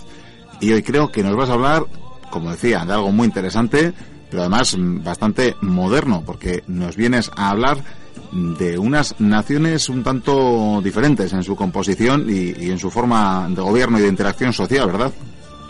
y 0.60 0.72
hoy 0.72 0.82
creo 0.82 1.10
que 1.10 1.22
nos 1.22 1.36
vas 1.36 1.50
a 1.50 1.54
hablar, 1.54 1.84
como 2.30 2.50
decía, 2.50 2.84
de 2.84 2.92
algo 2.92 3.12
muy 3.12 3.26
interesante, 3.26 3.92
pero 4.30 4.42
además 4.42 4.76
bastante 4.78 5.56
moderno, 5.60 6.22
porque 6.24 6.62
nos 6.66 6.96
vienes 6.96 7.30
a 7.36 7.50
hablar 7.50 7.78
de 8.32 8.78
unas 8.78 9.20
naciones 9.20 9.88
un 9.88 10.02
tanto 10.02 10.80
diferentes 10.82 11.32
en 11.32 11.42
su 11.42 11.54
composición 11.56 12.26
y, 12.28 12.64
y 12.64 12.70
en 12.70 12.78
su 12.78 12.90
forma 12.90 13.48
de 13.48 13.60
gobierno 13.60 13.98
y 13.98 14.02
de 14.02 14.08
interacción 14.08 14.52
social, 14.52 14.86
¿verdad? 14.86 15.12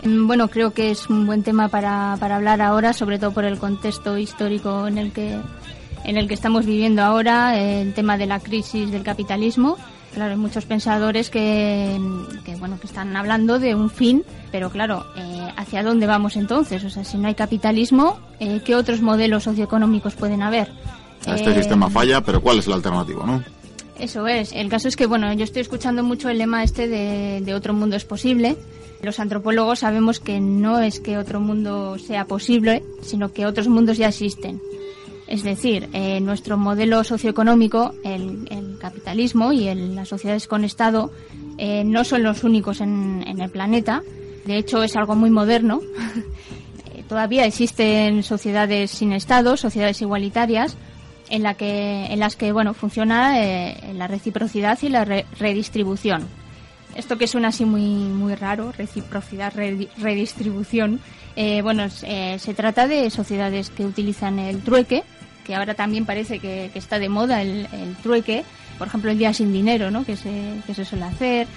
Bueno, 0.05 0.49
creo 0.49 0.71
que 0.71 0.91
es 0.91 1.09
un 1.09 1.25
buen 1.25 1.43
tema 1.43 1.69
para, 1.69 2.17
para 2.19 2.35
hablar 2.35 2.61
ahora, 2.61 2.93
sobre 2.93 3.19
todo 3.19 3.31
por 3.31 3.45
el 3.45 3.57
contexto 3.57 4.17
histórico 4.17 4.87
en 4.87 4.97
el 4.97 5.11
que 5.11 5.37
en 6.05 6.17
el 6.17 6.27
que 6.27 6.33
estamos 6.33 6.65
viviendo 6.65 7.01
ahora, 7.01 7.57
el 7.57 7.93
tema 7.93 8.17
de 8.17 8.25
la 8.25 8.39
crisis 8.41 8.91
del 8.91 9.03
capitalismo. 9.03 9.77
Claro, 10.13 10.31
hay 10.31 10.37
muchos 10.37 10.65
pensadores 10.65 11.29
que, 11.29 11.97
que 12.43 12.55
bueno 12.57 12.77
que 12.79 12.87
están 12.87 13.15
hablando 13.15 13.57
de 13.57 13.73
un 13.73 13.89
fin, 13.89 14.23
pero 14.51 14.69
claro, 14.69 15.05
eh, 15.15 15.47
¿hacia 15.55 15.81
dónde 15.81 16.05
vamos 16.05 16.35
entonces? 16.35 16.83
O 16.83 16.89
sea, 16.89 17.05
si 17.05 17.17
no 17.17 17.29
hay 17.29 17.35
capitalismo, 17.35 18.19
eh, 18.41 18.61
¿qué 18.65 18.75
otros 18.75 19.01
modelos 19.01 19.43
socioeconómicos 19.43 20.15
pueden 20.15 20.43
haber? 20.43 20.69
Este 21.25 21.51
Eh, 21.51 21.55
sistema 21.55 21.89
falla, 21.89 22.19
pero 22.21 22.41
¿cuál 22.41 22.59
es 22.59 22.67
la 22.67 22.75
alternativa, 22.75 23.25
no? 23.25 23.41
Eso 23.97 24.27
es. 24.27 24.51
El 24.51 24.67
caso 24.69 24.89
es 24.89 24.97
que, 24.97 25.05
bueno, 25.05 25.31
yo 25.33 25.45
estoy 25.45 25.61
escuchando 25.61 26.03
mucho 26.03 26.27
el 26.29 26.37
lema 26.37 26.63
este 26.63 26.89
de, 26.89 27.39
de 27.41 27.53
otro 27.55 27.73
mundo 27.73 27.95
es 27.95 28.03
posible. 28.03 28.57
Los 29.03 29.19
antropólogos 29.19 29.79
sabemos 29.79 30.21
que 30.21 30.39
no 30.39 30.79
es 30.79 31.01
que 31.01 31.17
otro 31.17 31.41
mundo 31.41 31.97
sea 31.99 32.23
posible, 32.25 32.83
sino 33.01 33.33
que 33.33 33.45
otros 33.45 33.67
mundos 33.67 33.97
ya 33.97 34.07
existen. 34.07 34.61
Es 35.27 35.43
decir, 35.43 35.89
eh, 35.91 36.21
nuestro 36.21 36.57
modelo 36.57 37.03
socioeconómico, 37.03 37.93
el, 38.05 38.47
capitalismo 38.79 39.53
y 39.53 39.73
las 39.73 40.09
sociedades 40.09 40.47
con 40.47 40.63
Estado 40.65 41.09
eh, 41.57 41.83
no 41.85 42.03
son 42.03 42.23
los 42.23 42.43
únicos 42.43 42.79
en, 42.81 43.23
el 43.39 43.49
planeta. 43.49 44.03
De 44.45 44.57
hecho, 44.57 44.83
es 44.83 44.95
algo 44.95 45.15
muy 45.15 45.29
moderno. 45.29 45.81
Eh, 46.95 47.03
Todavía 47.07 47.45
existen 47.45 48.23
sociedades 48.23 48.91
sin 48.91 49.13
Estado, 49.13 49.57
sociedades 49.57 50.01
igualitarias, 50.01 50.77
en, 51.29 51.41
la 51.43 51.53
que, 51.55 52.05
en 52.05 52.19
las 52.19 52.35
que 52.35 52.51
bueno, 52.51 52.73
funciona 52.73 53.35
la 53.93 54.07
reciprocidad 54.07 54.77
y 54.81 54.89
la 54.89 55.03
re- 55.05 55.25
redistribución. 55.39 56.27
Esto 56.95 57.17
que 57.17 57.27
suena 57.27 57.47
así 57.49 57.65
muy, 57.65 57.81
muy 57.85 58.35
raro, 58.35 58.71
reciprocidad, 58.71 59.53
redi- 59.53 59.89
redistribución, 59.97 60.99
eh, 61.35 61.61
bueno, 61.63 61.85
eh, 62.03 62.37
se 62.39 62.53
trata 62.53 62.87
de 62.87 63.09
sociedades 63.09 63.69
que 63.71 63.85
utilizan 63.85 64.37
el 64.39 64.61
trueque, 64.61 65.03
que 65.43 65.55
ahora 65.55 65.73
también 65.73 66.05
parece 66.05 66.39
que, 66.39 66.69
está 66.75 66.99
de 66.99 67.09
moda 67.09 67.41
el, 67.41 67.67
el 67.73 67.95
trueque, 68.03 68.43
por 68.77 68.87
ejemplo 68.87 69.09
el 69.11 69.17
día 69.17 69.33
sin 69.33 69.51
dinero, 69.51 69.89
¿no? 69.91 70.05
que, 70.05 70.15
se, 70.15 70.61
que 70.67 70.73
se 70.73 70.85
suele 70.85 71.05
hacer. 71.05 71.47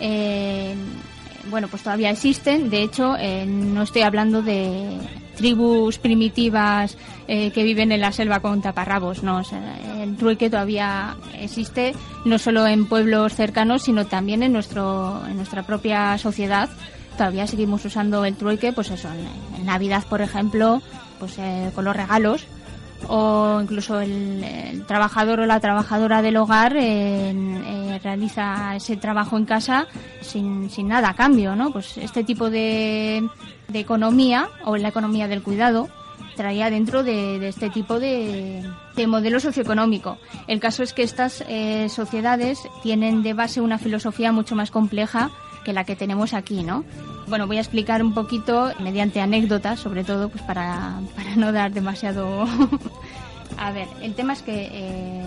Eh, 0.00 0.74
bueno, 1.50 1.68
pues 1.68 1.82
todavía 1.82 2.10
existen. 2.10 2.70
De 2.70 2.82
hecho, 2.82 3.16
eh, 3.18 3.46
no 3.46 3.82
estoy 3.82 4.02
hablando 4.02 4.42
de 4.42 4.98
tribus 5.36 5.98
primitivas 5.98 6.96
eh, 7.26 7.50
que 7.50 7.64
viven 7.64 7.92
en 7.92 8.00
la 8.00 8.12
selva 8.12 8.40
con 8.40 8.62
taparrabos, 8.62 9.22
no. 9.22 9.42
El 10.00 10.16
trueque 10.16 10.50
todavía 10.50 11.16
existe 11.38 11.94
no 12.24 12.38
solo 12.38 12.66
en 12.66 12.86
pueblos 12.86 13.34
cercanos, 13.34 13.82
sino 13.82 14.06
también 14.06 14.42
en 14.42 14.52
nuestro 14.52 15.22
en 15.26 15.36
nuestra 15.36 15.64
propia 15.64 16.16
sociedad. 16.18 16.68
Todavía 17.16 17.46
seguimos 17.46 17.84
usando 17.84 18.24
el 18.24 18.36
trueque, 18.36 18.72
pues 18.72 18.90
eso, 18.90 19.08
en, 19.08 19.60
en 19.60 19.66
Navidad, 19.66 20.04
por 20.08 20.20
ejemplo, 20.20 20.82
pues 21.18 21.38
eh, 21.38 21.70
con 21.74 21.84
los 21.84 21.96
regalos 21.96 22.46
o 23.08 23.60
incluso 23.60 24.00
el, 24.00 24.84
trabajador 24.86 25.40
o 25.40 25.46
la 25.46 25.60
trabajadora 25.60 26.22
del 26.22 26.36
hogar 26.36 26.76
eh, 26.76 27.30
eh, 27.30 28.00
realiza 28.02 28.76
ese 28.76 28.96
trabajo 28.96 29.36
en 29.36 29.44
casa 29.44 29.86
sin, 30.20 30.70
sin 30.70 30.88
nada 30.88 31.10
a 31.10 31.14
cambio, 31.14 31.56
¿no? 31.56 31.72
Pues 31.72 31.96
este 31.98 32.24
tipo 32.24 32.50
de, 32.50 33.28
de 33.68 33.78
economía 33.78 34.48
o 34.64 34.76
la 34.76 34.88
economía 34.88 35.28
del 35.28 35.42
cuidado 35.42 35.88
traía 36.36 36.70
dentro 36.70 37.02
de, 37.02 37.38
de 37.38 37.48
este 37.48 37.70
tipo 37.70 38.00
de, 38.00 38.62
de 38.96 39.06
modelo 39.06 39.40
socioeconómico. 39.40 40.18
El 40.46 40.60
caso 40.60 40.82
es 40.82 40.92
que 40.92 41.02
estas 41.02 41.44
eh, 41.48 41.88
sociedades 41.88 42.60
tienen 42.82 43.22
de 43.22 43.34
base 43.34 43.60
una 43.60 43.78
filosofía 43.78 44.32
mucho 44.32 44.54
más 44.54 44.70
compleja 44.70 45.30
que 45.64 45.72
la 45.72 45.84
que 45.84 45.96
tenemos 45.96 46.34
aquí, 46.34 46.62
¿no? 46.62 46.84
Bueno, 47.26 47.46
voy 47.46 47.56
a 47.56 47.60
explicar 47.60 48.02
un 48.02 48.12
poquito 48.12 48.72
mediante 48.80 49.20
anécdotas, 49.20 49.80
sobre 49.80 50.04
todo, 50.04 50.28
pues 50.28 50.42
para, 50.42 51.00
para 51.16 51.36
no 51.36 51.52
dar 51.52 51.72
demasiado. 51.72 52.44
a 53.58 53.72
ver, 53.72 53.88
el 54.02 54.14
tema 54.14 54.34
es 54.34 54.42
que 54.42 54.68
eh, 54.70 55.24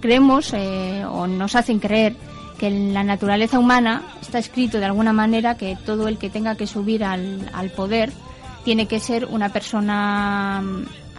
creemos 0.00 0.52
eh, 0.54 1.04
o 1.04 1.26
nos 1.26 1.54
hacen 1.54 1.80
creer 1.80 2.14
que 2.58 2.68
en 2.68 2.94
la 2.94 3.02
naturaleza 3.02 3.58
humana 3.58 4.02
está 4.20 4.38
escrito 4.38 4.78
de 4.78 4.86
alguna 4.86 5.12
manera 5.12 5.56
que 5.56 5.76
todo 5.84 6.08
el 6.08 6.18
que 6.18 6.30
tenga 6.30 6.54
que 6.54 6.66
subir 6.66 7.04
al, 7.04 7.50
al 7.52 7.70
poder 7.70 8.12
tiene 8.64 8.86
que 8.86 9.00
ser 9.00 9.26
una 9.26 9.50
persona 9.50 10.62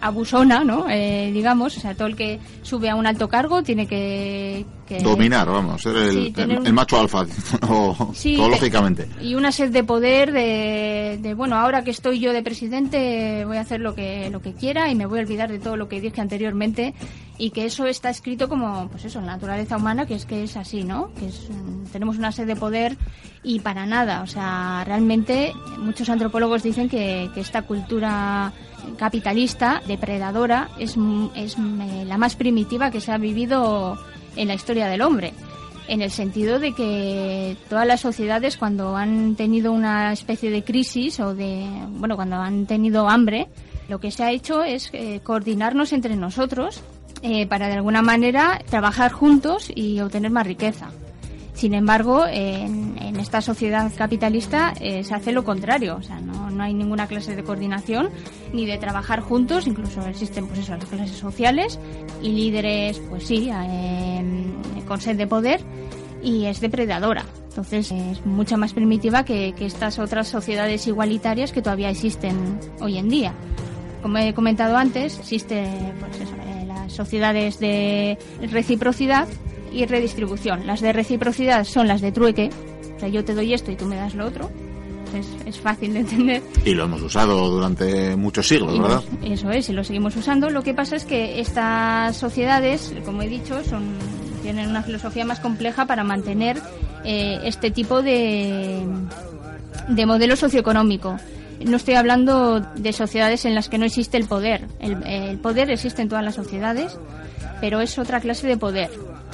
abusona, 0.00 0.64
¿no? 0.64 0.86
Eh, 0.88 1.30
digamos, 1.32 1.76
o 1.76 1.80
sea, 1.80 1.94
todo 1.94 2.08
el 2.08 2.16
que 2.16 2.38
sube 2.62 2.88
a 2.90 2.94
un 2.94 3.06
alto 3.06 3.28
cargo 3.28 3.62
tiene 3.62 3.86
que... 3.86 4.64
que- 4.86 4.98
Dominar, 5.00 5.48
vamos, 5.48 5.82
ser 5.82 5.96
el, 5.96 6.12
Sí, 6.12 6.30
tener 6.32 6.52
el- 6.56 6.60
un- 6.60 6.66
el 6.68 6.72
macho 6.72 6.98
alfa, 7.00 7.24
o, 7.68 8.12
Sí, 8.14 8.36
zoológicamente. 8.36 9.08
y 9.20 9.34
una 9.34 9.50
sed 9.52 9.70
de 9.70 9.82
poder 9.84 10.32
de, 10.32 11.18
de, 11.20 11.34
bueno 11.34 11.56
ahora 11.56 11.82
que 11.84 11.90
estoy 11.90 12.18
yo 12.20 12.32
de 12.32 12.42
presidente 12.42 13.44
voy 13.46 13.56
a 13.56 13.60
hacer 13.62 13.80
lo 13.80 13.94
que 13.94 14.30
lo 14.30 14.40
que 14.42 14.52
quiera 14.52 14.90
y 14.90 14.94
me 14.94 15.06
voy 15.06 15.18
a 15.18 15.22
olvidar 15.22 15.50
de 15.50 15.58
todo 15.58 15.76
lo 15.76 15.88
que 15.88 16.00
dije 16.00 16.20
anteriormente 16.20 16.94
y 17.38 17.50
que 17.50 17.66
eso 17.66 17.86
está 17.86 18.10
escrito 18.10 18.48
como 18.48 18.88
pues 18.88 19.04
eso 19.04 19.18
en 19.18 19.26
la 19.26 19.32
naturaleza 19.32 19.76
humana 19.76 20.06
que 20.06 20.14
es 20.14 20.24
que 20.24 20.44
es 20.44 20.56
así 20.56 20.84
no 20.84 21.10
que 21.18 21.26
es, 21.28 21.48
mm, 21.50 21.86
tenemos 21.92 22.16
una 22.18 22.32
sed 22.32 22.46
de 22.46 22.56
poder 22.56 22.96
y 23.42 23.60
para 23.60 23.86
nada 23.86 24.22
o 24.22 24.26
sea 24.26 24.82
realmente 24.86 25.52
muchos 25.78 26.08
antropólogos 26.08 26.62
dicen 26.62 26.88
que, 26.88 27.28
que 27.34 27.40
esta 27.40 27.62
cultura 27.62 28.52
capitalista 28.96 29.82
depredadora 29.86 30.70
es, 30.78 30.96
es 31.34 31.58
mm, 31.58 32.06
la 32.06 32.18
más 32.18 32.36
primitiva 32.36 32.90
que 32.90 33.00
se 33.00 33.12
ha 33.12 33.18
vivido 33.18 33.98
en 34.36 34.48
la 34.48 34.54
historia 34.54 34.86
del 34.86 35.02
hombre 35.02 35.32
en 35.88 36.02
el 36.02 36.10
sentido 36.10 36.58
de 36.58 36.72
que 36.72 37.56
todas 37.68 37.86
las 37.86 38.00
sociedades 38.00 38.56
cuando 38.56 38.96
han 38.96 39.36
tenido 39.36 39.72
una 39.72 40.12
especie 40.12 40.50
de 40.50 40.64
crisis 40.64 41.20
o 41.20 41.34
de 41.34 41.64
bueno 41.90 42.16
cuando 42.16 42.36
han 42.36 42.66
tenido 42.66 43.08
hambre 43.08 43.48
lo 43.88 44.00
que 44.00 44.10
se 44.10 44.24
ha 44.24 44.32
hecho 44.32 44.62
es 44.62 44.90
eh, 44.92 45.20
coordinarnos 45.22 45.92
entre 45.92 46.16
nosotros 46.16 46.82
eh, 47.22 47.46
para 47.46 47.68
de 47.68 47.74
alguna 47.74 48.02
manera 48.02 48.60
trabajar 48.68 49.12
juntos 49.12 49.70
y 49.74 50.00
obtener 50.00 50.30
más 50.30 50.46
riqueza 50.46 50.90
sin 51.56 51.72
embargo, 51.72 52.26
en, 52.28 52.94
esta 53.18 53.40
sociedad 53.40 53.90
capitalista 53.96 54.74
eh, 54.78 55.02
se 55.02 55.14
hace 55.14 55.32
lo 55.32 55.42
contrario, 55.42 55.96
o 55.96 56.02
sea, 56.02 56.20
no, 56.20 56.50
no 56.50 56.62
hay 56.62 56.74
ninguna 56.74 57.06
clase 57.06 57.34
de 57.34 57.42
coordinación 57.42 58.10
ni 58.52 58.66
de 58.66 58.76
trabajar 58.76 59.20
juntos, 59.20 59.66
incluso 59.66 60.06
existen 60.06 60.46
pues 60.46 60.60
eso, 60.60 60.76
las 60.76 60.84
clases 60.84 61.16
sociales 61.16 61.80
y 62.22 62.28
líderes, 62.28 63.00
pues 63.08 63.26
sí, 63.26 63.50
eh, 63.50 64.24
con 64.86 65.00
sed 65.00 65.16
de 65.16 65.26
poder 65.26 65.60
y 66.22 66.44
es 66.44 66.60
depredadora. 66.60 67.24
Entonces 67.48 67.90
es 67.90 68.26
mucho 68.26 68.58
más 68.58 68.74
primitiva 68.74 69.24
que, 69.24 69.54
estas 69.58 69.98
otras 69.98 70.28
sociedades 70.28 70.86
igualitarias 70.86 71.52
que 71.52 71.62
todavía 71.62 71.88
existen 71.88 72.60
hoy 72.80 72.98
en 72.98 73.08
día. 73.08 73.32
Como 74.02 74.18
he 74.18 74.34
comentado 74.34 74.76
antes, 74.76 75.18
existen 75.18 75.94
pues 75.98 76.20
eso, 76.20 76.34
eh, 76.46 76.66
las 76.66 76.92
sociedades 76.92 77.58
de 77.58 78.18
reciprocidad 78.50 79.26
y 79.72 79.86
redistribución. 79.86 80.66
Las 80.66 80.80
de 80.80 80.92
reciprocidad 80.92 81.64
son 81.64 81.88
las 81.88 82.00
de 82.00 82.12
trueque, 82.12 82.50
o 82.96 83.00
sea, 83.00 83.08
yo 83.08 83.24
te 83.24 83.34
doy 83.34 83.52
esto 83.54 83.70
y 83.70 83.76
tú 83.76 83.86
me 83.86 83.96
das 83.96 84.14
lo 84.14 84.26
otro. 84.26 84.50
Es, 85.14 85.28
es 85.46 85.60
fácil 85.60 85.94
de 85.94 86.00
entender. 86.00 86.42
Y 86.64 86.74
lo 86.74 86.84
hemos 86.84 87.00
usado 87.00 87.48
durante 87.48 88.16
muchos 88.16 88.48
siglos, 88.48 88.74
Y 88.74 88.80
¿verdad? 88.80 89.02
eso 89.24 89.50
es, 89.50 89.68
y 89.70 89.72
lo 89.72 89.84
seguimos 89.84 90.16
usando. 90.16 90.50
Lo 90.50 90.62
que 90.62 90.74
pasa 90.74 90.96
es 90.96 91.04
que 91.04 91.40
estas 91.40 92.16
sociedades, 92.16 92.92
como 93.04 93.22
he 93.22 93.28
dicho, 93.28 93.62
son 93.64 93.84
tienen 94.42 94.68
una 94.68 94.82
filosofía 94.82 95.24
más 95.24 95.40
compleja 95.40 95.86
para 95.86 96.04
mantener 96.04 96.58
eh, 97.04 97.38
este 97.44 97.70
tipo 97.70 98.02
de, 98.02 98.84
de 99.88 100.06
modelo 100.06 100.36
socioeconómico. 100.36 101.16
No 101.64 101.76
estoy 101.78 101.94
hablando 101.94 102.60
de 102.60 102.92
sociedades 102.92 103.44
en 103.44 103.54
las 103.54 103.68
que 103.68 103.78
no 103.78 103.86
existe 103.86 104.16
el 104.18 104.26
poder. 104.26 104.66
El, 104.80 105.02
el 105.04 105.38
poder 105.38 105.70
existe 105.70 106.02
en 106.02 106.08
todas 106.08 106.24
las 106.24 106.34
sociedades, 106.34 106.98
pero 107.60 107.80
es 107.80 107.98
otra 107.98 108.20
clase 108.20 108.46
de 108.46 108.56
poder. 108.56 108.90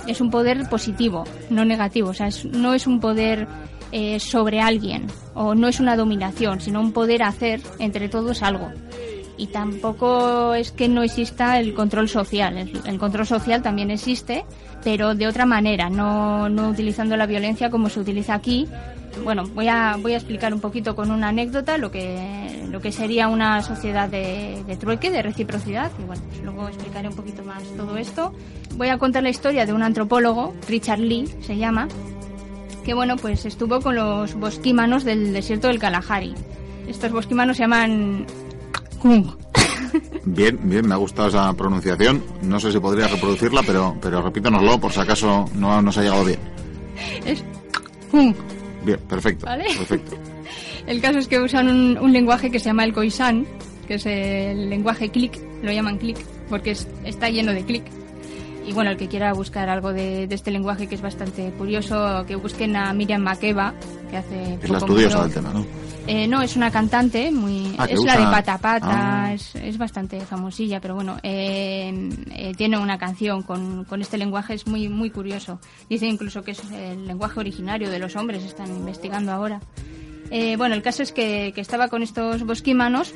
Es 0.06 0.20
un 0.20 0.30
poder 0.30 0.68
positivo, 0.68 1.24
no 1.50 1.64
negativo. 1.64 2.10
O 2.10 2.14
sea, 2.14 2.28
no 2.52 2.74
es 2.74 2.86
un 2.86 3.00
poder 3.00 3.46
eh, 3.92 4.18
sobre 4.20 4.60
alguien 4.60 5.06
o 5.34 5.54
no 5.54 5.68
es 5.68 5.78
una 5.78 5.96
dominación, 5.96 6.60
sino 6.60 6.80
un 6.80 6.92
poder 6.92 7.22
hacer 7.22 7.60
entre 7.78 8.08
todos 8.08 8.42
algo. 8.42 8.70
Y 9.36 9.48
tampoco 9.48 10.54
es 10.54 10.72
que 10.72 10.88
no 10.88 11.02
exista 11.02 11.58
el 11.58 11.74
control 11.74 12.08
social. 12.08 12.56
El, 12.56 12.80
el 12.86 12.98
control 12.98 13.26
social 13.26 13.62
también 13.62 13.90
existe, 13.90 14.44
pero 14.84 15.14
de 15.14 15.26
otra 15.26 15.46
manera, 15.46 15.90
no, 15.90 16.48
no 16.48 16.68
utilizando 16.68 17.16
la 17.16 17.26
violencia 17.26 17.70
como 17.70 17.88
se 17.88 18.00
utiliza 18.00 18.34
aquí. 18.34 18.68
Bueno, 19.24 19.44
voy 19.54 19.68
a, 19.68 19.96
voy 20.00 20.14
a 20.14 20.16
explicar 20.16 20.52
un 20.52 20.60
poquito 20.60 20.96
con 20.96 21.10
una 21.10 21.28
anécdota 21.28 21.78
lo 21.78 21.90
que, 21.90 22.64
lo 22.70 22.80
que 22.80 22.92
sería 22.92 23.28
una 23.28 23.62
sociedad 23.62 24.08
de, 24.08 24.62
de 24.66 24.76
trueque, 24.76 25.10
de 25.10 25.22
reciprocidad, 25.22 25.90
y 25.98 26.04
bueno, 26.04 26.22
pues 26.28 26.42
luego 26.42 26.68
explicaré 26.68 27.08
un 27.08 27.14
poquito 27.14 27.44
más 27.44 27.62
todo 27.76 27.96
esto. 27.96 28.32
Voy 28.76 28.88
a 28.88 28.98
contar 28.98 29.22
la 29.22 29.30
historia 29.30 29.66
de 29.66 29.72
un 29.72 29.82
antropólogo, 29.82 30.54
Richard 30.68 31.00
Lee 31.00 31.28
se 31.40 31.56
llama, 31.56 31.88
que 32.84 32.94
bueno, 32.94 33.16
pues 33.16 33.44
estuvo 33.44 33.80
con 33.80 33.94
los 33.94 34.34
bosquímanos 34.34 35.04
del 35.04 35.32
desierto 35.32 35.68
del 35.68 35.78
Kalahari. 35.78 36.34
Estos 36.88 37.12
bosquímanos 37.12 37.56
se 37.56 37.62
llaman 37.62 38.26
Kung. 38.98 39.26
Bien, 40.24 40.58
bien, 40.62 40.88
me 40.88 40.94
ha 40.94 40.96
gustado 40.96 41.28
esa 41.28 41.52
pronunciación. 41.52 42.22
No 42.42 42.58
sé 42.58 42.72
si 42.72 42.78
podría 42.78 43.08
reproducirla, 43.08 43.62
pero, 43.66 43.96
pero 44.00 44.22
repítanoslo 44.22 44.80
por 44.80 44.90
si 44.90 45.00
acaso 45.00 45.44
no 45.54 45.82
nos 45.82 45.98
ha 45.98 46.02
llegado 46.02 46.24
bien. 46.24 46.38
Es 47.26 47.44
Kung. 48.10 48.34
Bien, 48.84 48.98
perfecto. 49.08 49.46
Vale. 49.46 49.64
Perfecto. 49.64 50.16
El 50.86 51.00
caso 51.00 51.18
es 51.18 51.28
que 51.28 51.38
usan 51.38 51.68
un, 51.68 51.98
un 51.98 52.12
lenguaje 52.12 52.50
que 52.50 52.58
se 52.58 52.66
llama 52.66 52.84
el 52.84 52.92
Khoisan, 52.92 53.46
que 53.86 53.94
es 53.94 54.06
el 54.06 54.68
lenguaje 54.68 55.10
click, 55.10 55.38
lo 55.62 55.70
llaman 55.70 55.96
click, 55.98 56.18
porque 56.48 56.72
es- 56.72 56.88
está 57.04 57.30
lleno 57.30 57.52
de 57.52 57.64
click. 57.64 57.84
Y 58.66 58.72
bueno, 58.72 58.90
el 58.90 58.96
que 58.96 59.08
quiera 59.08 59.32
buscar 59.32 59.68
algo 59.68 59.92
de, 59.92 60.26
de 60.26 60.34
este 60.34 60.50
lenguaje 60.50 60.86
que 60.86 60.94
es 60.94 61.02
bastante 61.02 61.50
curioso, 61.52 62.24
que 62.26 62.36
busquen 62.36 62.76
a 62.76 62.92
Miriam 62.92 63.20
Makeba, 63.20 63.74
que 64.10 64.16
hace... 64.16 64.54
Es 64.62 64.70
la 64.70 64.78
estudiosa 64.78 65.22
del 65.24 65.34
tema, 65.34 65.52
¿no? 65.52 65.66
Eh, 66.06 66.26
no, 66.26 66.42
es 66.42 66.56
una 66.56 66.70
cantante, 66.70 67.30
muy, 67.30 67.74
Ah, 67.78 67.86
es 67.88 68.02
la 68.04 68.16
de 68.16 68.24
Pata 68.24 68.58
Pata, 68.58 69.24
Ah. 69.26 69.32
es, 69.34 69.54
es 69.56 69.78
bastante 69.78 70.20
famosilla, 70.20 70.80
pero 70.80 70.94
bueno, 70.94 71.16
eh, 71.22 72.08
eh, 72.30 72.52
tiene 72.56 72.76
una 72.78 72.98
canción 72.98 73.42
con, 73.42 73.84
con 73.84 74.00
este 74.00 74.18
lenguaje, 74.18 74.54
es 74.54 74.66
muy, 74.66 74.88
muy 74.88 75.10
curioso. 75.10 75.60
Dice 75.88 76.06
incluso 76.06 76.42
que 76.42 76.52
es 76.52 76.60
el 76.72 77.06
lenguaje 77.06 77.38
originario 77.40 77.90
de 77.90 77.98
los 78.00 78.16
hombres, 78.16 78.42
están 78.44 78.68
investigando 78.68 79.30
ahora. 79.32 79.60
Eh, 80.30 80.56
bueno, 80.56 80.74
el 80.74 80.82
caso 80.82 81.02
es 81.02 81.12
que, 81.12 81.52
que 81.54 81.60
estaba 81.60 81.88
con 81.88 82.02
estos 82.02 82.44
bosquímanos 82.44 83.12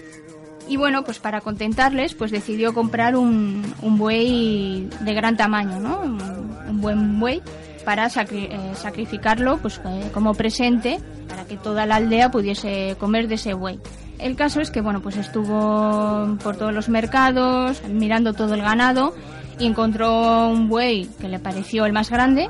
y 0.68 0.76
bueno, 0.76 1.04
pues 1.04 1.18
para 1.18 1.40
contentarles, 1.40 2.14
pues 2.14 2.30
decidió 2.30 2.74
comprar 2.74 3.16
un, 3.16 3.62
un 3.82 3.98
buey 3.98 4.88
de 5.00 5.14
gran 5.14 5.36
tamaño, 5.36 5.78
¿no? 5.80 6.00
Un, 6.00 6.80
buen 6.80 7.18
buey 7.20 7.40
para 7.84 8.08
sacri- 8.08 8.48
eh, 8.50 8.72
sacrificarlo 8.74 9.58
pues 9.58 9.80
eh, 9.86 10.10
como 10.12 10.34
presente 10.34 10.98
para 11.28 11.44
que 11.46 11.56
toda 11.56 11.86
la 11.86 11.96
aldea 11.96 12.30
pudiese 12.30 12.96
comer 12.98 13.28
de 13.28 13.36
ese 13.36 13.54
buey. 13.54 13.78
El 14.18 14.34
caso 14.36 14.60
es 14.60 14.70
que 14.70 14.80
bueno, 14.80 15.00
pues 15.00 15.16
estuvo 15.16 16.36
por 16.42 16.56
todos 16.56 16.72
los 16.74 16.88
mercados, 16.88 17.82
mirando 17.88 18.34
todo 18.34 18.54
el 18.54 18.62
ganado 18.62 19.14
y 19.58 19.66
encontró 19.66 20.48
un 20.48 20.68
buey 20.68 21.08
que 21.20 21.28
le 21.28 21.38
pareció 21.38 21.86
el 21.86 21.92
más 21.92 22.10
grande 22.10 22.48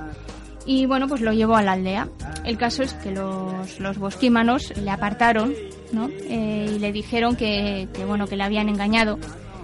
y 0.64 0.86
bueno, 0.86 1.06
pues 1.06 1.20
lo 1.20 1.32
llevó 1.32 1.56
a 1.56 1.62
la 1.62 1.72
aldea. 1.72 2.08
El 2.44 2.56
caso 2.58 2.82
es 2.82 2.94
que 2.94 3.12
los, 3.12 3.78
los 3.78 3.98
bosquímanos 3.98 4.72
le 4.76 4.90
apartaron, 4.90 5.52
¿no? 5.92 6.08
Eh, 6.08 6.72
y 6.76 6.78
le 6.78 6.92
dijeron 6.92 7.36
que, 7.36 7.88
que, 7.92 8.04
bueno, 8.04 8.26
que 8.26 8.36
le 8.36 8.42
habían 8.42 8.68
engañado, 8.68 9.18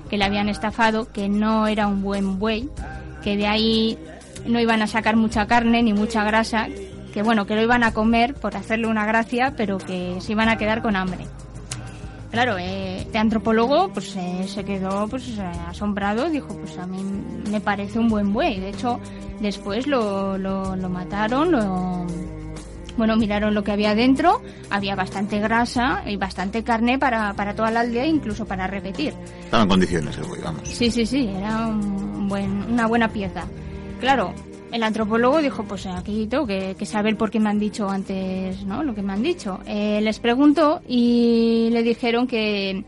que 0.09 0.17
le 0.17 0.25
habían 0.25 0.49
estafado, 0.49 1.11
que 1.13 1.29
no 1.29 1.67
era 1.67 1.87
un 1.87 2.03
buen 2.03 2.39
buey, 2.39 2.69
que 3.23 3.37
de 3.37 3.47
ahí 3.47 3.99
no 4.47 4.61
iban 4.61 4.83
a 4.83 4.87
sacar 4.87 5.17
mucha 5.17 5.47
carne 5.47 5.83
ni 5.83 5.93
mucha 5.93 6.25
grasa, 6.25 6.69
que 7.13 7.23
bueno, 7.23 7.47
que 7.47 7.55
lo 7.55 7.63
iban 7.63 7.85
a 7.85 7.93
comer 7.93 8.35
por 8.35 8.57
hacerle 8.57 8.87
una 8.87 9.07
gracia, 9.07 9.55
pero 9.57 9.79
que 9.79 10.17
se 10.21 10.33
iban 10.33 10.49
a 10.49 10.57
quedar 10.57 10.83
con 10.83 10.97
hambre. 10.97 11.27
Claro, 12.31 12.57
eh, 12.57 13.03
este 13.03 13.19
antropólogo 13.19 13.91
pues 13.93 14.17
eh, 14.17 14.47
se 14.49 14.65
quedó 14.65 15.07
pues 15.07 15.29
eh, 15.37 15.43
asombrado, 15.69 16.31
dijo 16.31 16.49
pues 16.49 16.79
a 16.79 16.87
mí 16.87 17.03
me 17.51 17.61
parece 17.61 17.99
un 17.99 18.09
buen 18.09 18.33
buey. 18.33 18.59
De 18.59 18.71
hecho, 18.71 19.01
después 19.41 19.87
lo, 19.87 20.39
lo, 20.39 20.75
lo 20.75 20.89
mataron, 20.89 21.53
lo, 21.53 22.07
bueno, 22.97 23.17
miraron 23.17 23.55
lo 23.55 23.65
que 23.65 23.73
había 23.73 23.95
dentro, 23.95 24.43
había 24.71 24.95
bastante 24.95 25.39
grasa 25.39 26.03
y 26.07 26.17
bastante 26.17 26.63
carne 26.63 26.99
para, 26.99 27.35
para 27.35 27.55
toda 27.55 27.71
la 27.71 27.81
aldea, 27.81 28.07
incluso 28.07 28.47
para 28.47 28.67
repetir. 28.67 29.15
Estaba 29.45 29.63
en 29.63 29.69
condiciones 29.69 30.17
el 30.19 30.25
güey, 30.25 30.41
vamos. 30.43 30.63
Sí, 30.69 30.91
sí, 30.91 31.07
sí, 31.07 31.29
era 31.37 31.67
un 31.67 32.29
buen, 32.29 32.73
una 32.73 32.87
buena 32.87 33.09
pieza. 33.09 33.45
Claro, 34.01 34.35
el 34.73 34.83
antropólogo 34.83 35.43
dijo, 35.43 35.65
pues 35.65 35.87
aquí 35.87 36.27
tengo 36.27 36.47
que, 36.47 36.75
que 36.79 36.87
saber 36.87 37.17
por 37.17 37.31
qué 37.31 37.39
me 37.39 37.51
han 37.51 37.59
dicho 37.59 37.89
antes, 37.89 38.65
¿no? 38.65 38.83
Lo 38.83 38.95
que 38.95 39.03
me 39.03 39.13
han 39.13 39.23
dicho. 39.23 39.61
Eh, 39.67 40.01
les 40.03 40.19
preguntó 40.19 40.81
y 40.89 41.69
le 41.73 41.83
dijeron 41.83 42.27
que, 42.27 42.85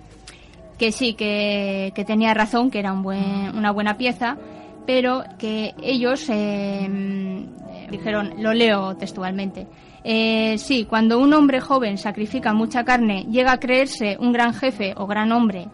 que 0.78 0.92
sí, 0.92 1.14
que, 1.14 1.92
que 1.94 2.04
tenía 2.04 2.32
razón, 2.32 2.70
que 2.70 2.78
era 2.78 2.92
un 2.92 3.02
buen, 3.02 3.56
una 3.56 3.70
buena 3.70 3.98
pieza, 3.98 4.38
pero 4.86 5.24
que 5.38 5.74
ellos 5.82 6.26
eh, 6.30 7.46
dijeron, 7.90 8.34
lo 8.38 8.52
leo 8.52 8.96
textualmente. 8.96 9.66
Eh, 10.04 10.56
sí, 10.58 10.84
cuando 10.84 11.18
un 11.18 11.32
hombre 11.32 11.60
joven 11.60 11.96
sacrifica 11.98 12.52
mucha 12.52 12.84
carne, 12.84 13.26
llega 13.30 13.52
a 13.52 13.58
creerse 13.60 14.16
un 14.20 14.32
gran 14.32 14.52
jefe 14.54 14.92
o 14.96 15.06
gran 15.06 15.32
hombre 15.32 15.68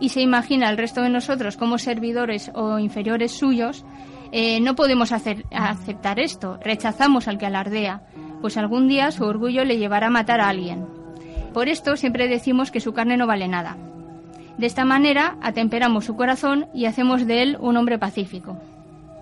y 0.00 0.08
se 0.08 0.20
imagina 0.22 0.68
al 0.68 0.78
resto 0.78 1.02
de 1.02 1.10
nosotros 1.10 1.56
como 1.56 1.78
servidores 1.78 2.50
o 2.54 2.78
inferiores 2.78 3.32
suyos, 3.32 3.84
eh, 4.32 4.58
no 4.60 4.74
podemos 4.74 5.12
hacer- 5.12 5.44
aceptar 5.52 6.18
esto. 6.18 6.58
Rechazamos 6.62 7.28
al 7.28 7.38
que 7.38 7.46
alardea, 7.46 8.02
pues 8.40 8.56
algún 8.56 8.88
día 8.88 9.10
su 9.10 9.24
orgullo 9.24 9.64
le 9.64 9.78
llevará 9.78 10.08
a 10.08 10.10
matar 10.10 10.40
a 10.40 10.48
alguien. 10.48 10.84
Por 11.52 11.68
esto 11.68 11.96
siempre 11.96 12.26
decimos 12.26 12.70
que 12.70 12.80
su 12.80 12.92
carne 12.92 13.16
no 13.16 13.26
vale 13.26 13.46
nada. 13.48 13.76
De 14.58 14.66
esta 14.66 14.84
manera 14.84 15.36
atemperamos 15.42 16.04
su 16.04 16.16
corazón 16.16 16.66
y 16.74 16.86
hacemos 16.86 17.26
de 17.26 17.42
él 17.42 17.56
un 17.60 17.76
hombre 17.76 17.98
pacífico. 17.98 18.56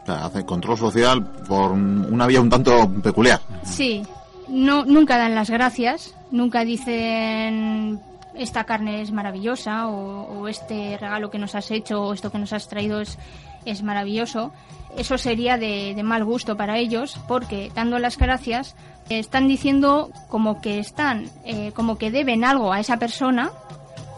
Hace 0.07 0.45
control 0.45 0.77
social 0.79 1.25
por 1.49 1.73
un- 1.73 2.07
una 2.11 2.27
vía 2.27 2.41
un 2.41 2.51
tanto 2.51 2.91
peculiar. 3.03 3.41
Sí, 3.63 4.03
no, 4.49 4.85
nunca 4.85 5.17
dan 5.17 5.35
las 5.35 5.49
gracias, 5.51 6.15
nunca 6.31 6.65
dicen 6.65 8.01
esta 8.35 8.65
carne 8.65 9.03
es 9.03 9.13
maravillosa 9.13 9.89
o, 9.89 10.49
este 10.49 10.97
regalo 10.99 11.31
que 11.31 11.39
nos 11.39 11.55
has 11.55 11.71
hecho 11.71 12.03
o 12.03 12.13
esto 12.15 12.33
que 12.33 12.39
nos 12.39 12.53
has 12.53 12.67
traído 12.69 13.01
es, 13.01 13.19
es 13.65 13.83
maravilloso. 13.83 14.53
Eso 14.97 15.17
sería 15.19 15.57
de, 15.59 15.93
de 15.95 16.03
mal 16.03 16.25
gusto 16.25 16.57
para 16.57 16.79
ellos 16.79 17.19
porque 17.29 17.71
dando 17.75 17.99
las 17.99 18.19
gracias 18.19 18.75
eh, 19.09 19.19
están 19.19 19.49
diciendo 19.49 20.11
como 20.29 20.61
que 20.61 20.79
están, 20.79 21.29
eh, 21.45 21.73
como 21.75 21.97
que 21.97 22.11
deben 22.11 22.45
algo 22.45 22.73
a 22.73 22.81
esa 22.81 22.97
persona 22.99 23.51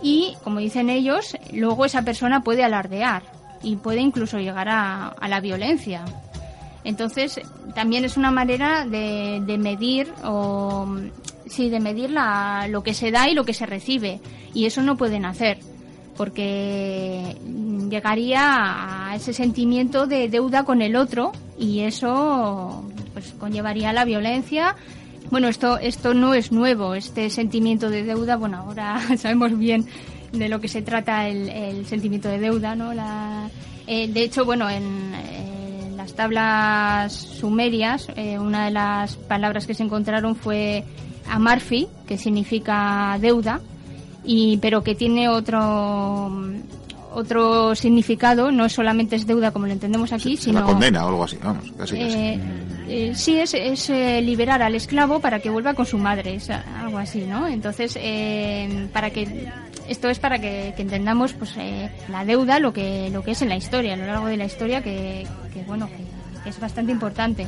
y 0.02 0.36
como 0.44 0.60
dicen 0.60 0.90
ellos, 0.90 1.36
luego 1.52 1.84
esa 1.84 2.02
persona 2.02 2.40
puede 2.40 2.64
alardear 2.64 3.22
y 3.64 3.76
puede 3.76 4.00
incluso 4.00 4.38
llegar 4.38 4.68
a, 4.68 5.08
a 5.08 5.28
la 5.28 5.40
violencia. 5.40 6.04
Entonces, 6.84 7.40
también 7.74 8.04
es 8.04 8.16
una 8.16 8.30
manera 8.30 8.84
de, 8.84 9.42
de 9.44 9.58
medir 9.58 10.12
o 10.22 10.86
sí, 11.46 11.70
de 11.70 11.80
medir 11.80 12.10
la, 12.10 12.66
lo 12.68 12.82
que 12.82 12.94
se 12.94 13.10
da 13.10 13.28
y 13.28 13.34
lo 13.34 13.44
que 13.44 13.54
se 13.54 13.66
recibe. 13.66 14.20
Y 14.52 14.66
eso 14.66 14.82
no 14.82 14.96
pueden 14.96 15.24
hacer, 15.24 15.58
porque 16.16 17.36
llegaría 17.88 19.08
a 19.10 19.16
ese 19.16 19.32
sentimiento 19.32 20.06
de 20.06 20.28
deuda 20.28 20.64
con 20.64 20.82
el 20.82 20.96
otro 20.96 21.32
y 21.58 21.80
eso 21.80 22.84
pues 23.12 23.34
conllevaría 23.38 23.92
la 23.92 24.04
violencia. 24.04 24.76
Bueno, 25.30 25.48
esto 25.48 25.78
esto 25.78 26.12
no 26.12 26.34
es 26.34 26.52
nuevo, 26.52 26.94
este 26.94 27.30
sentimiento 27.30 27.88
de 27.88 28.04
deuda, 28.04 28.36
bueno, 28.36 28.58
ahora 28.58 29.00
sabemos 29.18 29.56
bien 29.58 29.86
de 30.38 30.48
lo 30.48 30.60
que 30.60 30.68
se 30.68 30.82
trata 30.82 31.28
el, 31.28 31.48
el 31.48 31.86
sentimiento 31.86 32.28
de 32.28 32.38
deuda, 32.38 32.74
¿no? 32.74 32.92
La, 32.94 33.48
eh, 33.86 34.08
de 34.08 34.22
hecho, 34.22 34.44
bueno, 34.44 34.68
en, 34.70 35.14
en 35.14 35.96
las 35.96 36.14
tablas 36.14 37.12
sumerias, 37.12 38.08
eh, 38.16 38.38
una 38.38 38.64
de 38.66 38.70
las 38.70 39.16
palabras 39.16 39.66
que 39.66 39.74
se 39.74 39.82
encontraron 39.82 40.36
fue 40.36 40.84
amarfi, 41.30 41.88
que 42.06 42.18
significa 42.18 43.16
deuda, 43.20 43.60
y 44.24 44.56
pero 44.58 44.82
que 44.82 44.94
tiene 44.94 45.28
otro 45.28 46.30
otro 47.12 47.74
significado, 47.76 48.50
no 48.50 48.68
solamente 48.68 49.14
es 49.16 49.26
deuda 49.26 49.52
como 49.52 49.66
lo 49.66 49.72
entendemos 49.72 50.12
aquí, 50.12 50.36
Se 50.36 50.44
sino 50.46 50.60
la 50.60 50.66
condena 50.66 51.04
o 51.04 51.08
algo 51.10 51.24
así, 51.24 51.38
vamos, 51.42 51.64
casi 51.78 51.96
casi. 51.96 52.16
eh, 52.16 52.40
eh, 52.88 53.12
sí, 53.14 53.38
es, 53.38 53.54
es 53.54 53.88
eh, 53.90 54.20
liberar 54.20 54.62
al 54.62 54.74
esclavo 54.74 55.20
para 55.20 55.40
que 55.40 55.50
vuelva 55.50 55.74
con 55.74 55.86
su 55.86 55.98
madre, 55.98 56.34
es 56.34 56.50
algo 56.50 56.98
así, 56.98 57.22
¿no? 57.22 57.48
Entonces, 57.48 57.98
eh, 58.00 58.88
para 58.92 59.10
que 59.10 59.48
esto 59.88 60.08
es 60.08 60.18
para 60.18 60.38
que, 60.38 60.74
entendamos, 60.76 61.32
pues, 61.34 61.54
eh, 61.58 61.90
la 62.08 62.24
deuda, 62.24 62.58
lo 62.58 62.72
que 62.72 63.10
lo 63.10 63.22
que 63.22 63.32
es 63.32 63.42
en 63.42 63.48
la 63.48 63.56
historia, 63.56 63.94
a 63.94 63.96
lo 63.96 64.06
largo 64.06 64.26
de 64.26 64.36
la 64.36 64.44
historia, 64.44 64.82
que, 64.82 65.26
que, 65.52 65.62
bueno, 65.62 65.88
que 66.42 66.50
es 66.50 66.60
bastante 66.60 66.92
importante. 66.92 67.46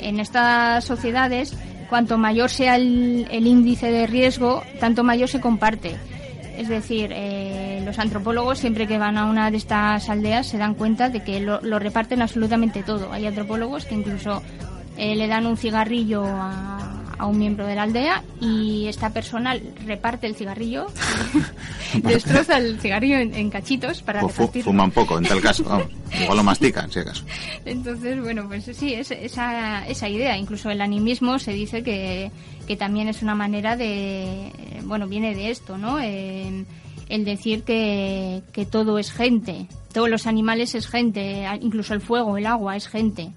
En 0.00 0.20
estas 0.20 0.84
sociedades, 0.84 1.56
cuanto 1.88 2.18
mayor 2.18 2.50
sea 2.50 2.76
el, 2.76 3.26
el 3.30 3.46
índice 3.46 3.90
de 3.90 4.06
riesgo, 4.06 4.62
tanto 4.80 5.04
mayor 5.04 5.28
se 5.28 5.40
comparte. 5.40 5.96
Es 6.56 6.68
decir, 6.68 7.10
eh, 7.12 7.63
los 7.84 7.98
antropólogos 7.98 8.58
siempre 8.58 8.86
que 8.86 8.98
van 8.98 9.16
a 9.18 9.26
una 9.26 9.50
de 9.50 9.56
estas 9.56 10.08
aldeas 10.08 10.46
se 10.46 10.58
dan 10.58 10.74
cuenta 10.74 11.08
de 11.08 11.22
que 11.22 11.40
lo, 11.40 11.60
lo 11.62 11.78
reparten 11.78 12.22
absolutamente 12.22 12.82
todo. 12.82 13.12
Hay 13.12 13.26
antropólogos 13.26 13.84
que 13.84 13.94
incluso 13.94 14.42
eh, 14.96 15.14
le 15.16 15.26
dan 15.28 15.46
un 15.46 15.56
cigarrillo 15.56 16.24
a, 16.24 17.02
a 17.18 17.26
un 17.26 17.38
miembro 17.38 17.66
de 17.66 17.74
la 17.76 17.82
aldea 17.82 18.22
y 18.40 18.86
esta 18.86 19.10
persona 19.10 19.56
reparte 19.86 20.26
el 20.26 20.34
cigarrillo, 20.34 20.86
destroza 22.02 22.58
el 22.58 22.78
cigarrillo 22.80 23.16
en, 23.18 23.34
en 23.34 23.50
cachitos 23.50 24.02
para 24.02 24.20
fu- 24.20 24.28
repartirlo. 24.28 24.64
fuman 24.72 24.90
poco, 24.90 25.18
en 25.18 25.24
tal 25.24 25.40
caso, 25.40 25.64
vamos. 25.68 25.86
Igual 26.20 26.36
lo 26.38 26.44
mastican, 26.44 26.90
si 26.92 27.00
acaso. 27.00 27.24
Entonces, 27.64 28.20
bueno, 28.20 28.46
pues 28.46 28.64
sí, 28.72 28.94
es 28.94 29.10
esa, 29.10 29.86
esa 29.88 30.08
idea. 30.08 30.36
Incluso 30.36 30.70
el 30.70 30.80
animismo 30.80 31.38
se 31.40 31.52
dice 31.52 31.82
que, 31.82 32.30
que 32.68 32.76
también 32.76 33.08
es 33.08 33.20
una 33.22 33.34
manera 33.34 33.76
de, 33.76 34.52
bueno, 34.84 35.08
viene 35.08 35.34
de 35.34 35.50
esto, 35.50 35.76
¿no? 35.76 35.98
Eh, 36.00 36.64
el 37.08 37.24
decir 37.24 37.64
que, 37.64 38.42
que 38.52 38.66
todo 38.66 38.98
es 38.98 39.12
gente, 39.12 39.68
todos 39.92 40.10
los 40.10 40.26
animales 40.26 40.74
es 40.74 40.88
gente, 40.88 41.46
incluso 41.60 41.94
el 41.94 42.00
fuego, 42.00 42.36
el 42.36 42.46
agua 42.46 42.76
es 42.76 42.88
gente. 42.88 43.30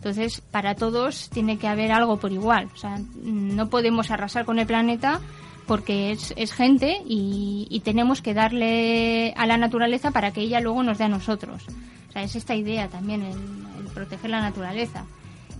Entonces, 0.00 0.40
para 0.40 0.74
todos 0.74 1.28
tiene 1.28 1.58
que 1.58 1.68
haber 1.68 1.92
algo 1.92 2.16
por 2.16 2.32
igual. 2.32 2.68
O 2.74 2.76
sea, 2.78 2.98
no 3.22 3.68
podemos 3.68 4.10
arrasar 4.10 4.46
con 4.46 4.58
el 4.58 4.66
planeta 4.66 5.20
porque 5.66 6.10
es, 6.10 6.32
es 6.36 6.52
gente 6.52 7.02
y, 7.04 7.80
tenemos 7.84 8.22
que 8.22 8.34
darle 8.34 9.32
a 9.36 9.46
la 9.46 9.56
naturaleza 9.56 10.10
para 10.10 10.32
que 10.32 10.40
ella 10.40 10.60
luego 10.60 10.82
nos 10.82 10.98
dé 10.98 11.04
a 11.04 11.08
nosotros. 11.08 11.64
O 12.08 12.12
sea, 12.12 12.22
es 12.22 12.34
esta 12.34 12.56
idea 12.56 12.88
también, 12.88 13.22
el 13.22 13.86
proteger 13.94 14.30
la 14.30 14.40
naturaleza. 14.40 15.04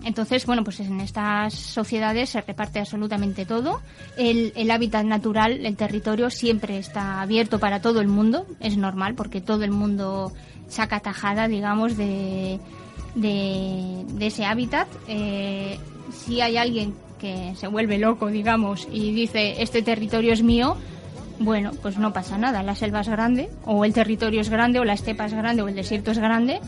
Entonces, 0.05 0.47
bueno, 0.47 0.65
pues 0.65 0.81
en 0.81 1.01
estas 1.01 1.55
sociedades 1.55 2.31
se 2.31 2.41
reparte 2.41 2.79
absolutamente 2.79 3.45
todo. 3.45 3.81
El, 4.17 4.71
hábitat 4.71 5.05
natural, 5.05 5.65
el 5.65 5.77
territorio, 5.77 6.31
siempre 6.31 6.79
está 6.79 7.21
abierto 7.21 7.59
para 7.59 7.81
todo 7.81 8.01
el 8.01 8.09
mundo. 8.09 8.47
Es 8.61 8.77
normal 8.77 9.15
porque 9.15 9.41
todo 9.41 9.65
el 9.65 9.73
mundo 9.73 10.33
saca 10.69 11.01
tajada, 11.01 11.49
digamos, 11.49 11.97
de 11.97 12.59
ese 14.21 14.45
hábitat. 14.45 14.89
Eh, 15.07 15.79
si 16.13 16.41
hay 16.41 16.57
alguien 16.57 16.95
que 17.21 17.55
se 17.55 17.69
vuelve 17.69 17.99
loco, 17.99 18.29
digamos, 18.29 18.89
y 18.91 19.13
dice, 19.13 19.63
este 19.63 19.83
territorio 19.83 20.33
es 20.33 20.43
mío, 20.43 20.77
bueno, 21.39 21.73
pues 21.83 21.99
no 21.99 22.13
pasa 22.13 22.39
nada. 22.39 22.63
La 22.63 22.75
selva 22.75 23.01
es 23.01 23.09
grande, 23.09 23.51
o 23.65 23.85
el 23.85 23.93
territorio 23.93 24.41
es 24.41 24.49
grande, 24.49 24.81
o 24.81 24.85
la 24.85 24.95
estepa 24.95 25.27
es 25.27 25.35
grande, 25.35 25.63
o 25.63 25.69
el 25.69 25.75
desierto 25.75 26.11
es 26.11 26.19
grande. 26.19 26.61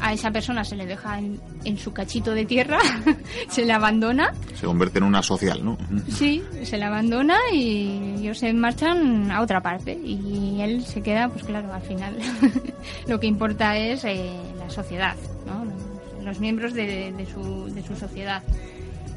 A 0.00 0.12
esa 0.12 0.30
persona 0.30 0.64
se 0.64 0.76
le 0.76 0.86
deja 0.86 1.18
en, 1.18 1.40
en 1.64 1.76
su 1.78 1.92
cachito 1.92 2.32
de 2.32 2.44
tierra, 2.46 2.78
se 3.48 3.64
le 3.64 3.72
abandona, 3.72 4.32
Se 4.54 4.66
convierte 4.66 4.98
en 4.98 5.04
una 5.04 5.22
social, 5.22 5.64
¿no? 5.64 5.76
sí, 6.08 6.42
se 6.62 6.78
le 6.78 6.84
abandona 6.84 7.36
y 7.52 8.14
ellos 8.18 8.38
se 8.38 8.52
marchan 8.52 9.30
a 9.30 9.40
otra 9.42 9.60
parte. 9.60 9.92
Y 9.92 10.60
él 10.60 10.84
se 10.84 11.02
queda, 11.02 11.28
pues 11.28 11.44
claro, 11.44 11.72
al 11.72 11.82
final 11.82 12.16
lo 13.06 13.20
que 13.20 13.26
importa 13.26 13.76
es 13.76 14.04
eh, 14.04 14.30
la 14.58 14.70
sociedad, 14.70 15.16
¿no? 15.46 15.64
los, 15.64 16.24
los 16.24 16.40
miembros 16.40 16.72
de, 16.74 17.12
de 17.12 17.26
su, 17.26 17.66
de 17.74 17.82
su 17.82 17.94
sociedad. 17.96 18.42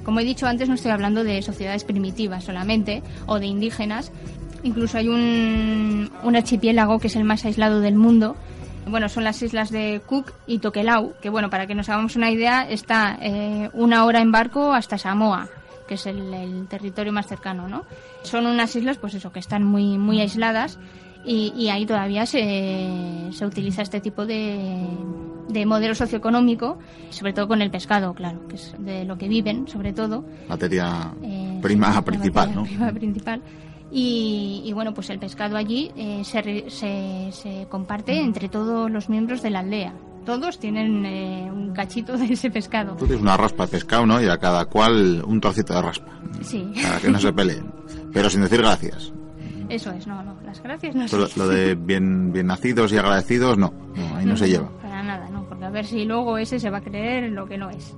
Como 0.03 0.19
he 0.19 0.25
dicho 0.25 0.47
antes, 0.47 0.67
no 0.67 0.75
estoy 0.75 0.91
hablando 0.91 1.23
de 1.23 1.41
sociedades 1.41 1.83
primitivas 1.85 2.43
solamente 2.43 3.01
o 3.25 3.39
de 3.39 3.45
indígenas. 3.45 4.11
Incluso 4.63 4.97
hay 4.97 5.07
un, 5.07 6.09
un 6.23 6.35
archipiélago 6.35 6.99
que 6.99 7.07
es 7.07 7.15
el 7.15 7.23
más 7.23 7.45
aislado 7.45 7.79
del 7.79 7.95
mundo. 7.95 8.35
Bueno, 8.87 9.09
son 9.09 9.23
las 9.23 9.41
islas 9.41 9.71
de 9.71 10.01
Cook 10.05 10.31
y 10.45 10.59
Tokelau, 10.59 11.13
que 11.21 11.29
bueno, 11.29 11.49
para 11.49 11.65
que 11.67 11.73
nos 11.75 11.89
hagamos 11.89 12.15
una 12.15 12.29
idea, 12.29 12.69
está 12.69 13.17
eh, 13.21 13.69
una 13.73 14.05
hora 14.05 14.21
en 14.21 14.31
barco 14.31 14.73
hasta 14.73 14.97
Samoa, 14.97 15.47
que 15.87 15.95
es 15.95 16.05
el, 16.05 16.33
el 16.33 16.67
territorio 16.67 17.11
más 17.13 17.27
cercano, 17.27 17.67
¿no? 17.67 17.85
Son 18.23 18.45
unas 18.45 18.75
islas, 18.75 18.97
pues 18.97 19.13
eso, 19.15 19.31
que 19.31 19.39
están 19.39 19.63
muy, 19.63 19.97
muy 19.97 20.19
aisladas 20.21 20.77
y, 21.25 21.53
y 21.55 21.69
ahí 21.69 21.85
todavía 21.85 22.25
se, 22.25 23.29
se 23.31 23.45
utiliza 23.45 23.81
este 23.81 23.99
tipo 24.01 24.25
de, 24.25 24.85
de 25.49 25.65
modelo 25.65 25.95
socioeconómico, 25.95 26.77
sobre 27.09 27.33
todo 27.33 27.47
con 27.47 27.61
el 27.61 27.71
pescado, 27.71 28.13
claro, 28.13 28.47
que 28.47 28.55
es 28.55 28.75
de 28.79 29.05
lo 29.05 29.17
que 29.17 29.27
viven, 29.27 29.67
sobre 29.67 29.93
todo. 29.93 30.23
Materia 30.49 31.11
Eh, 31.23 31.59
prima 31.61 31.93
sí, 31.93 32.01
principal, 32.01 32.53
¿no? 32.53 32.63
prima 32.63 32.91
principal. 32.91 33.41
Y, 33.95 34.63
y, 34.65 34.73
bueno, 34.73 34.91
pues 34.93 35.09
el 35.11 35.19
pescado 35.19 35.55
allí 35.55 35.91
eh, 35.95 36.23
se, 36.23 36.69
se, 36.71 37.29
se 37.31 37.67
comparte 37.69 38.19
entre 38.19 38.49
todos 38.49 38.89
los 38.89 39.07
miembros 39.07 39.43
de 39.43 39.51
la 39.51 39.59
aldea. 39.59 39.93
Todos 40.25 40.57
tienen 40.57 41.05
eh, 41.05 41.47
un 41.51 41.73
cachito 41.73 42.17
de 42.17 42.25
ese 42.33 42.49
pescado. 42.49 42.95
Tú 42.95 43.05
tienes 43.05 43.21
una 43.21 43.37
raspa 43.37 43.65
de 43.65 43.71
pescado, 43.73 44.05
¿no? 44.07 44.19
Y 44.19 44.27
a 44.27 44.37
cada 44.39 44.65
cual 44.65 45.23
un 45.27 45.39
trocito 45.39 45.73
de 45.75 45.81
raspa. 45.83 46.11
Sí, 46.41 46.71
Para 46.81 46.99
que 46.99 47.09
no 47.09 47.19
se 47.19 47.31
peleen. 47.33 47.65
Pero 48.11 48.29
sin 48.31 48.41
decir 48.41 48.59
gracias. 48.61 49.11
eso 49.69 49.91
es, 49.91 50.07
no, 50.07 50.23
no, 50.23 50.35
las 50.45 50.61
gracias 50.63 50.95
no 50.95 51.05
Pero 51.11 51.27
se- 51.27 51.37
lo 51.39 51.47
de 51.47 51.75
bien, 51.75 52.31
bien 52.33 52.47
nacidos 52.47 52.91
y 52.93 52.97
agradecidos, 52.97 53.57
no. 53.59 53.73
No, 53.95 54.15
ahí 54.15 54.25
no 54.25 54.35
se 54.37 54.49
lleva. 54.49 54.69
Para 54.81 55.03
nada, 55.03 55.29
no, 55.29 55.43
porque 55.47 55.65
a 55.65 55.69
ver 55.69 55.85
si 55.85 56.05
luego 56.05 56.37
ese 56.39 56.59
se 56.59 56.69
va 56.71 56.77
a 56.79 56.81
creer 56.81 57.31
lo 57.31 57.45
que 57.45 57.57
no 57.59 57.69
es. 57.69 57.93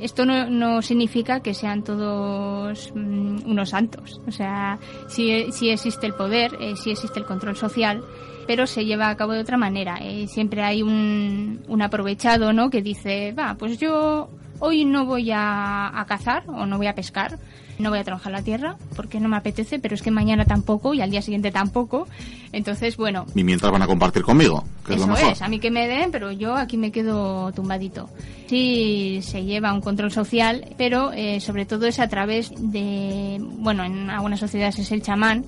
Esto 0.00 0.24
no, 0.24 0.48
no 0.48 0.82
significa 0.82 1.40
que 1.40 1.54
sean 1.54 1.82
todos 1.84 2.92
mm, 2.94 3.50
unos 3.50 3.70
santos. 3.70 4.20
O 4.26 4.30
sea, 4.30 4.78
sí, 5.08 5.46
sí 5.52 5.70
existe 5.70 6.06
el 6.06 6.14
poder, 6.14 6.56
eh, 6.60 6.74
sí 6.76 6.90
existe 6.90 7.18
el 7.18 7.26
control 7.26 7.56
social, 7.56 8.02
pero 8.46 8.66
se 8.66 8.84
lleva 8.84 9.10
a 9.10 9.16
cabo 9.16 9.32
de 9.32 9.40
otra 9.40 9.56
manera. 9.56 9.98
Eh, 10.00 10.26
siempre 10.26 10.62
hay 10.62 10.82
un, 10.82 11.62
un 11.68 11.82
aprovechado, 11.82 12.52
¿no? 12.52 12.70
Que 12.70 12.82
dice, 12.82 13.32
va, 13.32 13.54
pues 13.54 13.78
yo 13.78 14.30
hoy 14.58 14.84
no 14.84 15.06
voy 15.06 15.30
a, 15.30 16.00
a 16.00 16.04
cazar 16.06 16.44
o 16.48 16.66
no 16.66 16.76
voy 16.78 16.86
a 16.86 16.94
pescar, 16.94 17.38
no 17.80 17.90
voy 17.90 17.98
a 17.98 18.04
trabajar 18.04 18.32
la 18.32 18.42
tierra 18.42 18.76
porque 18.96 19.20
no 19.20 19.28
me 19.28 19.36
apetece, 19.36 19.78
pero 19.78 19.94
es 19.94 20.02
que 20.02 20.10
mañana 20.10 20.44
tampoco 20.44 20.94
y 20.94 21.00
al 21.00 21.10
día 21.10 21.22
siguiente 21.22 21.50
tampoco. 21.50 22.06
Entonces, 22.52 22.96
bueno, 22.96 23.26
Y 23.34 23.44
mientras 23.44 23.70
van 23.70 23.82
a 23.82 23.86
compartir 23.86 24.22
conmigo, 24.22 24.64
que 24.84 24.94
es 24.94 24.98
eso 24.98 25.06
lo 25.06 25.14
mejor. 25.14 25.32
es, 25.32 25.42
a 25.42 25.48
mí 25.48 25.58
que 25.60 25.70
me 25.70 25.86
den, 25.86 26.10
pero 26.10 26.32
yo 26.32 26.56
aquí 26.56 26.76
me 26.76 26.90
quedo 26.90 27.52
tumbadito. 27.52 28.08
Sí 28.48 29.20
se 29.22 29.44
lleva 29.44 29.72
un 29.72 29.80
control 29.80 30.10
social, 30.10 30.66
pero 30.76 31.12
eh, 31.12 31.40
sobre 31.40 31.66
todo 31.66 31.86
es 31.86 32.00
a 32.00 32.08
través 32.08 32.50
de, 32.58 33.38
bueno, 33.40 33.84
en 33.84 34.10
algunas 34.10 34.40
sociedades 34.40 34.78
es 34.80 34.90
el 34.90 35.02
chamán, 35.02 35.44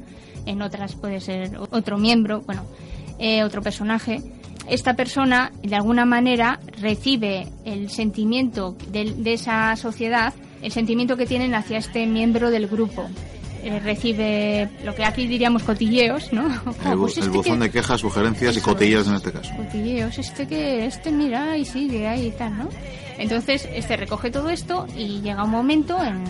en 0.46 0.62
otras 0.62 0.94
puede 0.94 1.20
ser 1.20 1.56
otro 1.70 1.98
miembro, 1.98 2.42
bueno, 2.42 2.64
eh, 3.18 3.42
otro 3.42 3.62
personaje. 3.62 4.22
Esta 4.68 4.94
persona, 4.94 5.50
de 5.62 5.74
alguna 5.74 6.04
manera, 6.04 6.60
recibe 6.80 7.48
el 7.64 7.90
sentimiento 7.90 8.76
de, 8.92 9.12
de 9.12 9.32
esa 9.32 9.74
sociedad, 9.74 10.32
el 10.62 10.72
sentimiento 10.72 11.16
que 11.16 11.26
tienen 11.26 11.54
hacia 11.54 11.78
este 11.78 12.06
miembro 12.06 12.50
del 12.50 12.66
grupo. 12.68 13.08
Eh, 13.64 13.78
recibe 13.78 14.68
lo 14.84 14.92
que 14.92 15.04
aquí 15.04 15.26
diríamos 15.28 15.62
cotilleos, 15.62 16.32
¿no? 16.32 16.46
El, 16.48 16.52
Oh, 16.66 16.72
bu- 16.96 17.00
pues 17.02 17.16
el 17.18 17.24
este 17.24 17.36
buzón 17.36 17.58
que- 17.58 17.64
de 17.66 17.70
quejas, 17.70 18.00
sugerencias 18.00 18.56
y 18.56 18.58
Eso 18.58 18.76
es. 18.80 19.06
en 19.06 19.14
este 19.14 19.30
caso. 19.32 19.54
cotilleos, 19.56 20.18
este 20.18 20.48
que, 20.48 20.86
este 20.86 21.12
mira 21.12 21.56
y 21.56 21.64
sigue 21.64 22.08
ahí 22.08 22.26
y 22.26 22.30
tal, 22.32 22.58
¿no? 22.58 22.68
Entonces, 23.18 23.68
este 23.72 23.96
recoge 23.96 24.30
todo 24.32 24.48
esto 24.50 24.86
y 24.96 25.20
llega 25.20 25.44
un 25.44 25.50
momento 25.50 25.96
en, 26.02 26.24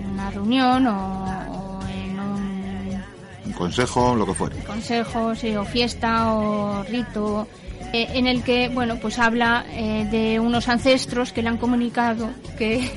en 0.00 0.10
una 0.14 0.30
reunión 0.30 0.86
o, 0.86 1.24
o 1.50 1.80
en 1.88 2.18
un 2.18 3.02
Un 3.44 3.52
consejo, 3.52 4.14
lo 4.16 4.24
que 4.24 4.32
fuere. 4.32 4.56
consejo, 4.64 5.34
sí, 5.34 5.54
o 5.54 5.64
fiesta 5.66 6.32
o 6.32 6.82
rito, 6.84 7.46
eh, 7.92 8.08
en 8.14 8.26
el 8.26 8.42
que, 8.42 8.70
bueno, 8.70 8.96
pues 8.96 9.18
habla 9.18 9.66
eh, 9.72 10.08
de 10.10 10.40
unos 10.40 10.68
ancestros 10.70 11.32
que 11.34 11.42
le 11.42 11.50
han 11.50 11.58
comunicado 11.58 12.30
que 12.56 12.90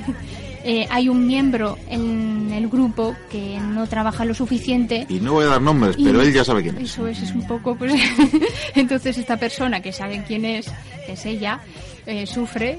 eh, 0.68 0.84
hay 0.90 1.08
un 1.08 1.28
miembro 1.28 1.78
en 1.88 2.50
el 2.52 2.68
grupo 2.68 3.14
que 3.30 3.56
no 3.60 3.86
trabaja 3.86 4.24
lo 4.24 4.34
suficiente 4.34 5.06
Y 5.08 5.20
no 5.20 5.34
voy 5.34 5.44
a 5.44 5.48
dar 5.50 5.62
nombres, 5.62 5.94
pero 5.96 6.20
él 6.20 6.32
ya 6.32 6.42
sabe 6.42 6.62
quién 6.62 6.76
es. 6.78 6.90
Eso 6.90 7.06
es, 7.06 7.22
es 7.22 7.30
un 7.30 7.46
poco, 7.46 7.76
pues. 7.76 7.94
entonces, 8.74 9.16
esta 9.16 9.36
persona 9.36 9.80
que 9.80 9.92
sabe 9.92 10.24
quién 10.26 10.44
es, 10.44 10.66
que 11.06 11.12
es 11.12 11.24
ella, 11.24 11.60
eh, 12.04 12.26
sufre 12.26 12.78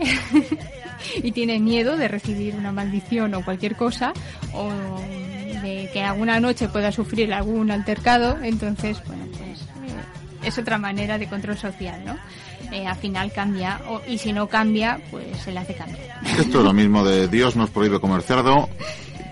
y 1.23 1.31
tiene 1.31 1.59
miedo 1.59 1.95
de 1.95 2.09
recibir 2.09 2.55
una 2.55 2.73
maldición 2.73 3.33
o 3.35 3.45
cualquier 3.45 3.77
cosa, 3.77 4.11
o 4.53 4.69
de 5.61 5.89
que 5.93 6.03
alguna 6.03 6.41
noche 6.41 6.67
pueda 6.67 6.91
sufrir 6.91 7.33
algún 7.33 7.71
altercado. 7.71 8.37
Entonces, 8.43 9.01
bueno, 9.07 9.23
pues. 9.31 9.61
eh, 9.61 10.47
es 10.47 10.57
otra 10.57 10.77
manera 10.77 11.17
de 11.17 11.27
control 11.27 11.57
social, 11.57 12.03
¿no? 12.05 12.17
Eh, 12.71 12.85
al 12.85 12.97
final 12.97 13.31
cambia, 13.31 13.79
o- 13.87 14.01
y 14.07 14.17
si 14.17 14.33
no 14.33 14.47
cambia, 14.47 14.99
pues 15.09 15.25
se 15.43 15.51
le 15.51 15.59
hace 15.59 15.73
cambiar. 15.73 16.19
Esto 16.39 16.59
es 16.59 16.63
lo 16.65 16.73
mismo 16.73 17.03
de 17.05 17.27
Dios 17.29 17.55
nos 17.55 17.69
prohíbe 17.69 17.99
comer 17.99 18.21
cerdo, 18.21 18.67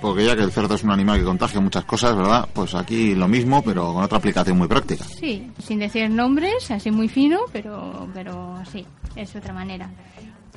porque 0.01 0.25
ya 0.25 0.35
que 0.35 0.43
el 0.43 0.51
cerdo 0.51 0.75
es 0.75 0.83
un 0.83 0.91
animal 0.91 1.19
que 1.19 1.25
contagia 1.25 1.59
muchas 1.59 1.83
cosas, 1.85 2.15
¿verdad? 2.15 2.47
Pues 2.53 2.73
aquí 2.75 3.13
lo 3.13 3.27
mismo, 3.27 3.61
pero 3.61 3.93
con 3.93 4.03
otra 4.03 4.17
aplicación 4.19 4.57
muy 4.57 4.67
práctica. 4.67 5.03
Sí, 5.03 5.49
sin 5.61 5.79
decir 5.79 6.09
nombres, 6.09 6.71
así 6.71 6.91
muy 6.91 7.09
fino, 7.09 7.39
pero, 7.51 8.07
pero 8.13 8.61
sí, 8.71 8.85
es 9.15 9.35
otra 9.35 9.53
manera. 9.53 9.89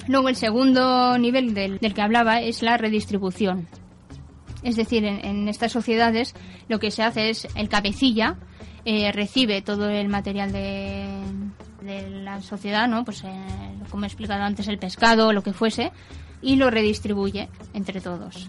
Luego 0.07 0.29
el 0.29 0.37
segundo 0.37 1.18
nivel 1.18 1.55
del, 1.55 1.79
del 1.79 1.95
que 1.95 2.03
hablaba 2.03 2.41
es 2.41 2.62
la 2.62 2.76
redistribución. 2.76 3.66
Es 4.62 4.76
decir, 4.76 5.05
en, 5.05 5.24
en 5.24 5.49
estas 5.49 5.72
sociedades 5.72 6.35
lo 6.68 6.79
que 6.79 6.91
se 6.91 7.03
hace 7.03 7.31
es 7.31 7.49
el 7.57 7.68
cabecilla 7.68 8.37
eh, 8.85 9.11
recibe 9.12 9.62
todo 9.62 9.89
el 9.89 10.09
material 10.09 10.51
de, 10.53 11.07
de 11.89 12.09
la 12.22 12.41
sociedad, 12.43 12.86
¿no? 12.86 13.05
Pues 13.05 13.24
eh, 13.24 13.30
como 13.91 14.05
he 14.05 14.07
explicado 14.07 14.43
antes, 14.45 14.68
el 14.68 14.78
pescado, 14.78 15.32
lo 15.32 15.43
que 15.43 15.53
fuese, 15.53 15.91
y 16.41 16.55
lo 16.55 16.70
redistribuye 16.70 17.49
entre 17.74 18.01
todos. 18.01 18.49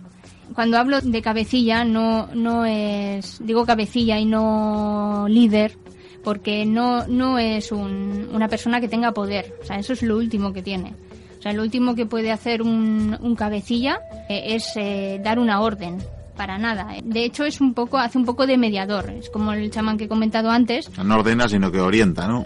Cuando 0.54 0.78
hablo 0.78 1.00
de 1.02 1.22
cabecilla 1.22 1.84
no, 1.84 2.28
no 2.36 2.66
es, 2.66 3.40
digo 3.44 3.66
cabecilla 3.66 4.20
y 4.20 4.26
no 4.26 5.26
líder, 5.30 5.78
porque 6.24 6.66
no, 6.66 7.08
no 7.08 7.40
es 7.40 7.72
un- 7.72 8.30
una 8.34 8.48
persona 8.48 8.82
que 8.82 8.88
tenga 8.88 9.12
poder. 9.14 9.56
O 9.62 9.66
sea, 9.66 9.78
eso 9.80 9.94
es 9.94 10.04
lo 10.04 10.18
último 10.18 10.52
que 10.54 10.62
tiene. 10.62 10.94
O 11.40 11.42
sea, 11.42 11.54
lo 11.54 11.62
último 11.64 11.96
que 11.96 12.06
puede 12.06 12.32
hacer 12.32 12.62
un, 12.62 13.18
un 13.22 13.36
cabecilla 13.36 14.00
eh, 14.28 14.56
es 14.56 14.74
eh, 14.76 15.22
dar 15.24 15.40
una 15.40 15.62
orden. 15.62 15.98
Para 16.36 16.58
nada. 16.58 16.88
De 17.04 17.26
hecho, 17.26 17.44
es 17.44 17.60
un 17.60 17.74
poco, 17.74 17.98
hace 17.98 18.18
un 18.18 18.24
poco 18.26 18.48
de 18.48 18.58
mediador. 18.58 19.10
Es 19.10 19.30
como 19.30 19.52
el 19.52 19.70
chamán 19.72 19.98
que 19.98 20.06
he 20.06 20.08
comentado 20.08 20.50
antes. 20.50 20.90
No 21.04 21.16
ordena, 21.16 21.50
sino 21.50 21.70
que 21.70 21.82
orienta, 21.82 22.28
¿no? 22.30 22.46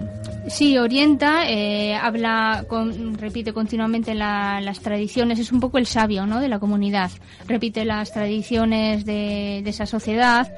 Sí, 0.49 0.77
orienta, 0.77 1.49
eh, 1.49 1.95
habla, 1.95 2.65
con- 2.67 3.17
repite 3.17 3.53
continuamente 3.53 4.13
la- 4.13 4.59
las 4.61 4.81
tradiciones, 4.81 5.39
es 5.39 5.51
un 5.51 5.59
poco 5.61 5.77
el 5.77 5.85
sabio 5.85 6.25
¿no? 6.25 6.39
de 6.41 6.49
la 6.49 6.59
comunidad. 6.59 7.11
Repite 7.47 7.85
las 7.85 8.11
tradiciones 8.11 9.05
de, 9.05 9.59
esa 9.59 9.85
sociedad. 9.85 10.51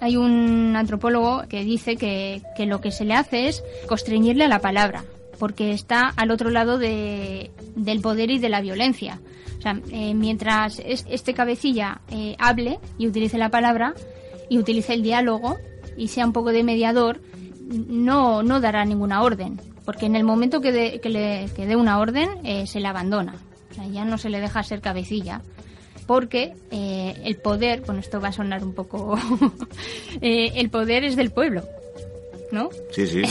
Hay 0.00 0.16
un 0.16 0.74
antropólogo 0.74 1.44
que 1.48 1.64
dice 1.64 1.96
que, 1.96 2.40
que 2.56 2.64
lo 2.66 2.80
que 2.80 2.90
se 2.90 3.04
le 3.04 3.14
hace 3.14 3.48
es 3.48 3.62
constreñirle 3.88 4.44
a 4.44 4.48
la 4.48 4.60
palabra, 4.60 5.04
porque 5.38 5.70
está 5.72 6.12
al 6.16 6.30
otro 6.30 6.48
lado 6.50 6.78
de- 6.78 7.50
del 7.74 8.00
poder 8.00 8.30
y 8.30 8.38
de 8.38 8.48
la 8.48 8.62
violencia. 8.62 9.20
O 9.58 9.62
sea, 9.62 9.78
eh, 9.92 10.14
mientras 10.14 10.78
es- 10.78 11.06
este 11.10 11.34
cabecilla 11.34 12.00
eh, 12.10 12.36
hable 12.38 12.78
y 12.98 13.06
utilice 13.06 13.36
la 13.36 13.50
palabra 13.50 13.94
y 14.48 14.58
utilice 14.58 14.94
el 14.94 15.02
diálogo 15.02 15.56
y 15.96 16.08
sea 16.08 16.24
un 16.26 16.32
poco 16.32 16.52
de 16.52 16.62
mediador, 16.62 17.20
no, 17.66 18.42
no 18.42 18.60
dará 18.60 18.84
ninguna 18.84 19.22
orden, 19.22 19.60
porque 19.84 20.06
en 20.06 20.16
el 20.16 20.24
momento 20.24 20.60
que, 20.60 20.72
dé- 20.72 21.00
que 21.00 21.08
le 21.08 21.48
que 21.54 21.66
dé 21.66 21.76
una 21.76 21.98
orden 21.98 22.28
eh, 22.44 22.66
se 22.66 22.80
le 22.80 22.88
abandona, 22.88 23.34
o 23.70 23.74
sea, 23.74 23.86
ya 23.88 24.04
no 24.04 24.18
se 24.18 24.30
le 24.30 24.40
deja 24.40 24.62
ser 24.62 24.80
cabecilla, 24.80 25.42
porque 26.06 26.54
eh, 26.70 27.14
el 27.24 27.36
poder, 27.36 27.82
bueno, 27.84 28.00
esto 28.00 28.20
va 28.20 28.28
a 28.28 28.32
sonar 28.32 28.62
un 28.64 28.74
poco, 28.74 29.18
eh, 30.20 30.52
el 30.54 30.70
poder 30.70 31.04
es 31.04 31.16
del 31.16 31.30
pueblo, 31.30 31.62
¿no? 32.52 32.68
Sí, 32.92 33.06
sí. 33.08 33.22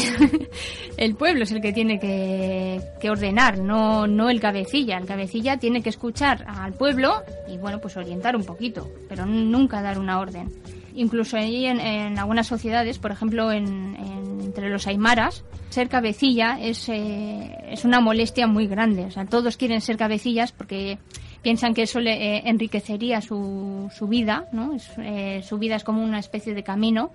el 0.97 1.15
pueblo 1.15 1.43
es 1.43 1.51
el 1.53 1.61
que 1.61 1.71
tiene 1.71 1.99
que, 1.99 2.81
que 2.99 3.09
ordenar, 3.09 3.57
no, 3.59 4.07
no 4.07 4.29
el 4.29 4.41
cabecilla. 4.41 4.97
El 4.97 5.05
cabecilla 5.05 5.57
tiene 5.57 5.81
que 5.81 5.87
escuchar 5.89 6.43
al 6.47 6.73
pueblo 6.73 7.23
y, 7.47 7.57
bueno, 7.57 7.79
pues 7.79 7.95
orientar 7.95 8.35
un 8.35 8.43
poquito, 8.43 8.89
pero 9.07 9.25
nunca 9.25 9.81
dar 9.81 9.99
una 9.99 10.19
orden. 10.19 10.51
Incluso 10.95 11.37
en, 11.37 11.79
en 11.79 12.17
algunas 12.19 12.47
sociedades, 12.47 12.99
por 12.99 13.11
ejemplo, 13.11 13.51
en, 13.51 13.95
en- 13.95 14.41
entre 14.41 14.69
los 14.69 14.87
aymaras, 14.87 15.43
ser 15.69 15.89
cabecilla 15.89 16.57
es, 16.61 16.87
eh, 16.89 17.55
es 17.69 17.83
una 17.83 17.99
molestia 17.99 18.47
muy 18.47 18.67
grande. 18.67 19.05
O 19.05 19.11
sea, 19.11 19.25
todos 19.25 19.57
quieren 19.57 19.81
ser 19.81 19.97
cabecillas 19.97 20.51
porque 20.53 20.97
piensan 21.41 21.73
que 21.73 21.81
eso 21.83 21.99
le 21.99 22.13
eh, 22.37 22.41
enriquecería 22.45 23.19
su, 23.21 23.89
su 23.93 24.07
vida, 24.07 24.47
¿no? 24.53 24.71
Eh, 24.99 25.41
su 25.43 25.57
vida 25.57 25.75
es 25.75 25.83
como 25.83 26.01
una 26.03 26.19
especie 26.19 26.53
de 26.53 26.63
camino 26.63 27.11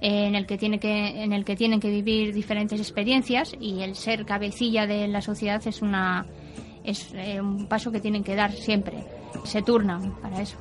en 0.00 0.34
el 0.34 0.46
que 0.46 0.58
tiene 0.58 0.78
que 0.78 1.22
en 1.24 1.32
el 1.32 1.44
que 1.46 1.56
tienen 1.56 1.80
que 1.80 1.88
vivir 1.90 2.34
diferentes 2.34 2.78
experiencias 2.78 3.56
y 3.58 3.80
el 3.80 3.94
ser 3.96 4.26
cabecilla 4.26 4.86
de 4.86 5.08
la 5.08 5.22
sociedad 5.22 5.60
es 5.66 5.80
una 5.80 6.26
es 6.84 7.12
un 7.40 7.66
paso 7.66 7.90
que 7.90 7.98
tienen 8.00 8.22
que 8.22 8.34
dar 8.36 8.52
siempre 8.52 8.98
se 9.44 9.62
turnan 9.62 10.14
para 10.20 10.42
eso 10.42 10.58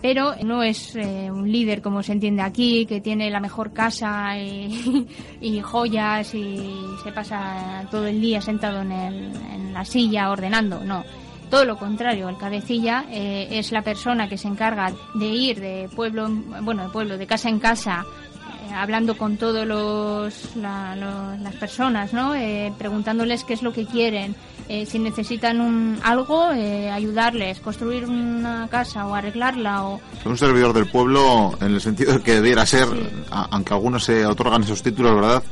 pero 0.00 0.34
no 0.44 0.62
es 0.62 0.94
eh, 0.96 1.30
un 1.30 1.50
líder 1.50 1.82
como 1.82 2.02
se 2.02 2.12
entiende 2.12 2.42
aquí 2.42 2.86
que 2.86 3.00
tiene 3.00 3.30
la 3.30 3.40
mejor 3.40 3.72
casa 3.72 4.38
y, 4.38 5.60
joyas 5.62 6.34
y 6.34 6.70
se 7.02 7.12
pasa 7.12 7.84
todo 7.90 8.06
el 8.06 8.20
día 8.20 8.40
sentado 8.40 8.82
en, 8.82 9.72
la 9.72 9.84
silla 9.84 10.30
ordenando 10.30 10.80
no 10.84 11.04
todo 11.50 11.64
lo 11.64 11.78
contrario, 11.78 12.28
el 12.28 12.36
cabecilla 12.36 13.06
eh, 13.10 13.48
es 13.52 13.72
la 13.72 13.80
persona 13.82 14.28
que 14.28 14.36
se 14.36 14.48
encarga 14.48 14.92
de 15.14 15.26
ir 15.26 15.58
de 15.60 15.88
pueblo, 15.96 16.26
en- 16.26 16.62
bueno, 16.62 16.82
de 16.84 16.90
pueblo, 16.90 17.16
de 17.16 17.26
casa 17.26 17.48
en 17.48 17.58
casa, 17.58 18.04
eh, 18.68 18.74
hablando 18.74 19.16
con 19.16 19.38
todos 19.38 19.66
la- 20.56 20.94
las 21.40 21.54
personas, 21.54 22.12
¿no? 22.12 22.34
Preguntándoles 22.76 23.44
qué 23.44 23.54
es 23.54 23.62
lo 23.62 23.72
que 23.72 23.86
quieren, 23.86 24.34
eh, 24.68 24.84
si 24.86 24.98
necesitan 24.98 25.60
un, 25.60 25.98
algo, 26.02 26.50
eh, 26.52 26.90
ayudarles, 26.90 27.58
construir 27.60 28.04
una 28.04 28.68
casa 28.70 29.06
o 29.06 29.14
arreglarla 29.14 29.84
o 29.84 30.00
Un 30.24 30.36
servidor 30.36 30.72
del 30.74 30.86
pueblo 30.90 31.56
en 31.60 31.74
el 31.74 31.80
sentido 31.80 32.12
de 32.14 32.20
que 32.22 32.34
debiera 32.34 32.66
ser, 32.66 32.86
a- 33.30 33.48
aunque 33.50 33.72
algunos 33.72 34.04
se 34.04 34.26
otorgan 34.26 34.62
esos 34.62 34.82
títulos, 34.82 35.14
¿verdad? 35.14 35.42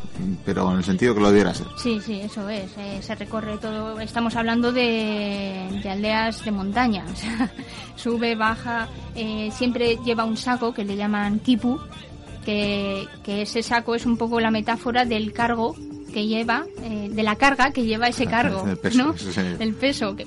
Pero 0.44 0.70
en 0.70 0.78
el 0.78 0.84
sentido 0.84 1.14
que 1.14 1.20
lo 1.20 1.28
debiera 1.28 1.54
ser. 1.54 1.66
Sí, 1.76 1.98
sí, 2.04 2.20
eso 2.20 2.48
es. 2.48 2.70
eh, 2.78 2.98
se 3.00 3.14
recorre 3.14 3.56
todo. 3.58 3.98
Estamos 4.00 4.36
hablando 4.36 4.70
de, 4.72 5.66
de 5.82 5.90
aldeas 5.90 6.44
de 6.44 6.50
montaña. 6.50 7.04
o 7.12 7.16
sea, 7.16 7.50
sube, 7.96 8.34
baja. 8.36 8.88
siempre 9.50 9.98
lleva 10.04 10.24
un 10.24 10.36
saco 10.36 10.74
que 10.74 10.84
le 10.84 10.96
llaman 10.96 11.38
kipu, 11.40 11.78
que, 12.44 13.06
que 13.24 13.42
ese 13.42 13.62
saco 13.62 13.94
es 13.94 14.06
un 14.06 14.16
poco 14.16 14.38
la 14.40 14.50
metáfora 14.50 15.04
del 15.04 15.32
cargo 15.32 15.74
que 16.16 16.26
lleva, 16.26 16.64
eh, 16.82 17.10
de 17.12 17.22
la 17.22 17.36
carga 17.36 17.72
que 17.72 17.84
lleva 17.84 18.08
ese 18.08 18.24
cargo, 18.26 18.66
El 18.66 18.78
peso, 18.78 18.96
¿no? 19.04 19.14
el- 19.60 19.74
peso. 19.74 20.16
Que, 20.16 20.24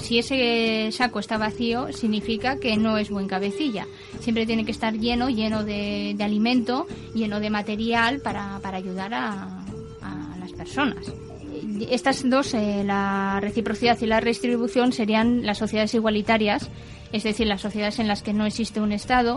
si 0.00 0.18
ese 0.18 0.88
saco 0.92 1.18
está 1.18 1.36
vacío, 1.36 1.92
significa 1.92 2.56
que 2.58 2.78
no 2.78 2.96
es 2.96 3.10
buen 3.10 3.28
cabecilla. 3.28 3.86
Siempre 4.20 4.46
tiene 4.46 4.64
que 4.64 4.70
estar 4.70 4.94
lleno, 4.94 5.28
lleno 5.28 5.62
de, 5.62 6.14
de 6.16 6.24
alimento, 6.24 6.86
lleno 7.14 7.38
de 7.38 7.50
material 7.50 8.20
para, 8.22 8.60
para 8.62 8.78
ayudar 8.78 9.12
a, 9.12 9.62
a 10.00 10.36
las 10.40 10.52
personas. 10.52 11.12
Estas 11.90 12.26
dos, 12.28 12.54
eh, 12.54 12.82
la 12.82 13.40
reciprocidad 13.42 13.98
y 14.00 14.06
la 14.06 14.20
redistribución, 14.20 14.90
serían 14.94 15.44
las 15.44 15.58
sociedades 15.58 15.92
igualitarias, 15.92 16.70
es 17.12 17.24
decir, 17.24 17.46
las 17.46 17.60
sociedades 17.60 17.98
en 17.98 18.08
las 18.08 18.22
que 18.22 18.32
no 18.32 18.46
existe 18.46 18.80
un 18.80 18.92
Estado, 18.92 19.36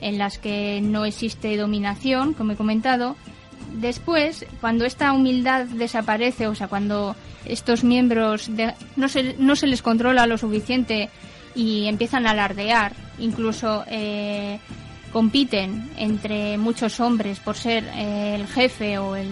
en 0.00 0.16
las 0.16 0.38
que 0.38 0.80
no 0.82 1.04
existe 1.04 1.54
dominación, 1.58 2.32
como 2.32 2.52
he 2.52 2.56
comentado. 2.56 3.14
Después, 3.74 4.46
cuando 4.60 4.84
esta 4.84 5.12
humildad 5.12 5.66
desaparece, 5.66 6.46
o 6.46 6.54
sea, 6.54 6.68
cuando 6.68 7.14
estos 7.44 7.84
miembros 7.84 8.54
de- 8.56 8.74
no, 8.96 9.08
se, 9.08 9.34
no 9.38 9.56
se 9.56 9.66
les 9.66 9.82
controla 9.82 10.26
lo 10.26 10.38
suficiente 10.38 11.10
y 11.54 11.86
empiezan 11.86 12.26
a 12.26 12.30
alardear, 12.32 12.92
incluso 13.18 13.84
eh, 13.88 14.58
compiten 15.12 15.90
entre 15.96 16.58
muchos 16.58 17.00
hombres 17.00 17.40
por 17.40 17.56
ser 17.56 17.84
eh, 17.94 18.34
el 18.34 18.46
jefe 18.46 18.98
o 18.98 19.16
el, 19.16 19.28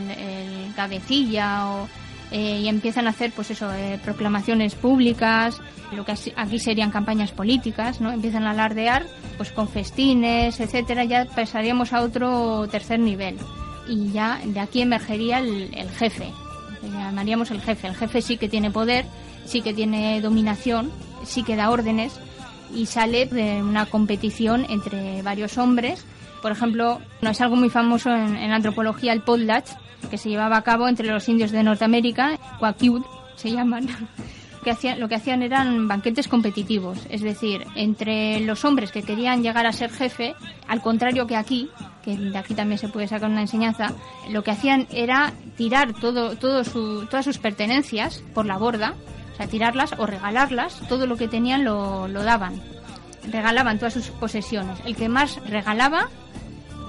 cabecilla 0.75 1.67
o, 1.69 1.89
eh, 2.31 2.61
y 2.63 2.69
empiezan 2.69 3.07
a 3.07 3.11
hacer 3.11 3.33
pues 3.35 3.51
eso 3.51 3.73
eh, 3.73 3.99
proclamaciones 4.05 4.75
públicas 4.75 5.59
lo 5.95 6.05
que 6.05 6.13
aquí 6.37 6.59
serían 6.59 6.91
campañas 6.91 7.31
políticas 7.31 8.01
no 8.01 8.11
empiezan 8.11 8.45
a 8.45 8.51
alardear 8.51 9.07
pues 9.37 9.53
con 9.53 9.69
festines 9.69 10.59
etcétera 10.61 11.05
ya 11.05 11.25
pasaríamos 11.25 11.93
a 11.93 12.03
otro 12.03 12.67
tercer 12.69 12.99
nivel 12.99 13.37
y 13.89 14.13
ya 14.13 14.41
de 14.45 14.61
aquí 14.61 14.83
emergería 14.83 15.39
el, 15.39 15.75
el 15.75 15.91
jefe 15.91 16.33
que 16.81 16.89
llamaríamos 16.89 17.51
el 17.51 17.61
jefe 17.61 17.89
el 17.89 17.95
jefe 17.95 18.23
sí 18.23 18.37
que 18.37 18.49
tiene 18.49 18.71
poder 18.71 19.07
sí 19.45 19.63
que 19.63 19.73
tiene 19.73 20.21
dominación 20.21 20.91
sí 21.25 21.43
que 21.43 21.57
da 21.57 21.71
órdenes 21.71 22.19
y 22.75 22.87
sale 22.87 23.27
de 23.27 23.63
una 23.63 23.87
competición 23.87 24.67
entre 24.69 25.23
varios 25.23 25.59
hombres. 25.59 26.05
Por 26.43 26.53
ejemplo, 26.53 27.01
no 27.21 27.31
es 27.31 27.41
algo 27.41 27.57
muy 27.57 27.71
famoso 27.71 28.11
en, 28.11 28.37
en 28.37 28.53
antropología 28.53 29.13
el 29.13 29.23
potlatch, 29.23 29.71
que 30.11 30.19
se 30.19 30.29
llevaba 30.29 30.57
a 30.57 30.63
cabo 30.63 30.89
entre 30.89 31.09
los 31.09 31.29
indios 31.29 31.51
de 31.51 31.63
Norteamérica, 31.63 32.39
Quakiut 32.59 33.05
se 33.37 33.51
llaman. 33.53 33.89
Que 34.67 34.73
hacían, 34.73 34.99
lo 34.99 35.09
que 35.09 35.15
hacían 35.15 35.45
eran 35.45 35.87
banquetes 35.87 36.27
competitivos, 36.27 36.99
es 37.09 37.21
decir, 37.21 37.65
entre 37.77 38.41
los 38.41 38.65
hombres 38.65 38.91
que 38.91 39.05
querían 39.05 39.41
llegar 39.41 39.65
a 39.65 39.71
ser 39.71 39.93
jefe, 39.93 40.35
al 40.67 40.83
contrario 40.83 41.29
que 41.29 41.37
aquí, 41.37 41.71
que 42.07 42.17
de 42.17 42.39
aquí 42.39 42.55
también 42.55 42.79
se 42.79 42.89
puede 42.89 43.07
sacar 43.09 43.29
una 43.29 43.43
enseñanza, 43.43 43.93
lo 44.31 44.43
que 44.43 44.53
hacían 44.53 44.87
era 44.91 45.35
tirar 45.59 45.93
todo, 45.93 46.37
todo 46.37 46.65
su, 46.65 47.05
todas 47.11 47.25
sus 47.27 47.37
pertenencias 47.37 48.23
por 48.33 48.47
la 48.47 48.57
borda, 48.57 48.95
o 49.35 49.37
sea, 49.37 49.47
tirarlas 49.49 49.91
o 49.99 50.07
regalarlas, 50.07 50.81
todo 50.89 51.07
lo 51.07 51.17
que 51.19 51.29
tenían 51.29 51.65
lo, 51.65 52.09
lo 52.09 52.23
daban. 52.23 52.63
Regalaban 53.31 53.79
todas 53.79 53.93
sus 53.95 54.07
posesiones. 54.09 54.79
El 54.87 54.97
que 54.97 55.09
más 55.11 55.39
regalaba 55.49 56.09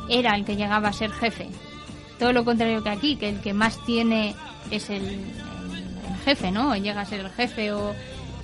era 0.07 0.35
el 0.35 0.45
que 0.45 0.55
llegaba 0.55 0.89
a 0.89 0.93
ser 0.93 1.11
jefe. 1.11 1.49
Todo 2.19 2.31
lo 2.31 2.45
contrario 2.45 2.83
que 2.83 2.89
aquí, 2.89 3.15
que 3.17 3.29
el 3.29 3.41
que 3.41 3.53
más 3.53 3.83
tiene 3.85 4.35
es 4.71 4.89
el, 4.89 5.03
el- 5.03 5.23
el 6.13 6.17
jefe, 6.23 6.51
¿no? 6.51 6.75
Llega 6.75 7.01
a 7.01 7.05
ser 7.05 7.19
el 7.21 7.29
jefe 7.31 7.71
o... 7.73 7.93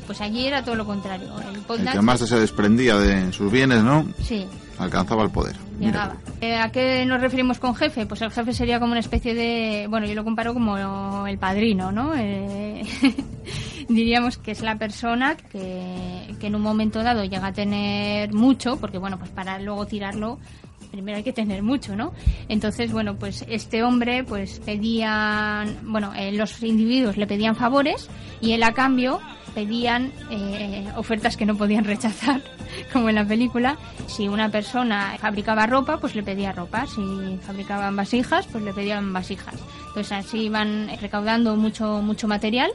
Pues 0.05 0.19
allí 0.19 0.45
era 0.47 0.63
todo 0.65 0.75
lo 0.75 0.85
contrario. 0.85 1.29
El, 1.39 1.55
El 1.79 1.89
que 1.91 2.01
más 2.01 2.19
se 2.19 2.37
desprendía 2.37 2.97
de 2.97 3.31
sus 3.31 3.49
bienes, 3.49 3.83
¿no? 3.83 4.05
Sí, 4.21 4.45
Alcanzaba 4.77 5.23
el 5.23 5.29
poder. 5.29 5.55
Llegaba. 5.79 6.17
Eh, 6.41 6.55
¿A 6.55 6.71
qué 6.71 7.05
nos 7.05 7.21
referimos 7.21 7.59
con 7.59 7.75
jefe? 7.75 8.05
Pues 8.05 8.21
el 8.21 8.31
jefe 8.31 8.53
sería 8.53 8.79
como 8.79 8.91
una 8.91 8.99
especie 8.99 9.33
de, 9.33 9.87
bueno, 9.89 10.05
yo 10.05 10.15
lo 10.15 10.23
comparo 10.23 10.53
como 10.53 11.27
el 11.27 11.37
padrino, 11.37 11.91
¿no? 11.91 12.13
Eh, 12.15 12.83
diríamos 13.89 14.37
que 14.37 14.51
es 14.51 14.61
la 14.61 14.77
persona 14.77 15.35
que, 15.35 16.35
que 16.39 16.47
en 16.47 16.55
un 16.55 16.61
momento 16.61 17.03
dado 17.03 17.23
llega 17.23 17.47
a 17.47 17.53
tener 17.53 18.33
mucho, 18.33 18.77
porque 18.77 18.97
bueno, 18.97 19.17
pues 19.17 19.29
para 19.31 19.59
luego 19.59 19.85
tirarlo 19.85 20.39
primero 20.93 21.17
hay 21.17 21.23
que 21.23 21.33
tener 21.33 21.63
mucho, 21.63 21.95
¿no? 21.95 22.13
Entonces, 22.49 22.91
bueno, 22.91 23.15
pues 23.15 23.43
este 23.49 23.83
hombre 23.83 24.23
pues 24.23 24.59
pedían, 24.59 25.79
bueno, 25.83 26.13
eh, 26.15 26.31
los 26.31 26.61
individuos 26.61 27.17
le 27.17 27.25
pedían 27.25 27.55
favores 27.55 28.09
y 28.41 28.51
él 28.51 28.61
a 28.61 28.73
cambio 28.73 29.19
pedían 29.53 30.11
eh, 30.29 30.87
ofertas 30.95 31.37
que 31.37 31.45
no 31.45 31.55
podían 31.55 31.83
rechazar, 31.93 32.41
como 32.91 33.09
en 33.09 33.15
la 33.15 33.25
película. 33.25 33.77
Si 34.07 34.27
una 34.27 34.49
persona 34.49 35.15
fabricaba 35.19 35.65
ropa, 35.65 35.97
pues 35.97 36.15
le 36.15 36.23
pedía 36.23 36.51
ropa. 36.51 36.85
Si 36.87 37.01
fabricaban 37.41 37.95
vasijas, 37.95 38.47
pues 38.47 38.63
le 38.63 38.73
pedían 38.73 39.13
vasijas. 39.13 39.55
Entonces 39.87 40.11
así 40.11 40.45
iban 40.45 40.89
recaudando 40.99 41.55
mucho, 41.55 42.01
mucho 42.01 42.27
material 42.27 42.71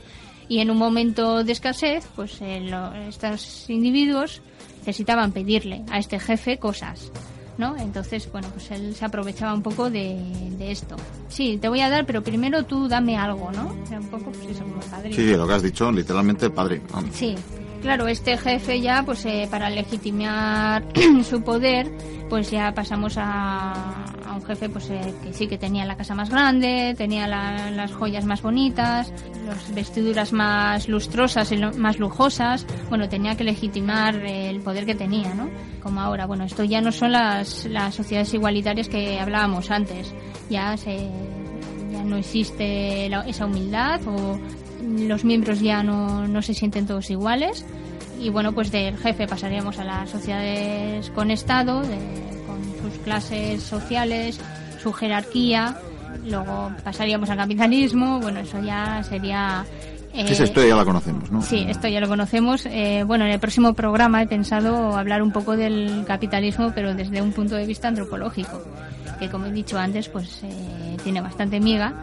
y 0.49 0.61
en 0.61 0.70
un 0.70 0.79
momento 0.79 1.45
de 1.45 1.53
escasez, 1.53 2.09
pues 2.16 2.41
eh, 2.41 2.70
estos 3.09 3.68
individuos 3.68 4.41
necesitaban 4.79 5.33
pedirle 5.33 5.83
a 5.91 5.99
este 5.99 6.18
jefe 6.18 6.59
cosas. 6.59 7.11
¿No? 7.59 7.76
Entonces, 7.76 8.30
bueno, 8.30 8.48
pues 8.52 8.70
él 8.70 8.94
se 8.94 9.04
aprovechaba 9.04 9.52
un 9.52 9.62
poco 9.62 9.90
de, 9.90 10.16
de 10.56 10.70
esto. 10.70 10.96
Sí, 11.28 11.59
te 11.61 11.68
voy 11.68 11.80
a 11.80 11.90
dar, 11.90 12.06
pero 12.06 12.22
primero 12.22 12.64
tú 12.64 12.88
dame 12.88 13.16
algo, 13.16 13.50
¿no? 13.52 13.74
Era 13.88 13.98
un 14.00 14.06
poco, 14.06 14.30
pues 14.30 14.46
eso, 14.46 14.62
como 14.62 14.80
padrino. 14.80 15.14
Sí, 15.16 15.22
sí, 15.28 15.34
lo 15.36 15.46
que 15.46 15.54
has 15.54 15.62
dicho, 15.62 15.90
literalmente 15.90 16.46
el 16.46 16.52
padre. 16.52 16.80
Vamos. 16.92 17.11
Sí, 17.14 17.34
claro, 17.82 18.06
este 18.06 18.38
jefe 18.38 18.80
ya, 18.80 19.02
pues 19.04 19.24
eh, 19.26 19.48
para 19.50 19.68
legitimar 19.70 20.84
su 21.28 21.42
poder, 21.42 21.90
pues 22.30 22.50
ya 22.50 22.72
pasamos 22.72 23.16
a 23.18 24.04
un 24.39 24.45
jefe 24.45 24.68
pues 24.68 24.89
eh, 24.91 25.14
que 25.22 25.32
sí 25.32 25.47
que 25.47 25.59
tenía 25.59 25.84
la 25.84 25.97
casa 25.97 26.14
más 26.14 26.30
grande, 26.30 26.95
tenía 26.97 27.26
la- 27.26 27.70
las 27.70 27.93
joyas 27.93 28.24
más 28.24 28.41
bonitas, 28.43 29.12
las 29.47 29.74
vestiduras 29.74 30.32
más 30.32 30.89
lustrosas 30.89 31.53
y 31.53 31.57
más 31.59 31.99
lujosas. 31.99 32.66
Bueno, 32.89 33.09
tenía 33.09 33.36
que 33.36 33.45
legitimar 33.45 34.14
el 34.16 34.61
poder 34.61 34.86
que 34.86 34.95
tenía, 34.95 35.34
¿no? 35.34 35.49
Como 35.82 36.01
ahora. 36.01 36.26
Bueno, 36.26 36.45
esto 36.45 36.64
ya 36.64 36.80
no 36.80 36.91
son 36.93 37.12
las, 37.12 37.66
las 37.66 37.95
sociedades 37.95 38.32
igualitarias 38.34 38.89
que 38.89 39.20
hablábamos 39.20 39.70
antes. 39.70 40.14
Ya 40.49 40.76
se 40.76 41.09
ya 41.93 42.05
no 42.05 42.16
existe 42.16 43.09
la- 43.09 43.26
esa 43.26 43.47
humildad 43.47 44.01
o 44.07 44.39
los 44.82 45.24
miembros 45.24 45.61
ya 45.61 45.82
no, 45.82 46.26
no 46.28 46.43
se 46.43 46.55
sienten 46.55 46.86
todos 46.86 47.11
iguales 47.11 47.64
y 48.20 48.30
bueno 48.30 48.53
pues 48.53 48.70
del 48.72 48.97
jefe 48.99 49.26
pasaríamos 49.26 49.78
a 49.78 49.84
las 49.84 50.11
sociedades 50.11 51.11
con 51.11 51.30
estado 51.30 51.82
de- 51.82 52.38
clases 53.09 53.62
sociales 53.62 54.38
su 54.82 54.92
jerarquía 54.92 55.76
luego 56.26 56.70
pasaríamos 56.84 57.30
al 57.30 57.36
capitalismo, 57.38 58.20
bueno, 58.20 58.40
eso 58.40 58.62
ya 58.62 59.02
sería... 59.02 59.64
eh, 60.12 60.24
Esa 60.28 60.44
historia 60.44 60.70
ya 60.70 60.76
la 60.76 60.84
conocemos, 60.84 61.30
¿no? 61.30 61.40
Sí, 61.42 61.64
esto 61.68 61.88
ya 61.88 62.00
lo 62.00 62.09
conocemos. 62.09 62.66
Eh, 62.66 63.02
bueno, 63.06 63.24
en 63.24 63.30
el 63.32 63.40
próximo 63.40 63.72
programa 63.72 64.22
he 64.22 64.26
pensado 64.26 64.96
hablar 64.96 65.22
un 65.22 65.30
poco 65.32 65.56
del 65.56 66.04
capitalismo, 66.06 66.72
pero 66.74 66.94
desde 66.94 67.22
un 67.22 67.32
punto 67.32 67.54
de 67.54 67.64
vista 67.66 67.88
antropológico, 67.88 68.62
que 69.18 69.28
como 69.30 69.46
he 69.46 69.52
dicho 69.52 69.78
antes, 69.78 70.09
pues 70.09 70.40
eh, 70.42 70.96
tiene 71.02 71.20
bastante 71.20 71.61
miga. 71.61 71.94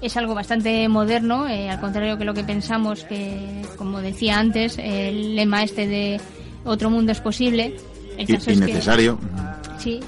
Es 0.00 0.16
algo 0.16 0.34
bastante 0.34 0.88
moderno, 0.88 1.48
eh, 1.48 1.70
al 1.70 1.80
contrario 1.80 2.16
que 2.18 2.24
lo 2.24 2.34
que 2.34 2.44
pensamos, 2.44 3.04
que 3.04 3.62
como 3.76 4.00
decía 4.00 4.38
antes, 4.38 4.76
el 4.78 5.34
lema 5.36 5.62
este 5.64 5.86
de 5.86 6.20
otro 6.64 6.88
mundo 6.90 7.10
es 7.12 7.20
posible. 7.20 7.76
El 8.18 8.28
Y- 8.30 8.34
caso 8.34 8.50
es 8.50 8.58
que- 8.58 8.64
innecesario. 8.64 9.18
sí, 9.78 10.00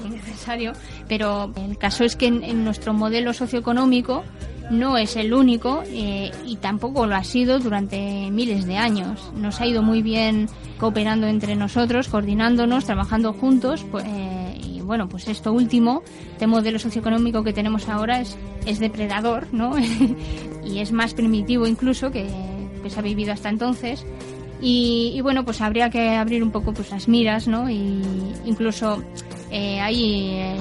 innecesario, 0.45 0.73
pero 1.07 1.51
el 1.55 1.77
caso 1.77 2.03
es 2.03 2.15
que 2.15 2.27
en, 2.27 2.43
en 2.43 2.63
nuestro 2.63 2.93
modelo 2.93 3.33
socioeconómico 3.33 4.23
no 4.69 4.97
es 4.97 5.15
el 5.15 5.33
único 5.33 5.83
eh, 5.87 6.31
y 6.45 6.55
tampoco 6.57 7.05
lo 7.05 7.15
ha 7.15 7.23
sido 7.23 7.59
durante 7.59 8.29
miles 8.31 8.65
de 8.65 8.77
años. 8.77 9.31
Nos 9.35 9.61
ha 9.61 9.67
ido 9.67 9.83
muy 9.83 10.01
bien 10.01 10.47
cooperando 10.79 11.27
entre 11.27 11.55
nosotros, 11.55 12.07
coordinándonos, 12.07 12.85
trabajando 12.85 13.33
juntos. 13.33 13.85
pues, 13.91 14.05
eh, 14.07 14.59
y 14.63 14.81
bueno, 14.81 15.07
pues 15.07 15.27
esto 15.27 15.51
último, 15.53 16.03
este 16.31 16.47
modelo 16.47 16.79
socioeconómico 16.79 17.43
que 17.43 17.53
tenemos 17.53 17.87
ahora 17.89 18.21
es, 18.21 18.37
es 18.65 18.79
depredador, 18.79 19.47
¿no? 19.51 19.75
y 20.65 20.79
es 20.79 20.91
más 20.91 21.13
primitivo 21.13 21.67
incluso 21.67 22.11
que, 22.11 22.27
que 22.81 22.89
se 22.89 22.99
ha 22.99 23.03
vivido 23.03 23.33
hasta 23.33 23.49
entonces. 23.49 24.05
Y, 24.61 25.11
y 25.13 25.21
bueno, 25.21 25.43
pues 25.43 25.61
habría 25.61 25.89
que 25.89 26.15
abrir 26.15 26.41
un 26.41 26.51
poco 26.51 26.73
pues 26.73 26.89
las 26.89 27.07
miras, 27.07 27.47
¿no? 27.47 27.69
Y 27.69 28.01
incluso 28.45 29.03
eh, 29.51 29.79
hay 29.79 30.31
eh, 30.31 30.57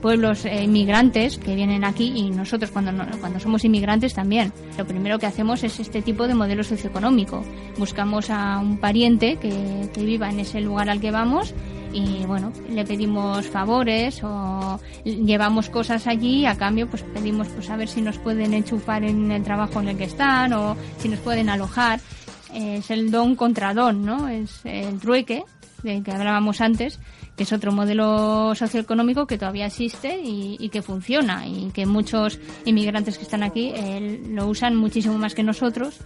pueblos 0.00 0.44
eh, 0.44 0.64
inmigrantes 0.64 1.38
que 1.38 1.54
vienen 1.54 1.84
aquí 1.84 2.12
y 2.14 2.30
nosotros 2.30 2.70
cuando, 2.70 2.92
cuando 3.20 3.40
somos 3.40 3.64
inmigrantes 3.64 4.14
también. 4.14 4.52
Lo 4.78 4.86
primero 4.86 5.18
que 5.18 5.26
hacemos 5.26 5.64
es 5.64 5.80
este 5.80 6.02
tipo 6.02 6.26
de 6.26 6.34
modelo 6.34 6.64
socioeconómico. 6.64 7.42
Buscamos 7.78 8.30
a 8.30 8.58
un 8.58 8.78
pariente 8.78 9.36
que, 9.36 9.90
que 9.92 10.04
viva 10.04 10.30
en 10.30 10.40
ese 10.40 10.60
lugar 10.60 10.90
al 10.90 11.00
que 11.00 11.10
vamos 11.10 11.54
y 11.92 12.24
bueno, 12.26 12.52
le 12.68 12.84
pedimos 12.84 13.46
favores 13.46 14.22
o 14.22 14.78
llevamos 15.04 15.70
cosas 15.70 16.06
allí 16.06 16.44
a 16.44 16.56
cambio 16.56 16.88
pues 16.88 17.02
pedimos 17.02 17.48
pues 17.48 17.70
a 17.70 17.76
ver 17.76 17.88
si 17.88 18.02
nos 18.02 18.18
pueden 18.18 18.52
enchufar 18.52 19.02
en 19.02 19.30
el 19.32 19.42
trabajo 19.42 19.80
en 19.80 19.88
el 19.88 19.96
que 19.96 20.04
están 20.04 20.52
o 20.52 20.76
si 20.98 21.08
nos 21.08 21.20
pueden 21.20 21.48
alojar. 21.48 22.00
Es 22.52 22.90
el 22.90 23.10
don 23.10 23.34
contra 23.34 23.74
don, 23.74 24.04
¿no? 24.04 24.28
Es 24.28 24.60
el 24.64 24.98
trueque 24.98 25.44
del 25.82 26.02
que 26.02 26.12
hablábamos 26.12 26.60
antes, 26.60 26.98
que 27.36 27.42
es 27.42 27.52
otro 27.52 27.70
modelo 27.70 28.54
socioeconómico 28.54 29.26
que 29.26 29.38
todavía 29.38 29.66
existe 29.66 30.18
y, 30.22 30.56
y 30.58 30.68
que 30.70 30.82
funciona 30.82 31.46
y 31.46 31.70
que 31.72 31.86
muchos 31.86 32.38
inmigrantes 32.64 33.18
que 33.18 33.24
están 33.24 33.42
aquí 33.42 33.72
eh, 33.74 34.22
lo 34.30 34.46
usan 34.48 34.74
muchísimo 34.76 35.18
más 35.18 35.34
que 35.34 35.42
nosotros 35.42 36.00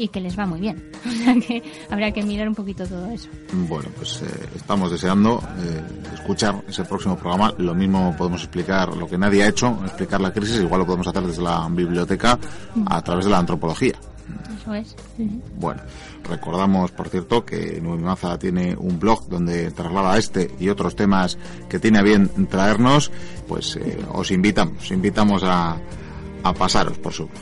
y 0.00 0.08
que 0.08 0.20
les 0.20 0.38
va 0.38 0.46
muy 0.46 0.60
bien. 0.60 0.90
O 1.10 1.22
sea 1.22 1.34
que 1.34 1.62
habría 1.90 2.12
que 2.12 2.22
mirar 2.22 2.48
un 2.48 2.54
poquito 2.54 2.86
todo 2.86 3.10
eso. 3.10 3.28
Bueno, 3.52 3.88
pues 3.96 4.22
eh, 4.22 4.48
estamos 4.56 4.90
deseando 4.90 5.42
eh, 5.58 5.82
escuchar 6.14 6.62
ese 6.66 6.84
próximo 6.84 7.16
programa. 7.16 7.52
Lo 7.58 7.74
mismo 7.74 8.14
podemos 8.16 8.42
explicar 8.42 8.96
lo 8.96 9.06
que 9.06 9.18
nadie 9.18 9.42
ha 9.42 9.48
hecho, 9.48 9.78
explicar 9.84 10.20
la 10.20 10.32
crisis, 10.32 10.60
igual 10.60 10.80
lo 10.80 10.86
podemos 10.86 11.06
hacer 11.08 11.22
desde 11.22 11.42
la 11.42 11.68
biblioteca 11.68 12.38
a 12.86 13.02
través 13.02 13.26
de 13.26 13.30
la 13.30 13.38
antropología. 13.38 13.94
Eso 14.60 14.74
es. 14.74 14.96
Bueno, 15.56 15.82
Recordamos, 16.28 16.90
por 16.92 17.08
cierto, 17.08 17.44
que 17.44 17.80
Nueva 17.80 18.02
Maza 18.02 18.38
tiene 18.38 18.76
un 18.76 18.98
blog 19.00 19.28
donde 19.28 19.70
traslada 19.72 20.16
este 20.18 20.50
y 20.58 20.68
otros 20.68 20.94
temas 20.94 21.38
que 21.68 21.78
tiene 21.78 21.98
a 21.98 22.02
bien 22.02 22.28
traernos. 22.46 23.10
Pues 23.48 23.76
eh, 23.76 23.98
os 24.12 24.30
invitamos, 24.30 24.84
os 24.84 24.90
invitamos 24.90 25.42
a, 25.44 25.76
a 26.42 26.52
pasaros 26.54 26.98
por 26.98 27.12
su 27.12 27.26
blog. 27.26 27.40